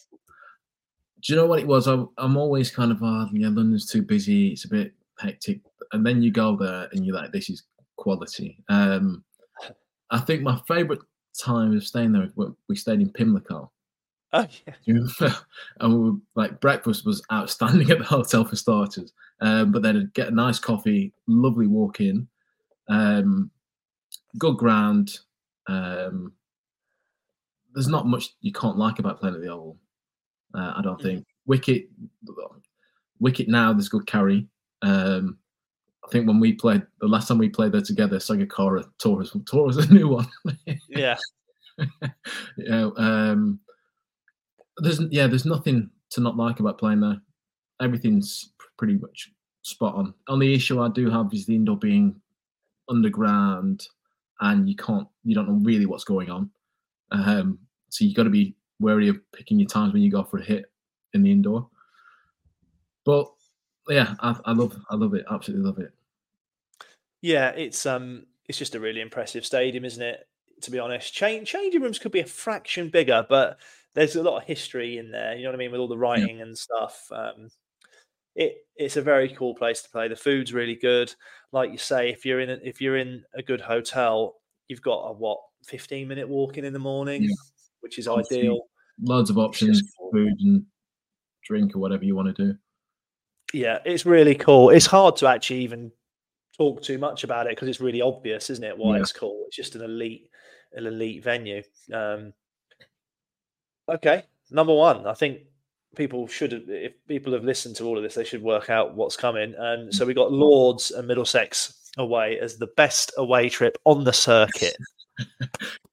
do 1.25 1.33
you 1.33 1.37
know 1.39 1.47
what 1.47 1.61
it 1.61 1.67
was? 1.67 1.87
I'm, 1.87 2.11
I'm 2.19 2.37
always 2.37 2.71
kind 2.71 2.93
of, 2.93 2.99
oh, 3.03 3.29
yeah, 3.33 3.49
London's 3.49 3.91
too 3.91 4.03
busy. 4.03 4.49
It's 4.49 4.67
a 4.67 4.69
bit 4.69 4.93
hectic. 5.19 5.61
And 5.93 6.05
then 6.05 6.23
you 6.23 6.31
go 6.31 6.55
there 6.57 6.89
and 6.93 7.07
you're 7.07 7.17
like, 7.17 7.33
this 7.33 7.49
is 7.49 7.63
quality. 7.97 8.63
Um, 8.69 9.25
I 10.11 10.19
think 10.19 10.43
my 10.43 10.61
favourite 10.69 11.01
time 11.39 11.75
of 11.75 11.85
staying 11.87 12.13
there, 12.13 12.31
we 12.69 12.77
stayed 12.77 13.01
in 13.01 13.11
Pimlico. 13.11 13.71
Oh 14.35 14.47
yeah, 14.67 14.75
Do 14.85 14.93
you 14.93 14.95
remember? 14.95 15.37
and 15.81 15.95
we 15.95 16.11
were, 16.11 16.17
like 16.35 16.61
breakfast 16.61 17.07
was 17.07 17.23
outstanding 17.33 17.91
at 17.93 17.99
the 17.99 18.05
hotel 18.05 18.45
for 18.45 18.57
starters. 18.57 19.13
Um, 19.41 19.73
but 19.73 19.83
then 19.83 20.11
get 20.15 20.29
a 20.29 20.35
nice 20.35 20.59
coffee, 20.59 21.13
lovely 21.27 21.67
walk 21.67 22.01
in, 22.01 22.29
um, 22.89 23.51
good 24.39 24.57
ground. 24.57 25.19
Um, 25.69 26.33
there's 27.73 27.89
not 27.89 28.07
much 28.07 28.31
you 28.41 28.53
can't 28.53 28.77
like 28.77 28.99
about 28.99 29.21
playing 29.21 29.37
at 29.37 29.41
the 29.41 29.49
Oval. 29.49 29.79
Uh, 30.55 30.75
I 30.77 30.83
don't 30.83 30.99
Mhm. 30.99 31.03
think 31.03 31.27
wicket, 31.47 31.89
wicket 33.19 33.49
now 33.49 33.73
there's 33.73 33.89
good 33.89 34.07
carry. 34.07 34.47
Um, 34.83 35.39
I 36.05 36.09
think 36.11 36.27
when 36.27 36.39
we 36.39 36.53
played 36.53 36.87
the 37.01 37.09
last 37.09 37.29
time 37.29 37.39
we 37.39 37.49
played 37.49 37.73
there 37.73 37.81
together, 37.81 38.19
Sangakkara 38.19 38.85
tore 38.99 39.23
us 39.23 39.37
tore 39.47 39.69
us 39.69 39.77
a 39.77 39.93
new 39.93 40.09
one. 40.09 40.27
yeah. 40.89 41.17
know, 42.59 42.95
um, 42.97 43.59
there's 44.79 45.01
yeah, 45.11 45.27
there's 45.27 45.47
nothing 45.47 45.91
to 46.11 46.21
not 46.21 46.37
like 46.37 46.61
about 46.61 46.79
playing 46.79 47.01
there. 47.01 47.21
Everything's 47.81 48.53
pretty 48.77 48.95
much 48.95 49.31
spot 49.63 49.95
on. 49.95 50.15
Only 50.29 50.55
issue 50.55 50.81
I 50.81 50.89
do 50.89 51.11
have 51.11 51.33
is 51.33 51.47
the 51.47 51.55
indoor 51.55 51.77
being 51.77 52.21
underground, 52.89 53.87
and 54.41 54.69
you 54.69 54.77
can't, 54.77 55.09
you 55.25 55.35
don't 55.35 55.49
know 55.49 55.61
really 55.63 55.87
what's 55.87 56.05
going 56.05 56.31
on. 56.31 56.51
Um, 57.11 57.59
so 57.89 58.05
you've 58.05 58.15
got 58.15 58.25
to 58.25 58.31
be 58.31 58.55
wary 58.81 59.09
of 59.09 59.19
picking 59.33 59.59
your 59.59 59.69
times 59.69 59.93
when 59.93 60.03
you 60.03 60.11
go 60.11 60.25
for 60.25 60.39
a 60.39 60.45
hit 60.45 60.67
in 61.13 61.23
the 61.23 61.31
indoor. 61.31 61.69
But 63.05 63.29
yeah, 63.89 64.15
I, 64.21 64.37
I 64.45 64.53
love, 64.53 64.77
I 64.91 64.97
love 64.97 65.15
it, 65.15 65.25
absolutely 65.31 65.67
love 65.67 65.79
it. 65.79 65.93
Yeah, 67.21 67.51
it's 67.51 67.87
um, 67.87 68.27
it's 68.49 68.59
just 68.59 68.75
a 68.75 68.81
really 68.81 69.01
impressive 69.01 69.47
stadium, 69.47 69.85
isn't 69.85 70.03
it? 70.03 70.29
To 70.63 70.71
be 70.71 70.79
honest, 70.79 71.13
Change, 71.13 71.49
changing 71.49 71.83
rooms 71.83 71.99
could 71.99 72.13
be 72.13 72.21
a 72.21 72.27
fraction 72.27 72.89
bigger, 72.89 73.27
but 73.29 73.59
there's 73.95 74.17
a 74.17 74.23
lot 74.23 74.37
of 74.39 74.45
history 74.45 74.99
in 74.99 75.11
there. 75.11 75.35
You 75.37 75.45
know 75.45 75.51
what 75.51 75.55
I 75.57 75.59
mean, 75.59 75.71
with 75.73 75.81
all 75.81 75.89
the 75.89 75.99
writing 75.99 76.41
and 76.41 76.57
stuff. 76.57 77.07
Um, 77.13 77.49
it 78.35 78.57
it's 78.77 78.97
a 78.97 79.03
very 79.03 79.29
cool 79.29 79.55
place 79.55 79.83
to 79.83 79.91
play. 79.91 80.09
The 80.09 80.17
food's 80.17 80.53
really 80.53 80.75
good. 80.75 81.15
Like 81.53 81.71
you 81.71 81.79
say, 81.79 82.11
if 82.11 82.25
you're 82.27 82.41
in 82.41 82.51
a, 82.51 82.59
if 82.65 82.81
you're 82.81 82.97
in 82.97 83.23
a 83.35 83.43
good 83.43 83.61
hotel, 83.61 84.35
you've 84.69 84.83
got 84.83 85.03
a 85.09 85.13
what 85.13 85.39
15 85.67 86.09
minute 86.09 86.29
walk 86.29 86.59
in 86.59 86.65
in 86.65 86.73
the 86.73 86.79
morning, 86.79 87.23
Yeah. 87.25 87.35
which 87.81 87.99
is 87.99 88.09
ideal. 88.09 88.63
Loads 89.01 89.31
of 89.31 89.39
options, 89.39 89.83
cool. 89.99 90.11
food 90.13 90.35
and 90.41 90.65
drink 91.45 91.75
or 91.77 91.79
whatever 91.79 92.05
you 92.05 92.17
want 92.17 92.35
to 92.37 92.45
do. 92.53 92.59
Yeah, 93.53 93.79
it's 93.85 94.05
really 94.05 94.35
cool. 94.35 94.71
It's 94.71 94.87
hard 94.87 95.17
to 95.17 95.29
actually 95.29 95.61
even 95.61 95.93
talk 96.57 96.83
too 96.83 96.99
much 96.99 97.23
about 97.25 97.47
it 97.47 97.51
because 97.51 97.69
it's 97.69 97.81
really 97.81 98.03
obvious, 98.03 98.51
isn't 98.51 98.65
it? 98.65 98.77
Why 98.77 98.97
Yeah. 98.97 99.03
it's 99.03 99.13
cool. 99.13 99.45
It's 99.47 99.57
just 99.57 99.77
an 99.77 99.83
elite, 99.83 100.29
an 100.73 100.87
elite 100.87 101.23
venue. 101.23 101.63
Um, 101.93 102.33
okay, 103.89 104.25
number 104.51 104.75
one. 104.75 105.07
I 105.07 105.15
think 105.15 105.41
people 105.97 106.27
should, 106.27 106.53
have- 106.53 106.69
if 106.69 106.93
people 107.07 107.33
have 107.33 107.45
listened 107.45 107.77
to 107.77 107.85
all 107.85 107.97
of 107.97 108.03
this, 108.03 108.15
they 108.15 108.25
should 108.25 108.43
work 108.43 108.71
out 108.71 108.95
what's 108.95 109.17
coming. 109.17 109.55
And 109.57 109.95
so 109.95 110.05
we 110.05 110.15
got 110.15 110.33
Lords 110.33 110.91
and 110.91 111.07
Middlesex 111.07 111.91
away 111.99 112.39
as 112.41 112.57
the 112.57 112.67
best 112.77 113.13
away 113.17 113.49
trip 113.49 113.79
on 113.85 114.05
the 114.05 114.13
circuit. 114.13 114.77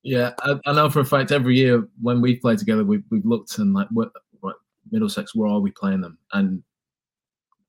Yeah, 0.04 0.32
I, 0.40 0.56
I 0.66 0.74
know 0.74 0.90
for 0.90 1.02
a 1.02 1.06
fact 1.06 1.32
every 1.32 1.56
year 1.56 1.88
when 2.02 2.22
we 2.22 2.36
play 2.36 2.56
together, 2.56 2.84
we've, 2.84 3.04
we've 3.12 3.26
looked 3.26 3.60
and 3.60 3.74
like, 3.74 3.88
what, 3.92 4.12
what 4.40 4.56
Middlesex, 4.90 5.36
where 5.36 5.48
are 5.50 5.60
we 5.60 5.72
playing 5.72 6.02
them? 6.02 6.18
And 6.34 6.64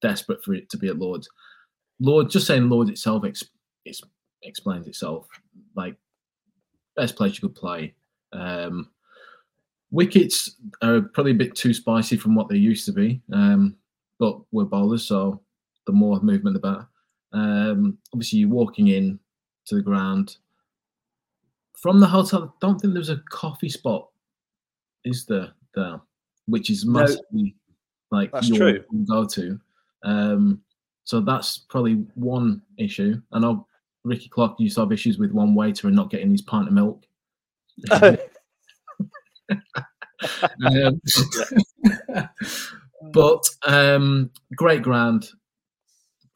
desperate 0.01 0.43
for 0.43 0.55
it 0.55 0.71
to 0.71 0.79
be 0.79 0.89
at 0.89 0.99
Lords. 0.99 1.29
Lord, 2.01 2.31
just 2.31 2.47
saying 2.47 2.69
Lords 2.69 2.91
itself 2.91 3.25
ex, 3.25 3.45
it's, 3.85 4.01
explains 4.43 4.87
itself. 4.87 5.27
Like, 5.77 5.97
best 6.97 7.17
place 7.17 7.35
you 7.35 7.49
could 7.49 7.55
play. 7.55 7.95
Um, 8.33 8.89
wickets 9.93 10.57
are 10.83 11.03
probably 11.03 11.33
a 11.33 11.37
bit 11.37 11.55
too 11.55 11.73
spicy 11.73 12.17
from 12.17 12.35
what 12.35 12.49
they 12.49 12.57
used 12.57 12.85
to 12.87 12.93
be, 12.93 13.21
um, 13.33 13.77
but 14.19 14.41
we're 14.51 14.65
bowlers, 14.65 15.05
so 15.07 15.41
the 15.87 15.93
more 15.93 16.21
movement, 16.21 16.55
the 16.55 16.61
better. 16.61 16.87
Um, 17.33 17.99
obviously, 18.13 18.41
you're 18.41 18.49
walking 18.49 18.89
in 18.89 19.19
to 19.67 19.77
the 19.77 19.83
ground 19.83 20.37
from 21.79 22.01
the 22.01 22.07
hotel. 22.07 22.45
I 22.45 22.49
don't 22.61 22.81
think 22.81 22.95
there's 22.95 23.11
a 23.11 23.23
coffee 23.31 23.69
spot, 23.69 24.09
is 25.05 25.25
there? 25.27 25.53
There, 25.75 26.01
which 26.47 26.69
is 26.71 26.85
No. 26.85 27.01
massively 27.01 27.55
like 28.11 28.33
That's 28.33 28.49
your 28.49 28.59
true. 28.59 28.85
go 29.09 29.25
to. 29.27 29.61
Um, 30.05 30.61
so 31.05 31.21
that's 31.21 31.59
probably 31.59 31.95
one 32.15 32.61
issue. 32.77 33.21
I 33.33 33.39
know 33.39 33.67
Rikki 34.05 34.29
Clarke 34.29 34.61
used 34.61 34.75
to 34.75 34.83
have 34.83 34.93
issues 34.93 35.19
with 35.19 35.33
one 35.33 35.55
waiter 35.55 35.87
and 35.87 35.97
not 35.97 36.11
getting 36.11 36.31
his 36.31 36.43
pint 36.43 36.69
of 36.69 36.75
milk. 36.75 37.05
Um, 40.65 41.01
but 43.13 43.43
um, 43.67 44.31
great 44.55 44.83
ground, 44.83 45.29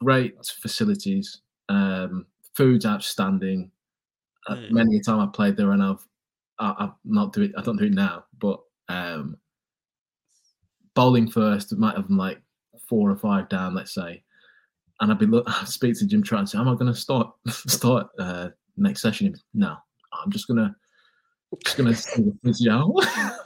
great 0.03 0.35
facilities, 0.61 1.39
um, 1.69 2.25
food's 2.53 2.85
outstanding. 2.85 3.71
Uh, 4.47 4.55
Mm. 4.55 4.71
Many 4.71 4.97
a 4.97 5.01
time 5.01 5.19
I 5.19 5.27
played 5.27 5.55
there, 5.55 5.71
and 5.71 5.81
I've 5.81 6.05
I, 6.59 6.75
I've 6.79 6.93
not 7.05 7.33
do 7.33 7.43
it. 7.43 7.51
I 7.57 7.61
don't 7.61 7.77
do 7.77 7.85
it 7.85 7.93
now, 7.93 8.25
but 8.39 8.59
um, 8.89 9.37
bowling 10.93 11.29
first 11.29 11.75
might 11.77 11.95
have 11.95 12.07
been 12.07 12.17
like 12.17 12.41
four 12.89 13.09
or 13.09 13.15
five 13.17 13.49
down, 13.49 13.75
let's 13.75 13.93
say, 13.93 14.23
and 14.99 15.11
I'd 15.11 15.19
be 15.19 15.25
look, 15.25 15.45
I'd 15.61 15.67
speak 15.67 15.97
to 15.99 16.07
Jim 16.07 16.23
Troughton 16.23 16.39
and 16.39 16.49
say, 16.49 16.57
"Am 16.57 16.67
I 16.67 16.73
going 16.73 16.91
to 16.91 16.99
start 16.99 17.31
start 17.49 18.07
uh, 18.19 18.49
next 18.77 19.01
session?" 19.01 19.35
No, 19.53 19.75
I'm 20.13 20.31
just 20.31 20.47
gonna 20.47 20.75
just 21.63 21.77
gonna 21.77 21.95
see 21.95 22.23
the 22.23 22.37
physio. 22.43 22.93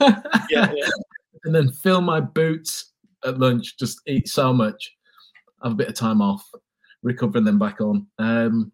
yeah, 0.50 0.72
yeah. 0.74 0.88
and 1.44 1.54
then 1.54 1.70
fill 1.70 2.00
my 2.00 2.20
boots 2.20 2.92
at 3.24 3.38
lunch, 3.38 3.78
just 3.78 4.00
eat 4.06 4.28
so 4.28 4.52
much, 4.52 4.96
have 5.62 5.72
a 5.72 5.76
bit 5.76 5.88
of 5.88 5.94
time 5.94 6.20
off, 6.20 6.48
recover, 7.02 7.38
and 7.38 7.46
then 7.46 7.58
back 7.58 7.80
on. 7.80 8.06
Um, 8.18 8.72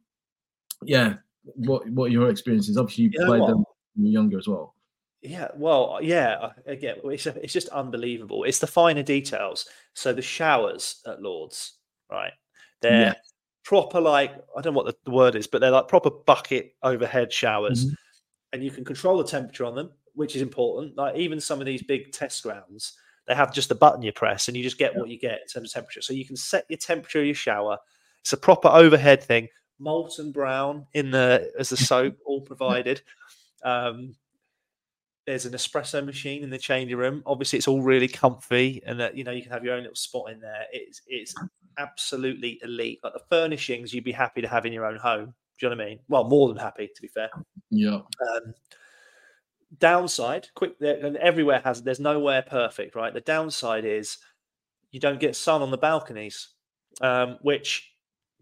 yeah, 0.83 1.15
what 1.45 1.89
what 1.91 2.07
are 2.07 2.13
your 2.13 2.31
experiences? 2.31 2.77
Obviously, 2.77 3.05
you 3.05 3.11
You 3.13 3.27
played 3.27 3.43
them 3.43 3.65
when 3.95 4.07
you 4.07 4.11
were 4.11 4.23
younger 4.23 4.39
as 4.39 4.49
well. 4.49 4.75
Yeah, 5.21 5.49
well, 5.57 5.99
yeah. 6.01 6.51
Again, 6.67 6.97
it's 7.05 7.27
it's 7.27 7.53
just 7.53 7.69
unbelievable. 7.69 8.45
It's 8.45 8.61
the 8.61 8.67
finer 8.69 9.03
details. 9.03 9.67
So 9.95 10.13
the 10.13 10.23
showers 10.23 11.03
at 11.07 11.21
Lords, 11.21 11.75
right? 12.11 12.33
They're 12.81 13.07
Yeah. 13.07 13.15
proper, 13.65 14.01
like 14.01 14.33
I 14.57 14.61
don't 14.63 14.73
know 14.75 14.79
what 14.79 14.87
the, 14.87 14.97
the 15.05 15.11
word 15.11 15.35
is, 15.35 15.49
but 15.49 15.61
they're 15.61 15.73
like 15.73 15.89
proper 15.89 16.11
bucket 16.11 16.77
overhead 16.85 17.33
showers, 17.33 17.87
Mhm. 17.87 17.95
And 18.53 18.63
you 18.63 18.71
can 18.71 18.85
control 18.85 19.19
the 19.19 19.25
temperature 19.25 19.65
on 19.65 19.75
them, 19.75 19.91
which 20.15 20.35
is 20.35 20.43
important. 20.43 20.97
Like 20.97 21.17
even 21.17 21.41
some 21.41 21.61
of 21.61 21.67
these 21.67 21.83
big 21.83 22.13
test 22.13 22.43
grounds, 22.43 22.95
they 23.27 23.35
have 23.35 23.53
just 23.53 23.71
a 23.71 23.75
button 23.75 24.03
you 24.03 24.13
press, 24.13 24.49
and 24.49 24.57
you 24.57 24.63
just 24.63 24.79
get 24.79 24.97
what 24.97 25.11
you 25.11 25.19
get 25.19 25.43
in 25.43 25.47
terms 25.49 25.71
of 25.71 25.75
temperature. 25.75 26.01
So 26.01 26.15
you 26.15 26.25
can 26.25 26.37
set 26.37 26.65
your 26.69 26.79
temperature 26.79 27.21
of 27.21 27.27
your 27.27 27.35
shower. 27.35 27.79
It's 28.21 28.33
a 28.33 28.39
proper 28.39 28.69
overhead 28.69 29.23
thing. 29.23 29.49
Molton 29.81 30.33
Brown 30.33 30.87
in 30.95 31.11
the 31.11 31.53
as 31.59 31.69
the 31.69 31.77
soap, 31.77 32.17
all 32.27 32.41
provided. 32.41 33.03
Um, 33.63 34.15
there's 35.27 35.45
an 35.45 35.53
espresso 35.53 36.03
machine 36.03 36.43
in 36.43 36.49
the 36.49 36.57
changing 36.57 36.97
room. 36.97 37.23
Obviously, 37.27 37.59
it's 37.59 37.69
all 37.69 37.83
really 37.83 38.09
comfy, 38.09 38.83
and 38.87 38.99
that 38.99 39.15
you 39.15 39.25
know 39.25 39.31
you 39.31 39.43
can 39.43 39.53
have 39.53 39.63
your 39.63 39.75
own 39.75 39.83
little 39.83 39.95
spot 39.95 40.31
in 40.33 40.41
there. 40.41 40.65
It's 40.73 41.03
it's 41.07 41.35
absolutely 41.77 42.59
elite. 42.63 43.01
Like 43.05 43.13
the 43.13 43.23
furnishings, 43.29 43.93
you'd 43.93 44.05
be 44.05 44.13
happy 44.13 44.41
to 44.41 44.49
have 44.49 44.65
in 44.65 44.73
your 44.73 44.87
own 44.87 44.97
home. 44.97 45.35
Do 45.59 45.67
you 45.67 45.71
know 45.71 45.77
what 45.77 45.85
I 45.85 45.89
mean? 45.89 45.99
Well, 46.09 46.25
more 46.25 46.49
than 46.49 46.57
happy 46.57 46.89
to 46.95 47.03
be 47.03 47.09
fair. 47.09 47.31
Yeah. 47.71 48.01
Um, 48.35 48.55
downside, 49.79 50.49
quick, 50.55 50.75
and 50.81 51.17
everywhere 51.17 51.61
has. 51.65 51.83
There's 51.83 52.01
nowhere 52.01 52.43
perfect, 52.43 52.95
right? 52.95 53.13
The 53.13 53.21
downside 53.21 53.85
is 53.85 54.19
you 54.91 55.01
don't 55.01 55.21
get 55.21 55.37
sun 55.37 55.63
on 55.63 55.71
the 55.71 55.79
balconies, 55.79 56.49
um, 57.01 57.39
which 57.43 57.93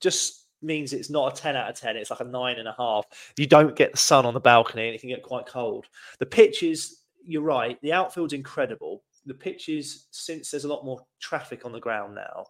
just 0.00 0.46
means 0.62 0.92
it's 0.92 1.10
not 1.10 1.38
a 1.38 1.40
10 1.40 1.54
out 1.54 1.70
of 1.70 1.78
10 1.78 1.96
it's 1.96 2.10
like 2.10 2.20
a 2.20 2.24
nine 2.24 2.56
and 2.56 2.66
a 2.66 2.74
half 2.78 3.04
you 3.36 3.46
don't 3.46 3.76
get 3.76 3.92
the 3.92 3.98
sun 3.98 4.24
on 4.24 4.32
the 4.34 4.40
balcony 4.40 4.86
and 4.86 4.94
it 4.94 5.00
can 5.00 5.10
get 5.10 5.22
quite 5.22 5.46
cold 5.46 5.86
the 6.18 6.26
pitches 6.26 7.02
you're 7.24 7.42
right 7.42 7.78
the 7.82 7.92
outfield's 7.92 8.32
incredible 8.32 9.04
the 9.26 9.34
pitches 9.34 10.06
since 10.10 10.50
there's 10.50 10.64
a 10.64 10.68
lot 10.68 10.84
more 10.84 11.00
traffic 11.20 11.64
on 11.64 11.72
the 11.72 11.78
ground 11.78 12.14
now 12.14 12.44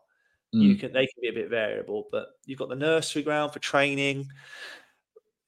you 0.62 0.74
Mm. 0.74 0.80
can 0.80 0.92
they 0.92 1.06
can 1.06 1.20
be 1.20 1.28
a 1.28 1.32
bit 1.32 1.50
variable 1.50 2.08
but 2.10 2.28
you've 2.46 2.58
got 2.58 2.68
the 2.68 2.76
nursery 2.76 3.22
ground 3.22 3.52
for 3.52 3.58
training. 3.58 4.28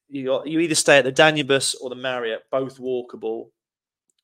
You 0.08 0.24
got 0.26 0.46
you 0.46 0.60
either 0.60 0.74
stay 0.74 0.98
at 0.98 1.04
the 1.04 1.12
Danubius 1.12 1.74
or 1.80 1.90
the 1.90 1.96
marriott 1.96 2.44
both 2.50 2.78
walkable. 2.78 3.50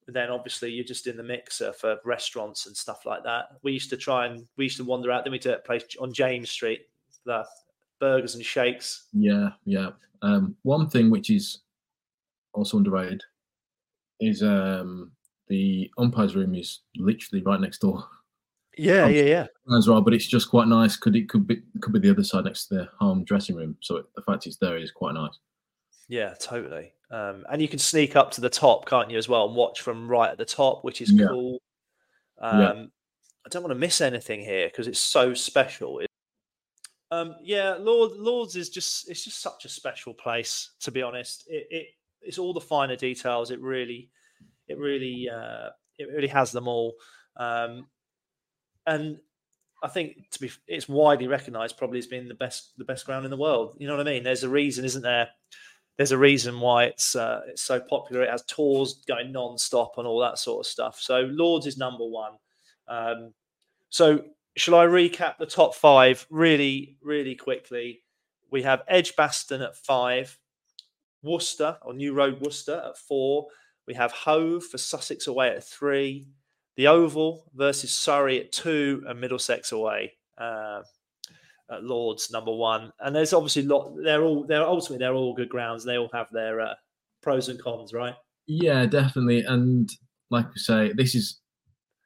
Then 0.07 0.31
obviously 0.31 0.71
you're 0.71 0.85
just 0.85 1.07
in 1.07 1.17
the 1.17 1.23
mixer 1.23 1.73
for 1.73 1.99
restaurants 2.05 2.67
and 2.67 2.77
stuff 2.77 3.07
like 3.07 3.23
that. 3.25 3.47
We 3.63 3.73
used 3.73 3.91
to 3.91 3.97
try 3.97 4.27
and 4.27 4.47
we 4.57 4.65
used 4.65 4.77
to 4.79 4.85
wander 4.85 5.11
out 5.11 5.25
then 5.25 5.33
we 5.33 5.39
to 5.41 5.57
a 5.57 5.59
place 5.61 5.85
on 6.01 6.13
james 6.13 6.51
street 6.51 6.83
the 7.25 7.45
burgers 8.01 8.35
and 8.35 8.45
shakes. 8.45 9.05
Yeah, 9.15 9.51
yeah. 9.65 9.91
Um, 10.23 10.57
one 10.63 10.91
thing 10.91 11.11
which 11.11 11.31
is 11.31 11.61
also 12.53 12.77
underrated 12.77 13.23
is 14.21 14.43
um, 14.43 15.11
the 15.49 15.91
umpires 15.99 16.35
room 16.37 16.55
is 16.55 16.81
literally 16.97 17.43
right 17.43 17.61
next 17.61 17.79
door. 17.81 18.05
Yeah 18.77 19.05
Um, 19.05 19.13
yeah 19.13 19.23
yeah 19.23 19.47
as 19.77 19.89
well. 19.89 20.01
But 20.01 20.15
it's 20.15 20.27
just 20.27 20.49
quite 20.51 20.69
nice. 20.69 20.97
Could 20.97 21.17
it 21.17 21.29
could 21.29 21.47
be 21.47 21.63
could 21.81 21.93
be 21.93 21.99
the 21.99 22.11
other 22.11 22.25
side 22.25 22.45
next 22.45 22.67
to 22.69 22.75
the 22.75 22.89
home 22.99 23.25
dressing 23.25 23.57
room. 23.57 23.77
So 23.81 23.97
it, 23.97 24.07
the 24.15 24.23
fact 24.23 24.47
it's 24.47 24.57
there 24.57 24.77
is 24.77 24.91
quite 24.91 25.15
nice. 25.15 25.39
Yeah, 26.09 26.35
totally. 26.39 26.93
Um, 27.11 27.45
and 27.51 27.63
you 27.63 27.69
can 27.69 27.79
sneak 27.79 28.17
up 28.17 28.31
to 28.33 28.41
the 28.41 28.51
top, 28.51 28.87
can't 28.87 29.11
you, 29.11 29.17
as 29.19 29.29
well, 29.29 29.47
and 29.47 29.57
watch 29.57 29.81
from 29.81 30.09
right 30.09 30.31
at 30.31 30.37
the 30.39 30.45
top, 30.45 30.85
which 30.85 31.01
is 31.01 31.11
Yeah. 31.13 31.29
cool. 31.29 31.59
Um, 32.41 32.61
Yeah. 32.61 32.85
I 33.47 33.49
don't 33.51 33.63
want 33.63 33.73
to 33.73 33.79
miss 33.79 34.01
anything 34.01 34.41
here 34.41 34.69
because 34.69 34.87
it's 34.87 34.99
so 35.01 35.33
special. 35.35 36.01
It- 36.01 36.11
um, 37.11 37.37
yeah, 37.43 37.75
Lord, 37.79 38.13
Lords 38.13 38.57
is 38.57 38.71
just 38.71 39.09
it's 39.09 39.23
just 39.25 39.41
such 39.41 39.65
a 39.65 39.69
special 39.69 40.13
place. 40.15 40.73
To 40.81 40.91
be 40.91 41.01
honest, 41.03 41.45
it, 41.49 41.67
it 41.71 41.87
it's 42.23 42.39
all 42.39 42.53
the 42.53 42.61
finer 42.61 42.97
details. 42.97 43.51
It 43.51 43.61
really, 43.61 44.11
it 44.67 44.79
really, 44.79 45.29
uh, 45.29 45.69
it 45.99 46.09
really 46.09 46.29
has 46.29 46.51
them 46.53 46.67
all. 46.67 46.95
Um, 47.37 47.87
and 48.87 49.19
I 49.85 49.89
think 49.89 50.31
to 50.31 50.41
be, 50.41 50.51
it's 50.67 50.89
widely 50.89 51.27
recognised 51.27 51.77
probably 51.77 51.99
as 51.99 52.07
being 52.07 52.27
the 52.27 52.35
best, 52.35 52.73
the 52.79 52.85
best 52.85 53.05
ground 53.05 53.27
in 53.27 53.31
the 53.31 53.37
world. 53.37 53.77
You 53.79 53.87
know 53.87 53.97
what 53.97 54.09
I 54.09 54.11
mean? 54.11 54.25
There's 54.25 54.43
a 54.43 54.49
reason, 54.49 54.85
isn't 54.87 55.03
there? 55.03 55.29
There's 55.99 56.13
a 56.13 56.19
reason 56.19 56.59
why 56.59 56.85
it's 56.85 57.15
uh, 57.15 57.43
it's 57.47 57.63
so 57.63 57.79
popular. 57.79 58.23
It 58.23 58.31
has 58.31 58.43
tours 58.47 59.05
going 59.07 59.31
non-stop 59.31 59.93
and 59.99 60.07
all 60.07 60.19
that 60.21 60.39
sort 60.39 60.65
of 60.65 60.71
stuff. 60.71 60.99
So 61.01 61.29
Lords 61.31 61.67
is 61.67 61.77
number 61.77 62.05
one. 62.05 62.33
Um, 62.89 63.35
so 63.91 64.25
shall 64.57 64.75
I 64.75 64.87
recap 64.87 65.37
the 65.39 65.47
top 65.47 65.75
five 65.75 66.27
really, 66.31 66.97
really 67.03 67.35
quickly? 67.35 68.03
We 68.51 68.63
have 68.63 68.83
Edgbaston 68.89 69.61
at 69.61 69.77
five, 69.77 70.39
Worcester 71.23 71.77
or 71.83 71.93
New 71.93 72.15
Road 72.15 72.41
Worcester 72.41 72.83
at 72.87 72.97
four. 72.97 73.49
We 73.87 73.95
have 73.95 74.13
Hove 74.13 74.65
for 74.65 74.79
Sussex 74.79 75.27
away 75.27 75.51
at 75.51 75.63
three. 75.63 76.27
The 76.77 76.89
Oval 76.89 77.45
versus 77.55 77.93
Surrey 77.93 78.41
at 78.41 78.53
two, 78.53 79.05
and 79.07 79.21
Middlesex 79.21 79.73
away 79.73 80.13
uh, 80.39 80.83
at 81.71 81.85
Lords 81.85 82.31
number 82.31 82.53
one. 82.53 82.93
And 83.01 83.15
there's 83.15 83.33
obviously 83.33 83.63
lot. 83.63 83.95
They're 84.03 84.23
all 84.23 84.45
they're 84.45 84.63
ultimately 84.63 84.99
they're 84.99 85.15
all 85.15 85.35
good 85.35 85.49
grounds. 85.49 85.85
They 85.85 85.99
all 85.99 86.11
have 86.13 86.29
their 86.33 86.61
uh, 86.61 86.75
pros 87.23 87.49
and 87.49 87.63
cons, 87.63 87.93
right? 87.93 88.15
Yeah, 88.47 88.87
definitely. 88.87 89.41
And 89.41 89.91
like 90.31 90.49
we 90.49 90.59
say, 90.59 90.93
this 90.93 91.15
is 91.15 91.41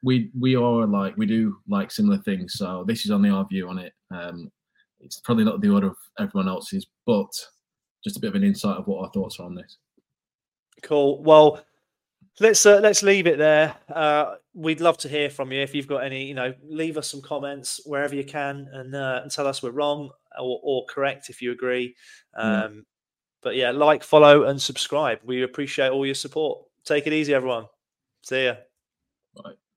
we 0.03 0.31
we 0.39 0.55
are 0.55 0.85
like 0.85 1.17
we 1.17 1.25
do 1.25 1.57
like 1.67 1.91
similar 1.91 2.17
things. 2.19 2.53
So 2.53 2.83
this 2.87 3.05
is 3.05 3.11
only 3.11 3.29
our 3.29 3.45
view 3.45 3.69
on 3.69 3.79
it. 3.79 3.93
Um, 4.11 4.51
it's 4.99 5.19
probably 5.19 5.45
not 5.45 5.61
the 5.61 5.69
order 5.69 5.87
of 5.87 5.97
everyone 6.19 6.49
else's, 6.49 6.87
but 7.05 7.31
just 8.03 8.17
a 8.17 8.19
bit 8.19 8.29
of 8.29 8.35
an 8.35 8.43
insight 8.43 8.77
of 8.77 8.87
what 8.87 9.03
our 9.03 9.11
thoughts 9.11 9.39
are 9.39 9.45
on 9.45 9.55
this. 9.55 9.77
Cool. 10.83 11.21
Well, 11.23 11.63
let's 12.39 12.65
uh, 12.65 12.79
let's 12.81 13.03
leave 13.03 13.27
it 13.27 13.37
there. 13.37 13.75
Uh, 13.87 14.35
we'd 14.53 14.81
love 14.81 14.97
to 14.99 15.09
hear 15.09 15.29
from 15.29 15.51
you 15.51 15.61
if 15.61 15.73
you've 15.75 15.87
got 15.87 16.03
any. 16.03 16.25
You 16.25 16.35
know, 16.35 16.53
leave 16.63 16.97
us 16.97 17.07
some 17.09 17.21
comments 17.21 17.81
wherever 17.85 18.15
you 18.15 18.23
can, 18.23 18.67
and 18.73 18.95
uh, 18.95 19.19
and 19.23 19.31
tell 19.31 19.47
us 19.47 19.61
we're 19.63 19.71
wrong 19.71 20.09
or, 20.39 20.59
or 20.63 20.85
correct 20.85 21.29
if 21.29 21.41
you 21.41 21.51
agree. 21.51 21.95
Yeah. 22.37 22.65
Um, 22.65 22.85
But 23.41 23.55
yeah, 23.55 23.71
like, 23.71 24.03
follow, 24.03 24.43
and 24.43 24.61
subscribe. 24.61 25.19
We 25.23 25.43
appreciate 25.43 25.91
all 25.91 26.05
your 26.05 26.15
support. 26.15 26.65
Take 26.83 27.07
it 27.07 27.13
easy, 27.13 27.33
everyone. 27.33 27.67
See 28.21 28.45
ya. 28.45 28.55
Bye. 29.35 29.68